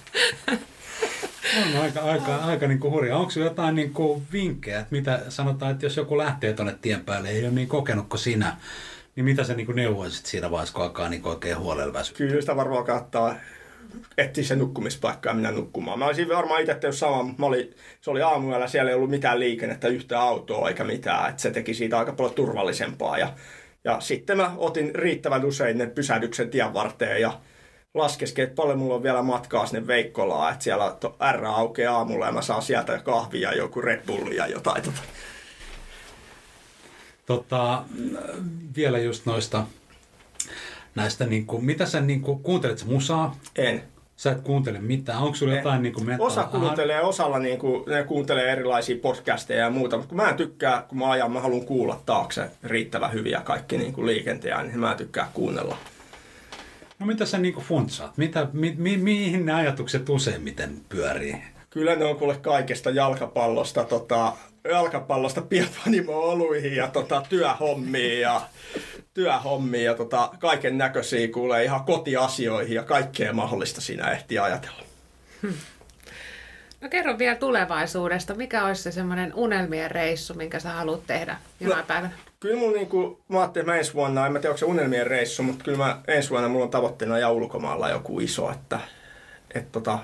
On 1.66 1.82
aika, 1.82 2.00
aika, 2.00 2.36
aika 2.36 2.66
niin 2.66 2.80
kuin 2.80 2.92
hurjaa. 2.92 3.18
Onko 3.18 3.32
jotain 3.36 3.74
niin 3.74 3.92
kuin 3.92 4.26
vinkkejä, 4.32 4.80
että 4.80 4.94
mitä 4.94 5.20
sanotaan, 5.28 5.72
että 5.72 5.86
jos 5.86 5.96
joku 5.96 6.18
lähtee 6.18 6.52
tuonne 6.52 6.78
tien 6.82 7.04
päälle, 7.04 7.28
ei 7.28 7.44
ole 7.44 7.50
niin 7.50 7.68
kokenut 7.68 8.08
kuin 8.08 8.20
sinä, 8.20 8.56
niin 9.16 9.24
mitä 9.24 9.44
sä 9.44 9.54
niin 9.54 9.76
neuvoisit 9.76 10.26
siinä 10.26 10.50
vaiheessa, 10.50 10.74
kun 10.74 10.82
alkaa 10.82 11.08
niin 11.08 11.26
oikein 11.26 11.58
huolella 11.58 11.92
väsyttää? 11.92 12.26
Kyllä 12.26 12.40
sitä 12.40 12.56
varmaan 12.56 12.84
kannattaa 12.84 13.34
etsiä 14.18 14.44
se 14.44 14.56
nukkumispaikka 14.56 15.30
ja 15.30 15.34
minä 15.34 15.50
nukkumaan. 15.50 15.98
Mä 15.98 16.06
olisin 16.06 16.28
varmaan 16.28 16.60
itse 16.60 16.74
tehnyt 16.74 16.96
sama. 16.96 17.34
Mä 17.38 17.46
se 18.00 18.10
oli 18.10 18.22
aamuyöllä, 18.22 18.66
siellä 18.66 18.90
ei 18.90 18.94
ollut 18.94 19.10
mitään 19.10 19.40
liikennettä, 19.40 19.88
yhtä 19.88 20.20
autoa 20.20 20.68
eikä 20.68 20.84
mitään. 20.84 21.30
Että 21.30 21.42
se 21.42 21.50
teki 21.50 21.74
siitä 21.74 21.98
aika 21.98 22.12
paljon 22.12 22.34
turvallisempaa. 22.34 23.18
Ja, 23.18 23.32
ja 23.84 24.00
sitten 24.00 24.36
mä 24.36 24.52
otin 24.56 24.94
riittävän 24.94 25.44
usein 25.44 25.78
ne 25.78 25.86
pysähdyksen 25.86 26.50
tien 26.50 26.74
varteen 26.74 27.20
ja 27.20 27.40
laskeskin, 27.94 28.44
että 28.44 28.54
paljon 28.54 28.78
mulla 28.78 28.94
on 28.94 29.02
vielä 29.02 29.22
matkaa 29.22 29.66
sinne 29.66 29.86
Veikkolaan, 29.86 30.52
että 30.52 30.64
siellä 30.64 30.96
R 31.32 31.44
aukeaa 31.44 31.96
aamulla 31.96 32.26
ja 32.26 32.32
mä 32.32 32.42
saan 32.42 32.62
sieltä 32.62 32.98
kahvia, 32.98 33.54
joku 33.54 33.80
Red 33.80 34.06
Bulli 34.06 34.36
ja 34.36 34.46
jotain. 34.46 34.82
Tota. 34.82 35.02
Tota, 37.32 37.82
vielä 38.76 38.98
just 38.98 39.26
noista 39.26 39.64
näistä, 40.94 41.26
niin 41.26 41.46
kuin, 41.46 41.64
mitä 41.64 41.86
sä 41.86 42.00
niin 42.00 42.20
kuin, 42.20 42.42
kuuntelet 42.42 42.78
sä 42.78 42.86
musaa? 42.86 43.36
En. 43.56 43.82
sä 44.16 44.32
et 44.32 44.40
kuuntele 44.40 44.78
mitään. 44.78 45.18
Onko 45.18 45.34
sulla 45.34 45.54
jotain 45.54 45.82
niin 45.82 45.92
kuin 45.92 46.06
mental... 46.06 46.26
Osa 46.26 46.44
kuuntelee, 46.44 47.00
osalla 47.00 47.38
niin 47.38 47.58
kuin, 47.58 47.84
ne 47.86 48.04
kuuntelee 48.04 48.52
erilaisia 48.52 48.96
podcasteja 49.02 49.60
ja 49.60 49.70
muuta, 49.70 49.96
mutta 49.96 50.08
kun 50.08 50.16
mä 50.16 50.28
en 50.28 50.36
tykkää, 50.36 50.84
kun 50.88 50.98
mä 50.98 51.10
ajan, 51.10 51.32
mä 51.32 51.40
haluan 51.40 51.66
kuulla 51.66 52.02
taakse 52.06 52.50
riittävän 52.64 53.12
hyviä 53.12 53.40
kaikki 53.40 53.78
niin 53.78 53.92
kuin 53.92 54.06
liikenteen, 54.06 54.66
niin 54.66 54.78
mä 54.78 54.90
en 54.90 54.96
tykkää 54.96 55.30
kuunnella. 55.34 55.76
No 56.98 57.06
mitä 57.06 57.26
sä 57.26 57.38
niin 57.38 57.54
funtsaat? 57.54 58.16
Mitä, 58.18 58.46
mi, 58.52 58.74
mi, 58.78 58.96
mihin 58.96 59.46
ne 59.46 59.52
ajatukset 59.52 60.08
useimmiten 60.08 60.80
pyörii? 60.88 61.36
Kyllä 61.70 61.96
ne 61.96 62.04
on 62.04 62.16
kuule 62.16 62.36
kaikesta 62.36 62.90
jalkapallosta, 62.90 63.84
tota, 63.84 64.32
jalkapallosta 64.64 65.42
pienpanimo-oluihin 65.42 66.76
ja 66.76 66.88
tota, 66.88 67.22
työhommiin 67.28 68.20
ja, 68.20 68.40
työhommiin 69.14 69.84
ja 69.84 69.94
tota, 69.94 70.30
kaiken 70.38 70.78
näköisiä 70.78 71.28
kuulee 71.28 71.64
ihan 71.64 71.84
kotiasioihin 71.84 72.74
ja 72.74 72.82
kaikkea 72.82 73.32
mahdollista 73.32 73.80
siinä 73.80 74.10
ehtii 74.10 74.38
ajatella. 74.38 74.82
Hmm. 75.42 75.54
No 76.80 76.88
kerro 76.88 77.18
vielä 77.18 77.36
tulevaisuudesta. 77.36 78.34
Mikä 78.34 78.64
olisi 78.64 78.82
se 78.82 78.92
semmoinen 78.92 79.34
unelmien 79.34 79.90
reissu, 79.90 80.34
minkä 80.34 80.60
sä 80.60 80.68
haluat 80.68 81.06
tehdä 81.06 81.36
jonain 81.60 81.80
no, 81.80 81.86
päivänä? 81.86 82.12
Kyllä 82.40 82.58
mun 82.58 82.72
niinku, 82.72 83.20
mä 83.28 83.40
ajattelin, 83.40 83.62
että 83.62 83.72
mä 83.72 83.78
ensi 83.78 83.94
vuonna, 83.94 84.26
en 84.26 84.32
mä 84.32 84.38
tiedä 84.38 84.50
onko 84.50 84.58
se 84.58 84.64
unelmien 84.64 85.06
reissu, 85.06 85.42
mutta 85.42 85.64
kyllä 85.64 85.78
mä 85.78 86.00
ensi 86.08 86.30
vuonna 86.30 86.48
mulla 86.48 86.64
on 86.64 86.70
tavoitteena 86.70 87.18
ja 87.18 87.30
ulkomailla 87.30 87.90
joku 87.90 88.20
iso, 88.20 88.50
että 88.50 88.80
et 89.54 89.72
tota, 89.72 89.98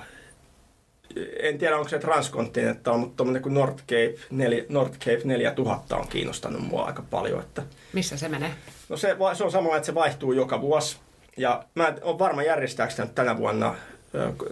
en 1.39 1.57
tiedä 1.57 1.77
onko 1.77 1.89
se 1.89 1.99
transkontinental, 1.99 2.97
mutta 2.97 3.17
tuommoinen 3.17 3.41
kuin 3.41 3.53
North 3.53 3.83
Cape, 3.83 4.15
4, 4.29 4.63
North 4.69 4.99
Cape 4.99 5.21
4000 5.23 5.97
on 5.97 6.07
kiinnostanut 6.07 6.61
mua 6.61 6.85
aika 6.85 7.03
paljon. 7.09 7.41
Että... 7.41 7.63
Missä 7.93 8.17
se 8.17 8.29
menee? 8.29 8.51
No 8.89 8.97
se, 8.97 9.15
se 9.33 9.43
on 9.43 9.51
sama, 9.51 9.75
että 9.75 9.85
se 9.85 9.95
vaihtuu 9.95 10.31
joka 10.31 10.61
vuosi. 10.61 10.97
Ja 11.37 11.63
mä 11.75 11.93
oon 12.01 12.19
varma 12.19 12.43
järjestääkö 12.43 12.91
sitä 12.91 13.05
tänä 13.05 13.37
vuonna. 13.37 13.75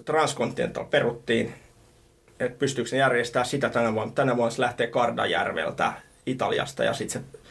Transcontinental 0.05 0.85
peruttiin, 0.85 1.53
että 2.39 2.59
pystyykö 2.59 2.89
ne 2.91 2.97
järjestää 2.97 3.43
sitä 3.43 3.69
tänä 3.69 3.93
vuonna. 3.93 4.13
Tänä 4.13 4.37
vuonna 4.37 4.55
se 4.55 4.61
lähtee 4.61 4.87
Kardajärveltä 4.87 5.93
Italiasta 6.25 6.83
ja 6.83 6.93
sitten 6.93 7.21
se 7.21 7.41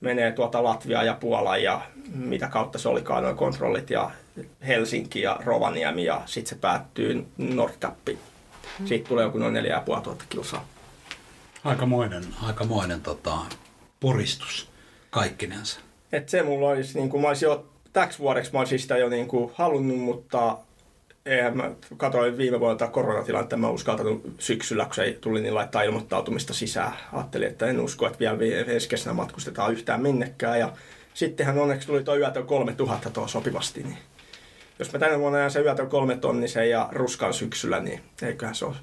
menee 0.00 0.32
tuota 0.32 0.64
Latviaa 0.64 1.04
ja 1.04 1.14
Puolaa 1.14 1.56
ja 1.56 1.80
mitä 2.14 2.48
kautta 2.48 2.78
se 2.78 2.88
olikaan 2.88 3.22
noin 3.22 3.36
kontrollit 3.36 3.90
ja 3.90 4.10
Helsinki 4.66 5.20
ja 5.20 5.40
Rovaniemi 5.44 6.04
ja 6.04 6.22
sitten 6.26 6.48
se 6.48 6.60
päättyy 6.60 7.26
Nordkappiin 7.38 8.18
siitä 8.84 9.08
tulee 9.08 9.24
joku 9.24 9.38
noin 9.38 9.54
4500 9.54 10.26
kilsaa. 10.28 10.68
Aikamoinen, 11.64 12.24
aikamoinen 12.42 13.00
tota, 13.00 13.38
puristus 14.00 14.70
kaikkinensa. 15.10 15.80
Et 16.12 16.28
se 16.28 16.42
mulla 16.42 16.68
olisi, 16.68 16.98
niin 16.98 17.10
kuin, 17.10 17.22
mä 17.22 17.28
olisin 17.28 17.46
jo 17.46 17.66
täksi 17.92 18.18
vuodeksi 18.18 18.52
mä 18.52 18.58
olisin 18.58 18.78
sitä 18.78 18.96
jo 18.96 19.08
niin 19.08 19.28
kuin, 19.28 19.52
halunnut, 19.54 19.98
mutta 19.98 20.58
eihän 21.26 21.56
mä 21.56 21.70
katsoin 21.96 22.38
viime 22.38 22.60
vuonna 22.60 22.86
koronatilannetta, 22.86 23.56
mä 23.56 23.68
uskaltanut 23.68 24.22
syksyllä, 24.38 24.84
kun 24.84 24.94
se 24.94 25.18
tuli, 25.20 25.40
niin 25.40 25.54
laittaa 25.54 25.82
ilmoittautumista 25.82 26.54
sisään. 26.54 26.92
Ajattelin, 27.12 27.48
että 27.48 27.66
en 27.66 27.80
usko, 27.80 28.06
että 28.06 28.18
vielä 28.18 28.38
ensi 28.66 28.88
kesänä 28.88 29.14
matkustetaan 29.14 29.72
yhtään 29.72 30.02
minnekään. 30.02 30.60
Ja 30.60 30.72
sittenhän 31.14 31.58
onneksi 31.58 31.86
tuli 31.86 32.04
tuo 32.04 32.16
yötön 32.16 32.46
3000 32.46 33.10
tuo 33.10 33.28
sopivasti, 33.28 33.82
niin 33.82 33.98
jos 34.78 34.92
mä 34.92 34.98
tänä 34.98 35.18
vuonna 35.18 35.38
ajan 35.38 35.50
se 35.50 35.60
yötä 35.60 35.86
kolme 35.86 36.16
tonnisen 36.16 36.70
ja 36.70 36.88
ruskan 36.92 37.34
syksyllä, 37.34 37.80
niin 37.80 38.00
eiköhän 38.22 38.54
se 38.54 38.64
ole 38.64 38.76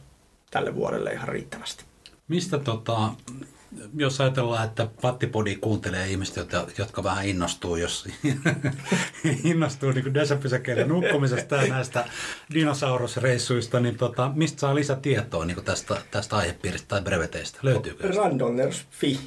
tälle 0.52 0.76
vuodelle 0.76 1.12
ihan 1.12 1.28
riittävästi. 1.28 1.84
Mistä 2.28 2.60
tota, 2.60 3.10
jos 3.96 4.22
ajatellaan, 4.22 4.66
että 4.66 4.88
Pattipodi 5.02 5.56
kuuntelee 5.56 6.08
ihmistä, 6.08 6.40
jotka, 6.40 6.68
jotka 6.78 7.04
vähän 7.04 7.26
innostuu, 7.26 7.76
jos 7.76 8.08
innostuu 9.44 9.92
niin 9.92 10.14
desapysäkeiden 10.14 10.88
nukkumisesta 10.88 11.56
ja 11.56 11.68
näistä 11.68 12.06
dinosaurusreissuista, 12.54 13.80
niin 13.80 13.98
tota, 13.98 14.32
mistä 14.36 14.60
saa 14.60 14.76
lisätietoa 14.76 15.46
niin 15.46 15.64
tästä, 15.64 16.02
tästä 16.12 16.36
aihepiiristä 16.36 16.88
tai 16.88 17.02
breveteistä? 17.02 17.60
Löytyykö? 17.62 18.08
Randonners.fi. 18.08 19.20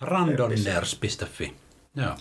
Randonners.fi, 0.00 1.54
joo. 1.96 2.14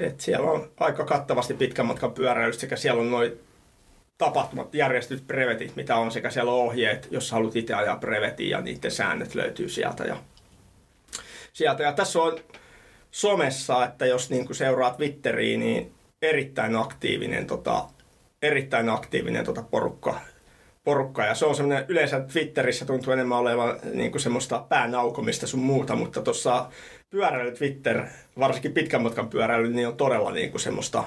Et 0.00 0.20
siellä 0.20 0.50
on 0.50 0.70
aika 0.80 1.04
kattavasti 1.04 1.54
pitkän 1.54 1.86
matkan 1.86 2.12
pyöräilystä 2.12 2.60
sekä 2.60 2.76
siellä 2.76 3.00
on 3.00 3.10
noin 3.10 3.40
tapahtumat, 4.18 4.74
järjestyt 4.74 5.26
brevetit, 5.26 5.76
mitä 5.76 5.96
on, 5.96 6.10
sekä 6.10 6.30
siellä 6.30 6.52
on 6.52 6.58
ohjeet, 6.58 7.08
jos 7.10 7.32
haluat 7.32 7.56
itse 7.56 7.74
ajaa 7.74 7.96
brevetin 7.96 8.50
ja 8.50 8.60
niiden 8.60 8.90
säännöt 8.90 9.34
löytyy 9.34 9.68
sieltä. 9.68 10.04
Ja, 10.04 10.16
sieltä. 11.52 11.82
ja 11.82 11.92
tässä 11.92 12.22
on 12.22 12.38
somessa, 13.10 13.84
että 13.84 14.06
jos 14.06 14.30
niin 14.30 14.46
kuin 14.46 14.56
seuraa 14.56 14.90
Twitteriä, 14.90 15.58
niin 15.58 15.92
erittäin 16.22 16.76
aktiivinen, 16.76 17.46
tota, 17.46 17.84
erittäin 18.42 18.88
aktiivinen 18.88 19.44
tota 19.44 19.62
porukka, 19.62 20.20
porukka. 20.84 21.24
Ja 21.24 21.34
se 21.34 21.46
on 21.46 21.54
semmoinen, 21.54 21.84
yleensä 21.88 22.20
Twitterissä 22.20 22.84
tuntuu 22.84 23.12
enemmän 23.12 23.38
olevan 23.38 23.78
niin 23.94 24.10
kuin 24.10 24.20
semmoista 24.20 24.66
päänaukomista 24.68 25.46
sun 25.46 25.60
muuta, 25.60 25.96
mutta 25.96 26.22
tuossa 26.22 26.70
pyöräily 27.10 27.52
Twitter, 27.52 28.06
varsinkin 28.38 28.72
pitkän 28.72 29.02
matkan 29.02 29.28
pyöräily, 29.28 29.72
niin 29.72 29.88
on 29.88 29.96
todella 29.96 30.30
niin 30.30 30.50
kuin 30.50 30.60
semmoista 30.60 31.04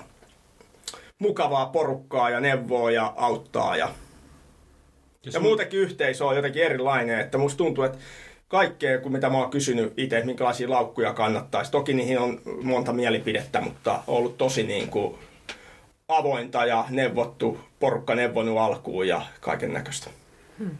mukavaa 1.19 1.65
porukkaa 1.65 2.29
ja 2.29 2.39
neuvoa 2.39 2.91
ja 2.91 3.13
auttaa. 3.17 3.77
Ja, 3.77 3.89
ja, 5.25 5.31
ja 5.33 5.39
muutenkin 5.39 5.79
yhteisö 5.79 6.25
on 6.25 6.35
jotenkin 6.35 6.63
erilainen, 6.63 7.19
että 7.19 7.37
musta 7.37 7.57
tuntuu, 7.57 7.83
että 7.83 7.97
kaikkea, 8.47 8.99
kun 8.99 9.11
mitä 9.11 9.29
mä 9.29 9.37
oon 9.37 9.49
kysynyt 9.49 9.93
itse, 9.97 10.17
että 10.17 10.25
minkälaisia 10.25 10.69
laukkuja 10.69 11.13
kannattaisi. 11.13 11.71
Toki 11.71 11.93
niihin 11.93 12.19
on 12.19 12.41
monta 12.61 12.93
mielipidettä, 12.93 13.61
mutta 13.61 14.03
on 14.07 14.17
ollut 14.17 14.37
tosi 14.37 14.63
niin 14.63 14.89
kuin 14.89 15.15
avointa 16.07 16.65
ja 16.65 16.85
neuvottu, 16.89 17.59
porukka 17.79 18.15
neuvonut 18.15 18.57
alkuun 18.57 19.07
ja 19.07 19.21
kaiken 19.41 19.73
näköistä. 19.73 20.09
Hmm. 20.59 20.77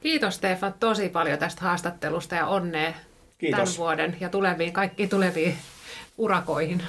Kiitos 0.00 0.34
Stefan 0.34 0.74
tosi 0.80 1.08
paljon 1.08 1.38
tästä 1.38 1.62
haastattelusta 1.62 2.34
ja 2.34 2.46
onnea 2.46 2.92
Kiitos. 3.40 3.58
tämän 3.58 3.76
vuoden 3.76 4.16
ja 4.20 4.28
tuleviin, 4.28 4.72
kaikkiin 4.72 5.08
tuleviin 5.08 5.58
urakoihin. 6.18 6.82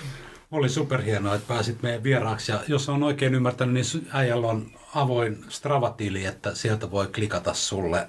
Oli 0.51 0.69
superhienoa, 0.69 1.35
että 1.35 1.47
pääsit 1.47 1.81
meidän 1.81 2.03
vieraaksi. 2.03 2.51
Ja 2.51 2.59
jos 2.67 2.89
on 2.89 3.03
oikein 3.03 3.35
ymmärtänyt, 3.35 3.73
niin 3.73 4.07
äijällä 4.13 4.47
on 4.47 4.71
avoin 4.95 5.45
Strava-tili, 5.49 6.25
että 6.25 6.55
sieltä 6.55 6.91
voi 6.91 7.07
klikata 7.07 7.53
sulle 7.53 8.07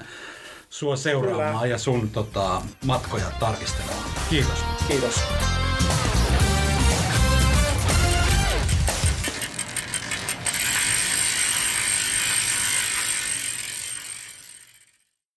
sua 0.71 0.97
seuraamaan 0.97 1.53
Kyllä. 1.53 1.67
ja 1.67 1.79
sun 1.79 2.11
tota, 2.11 2.63
matkoja 2.85 3.27
tarkistelemaan. 3.41 4.11
Kiitos. 4.31 4.65
Kiitos. 4.89 5.15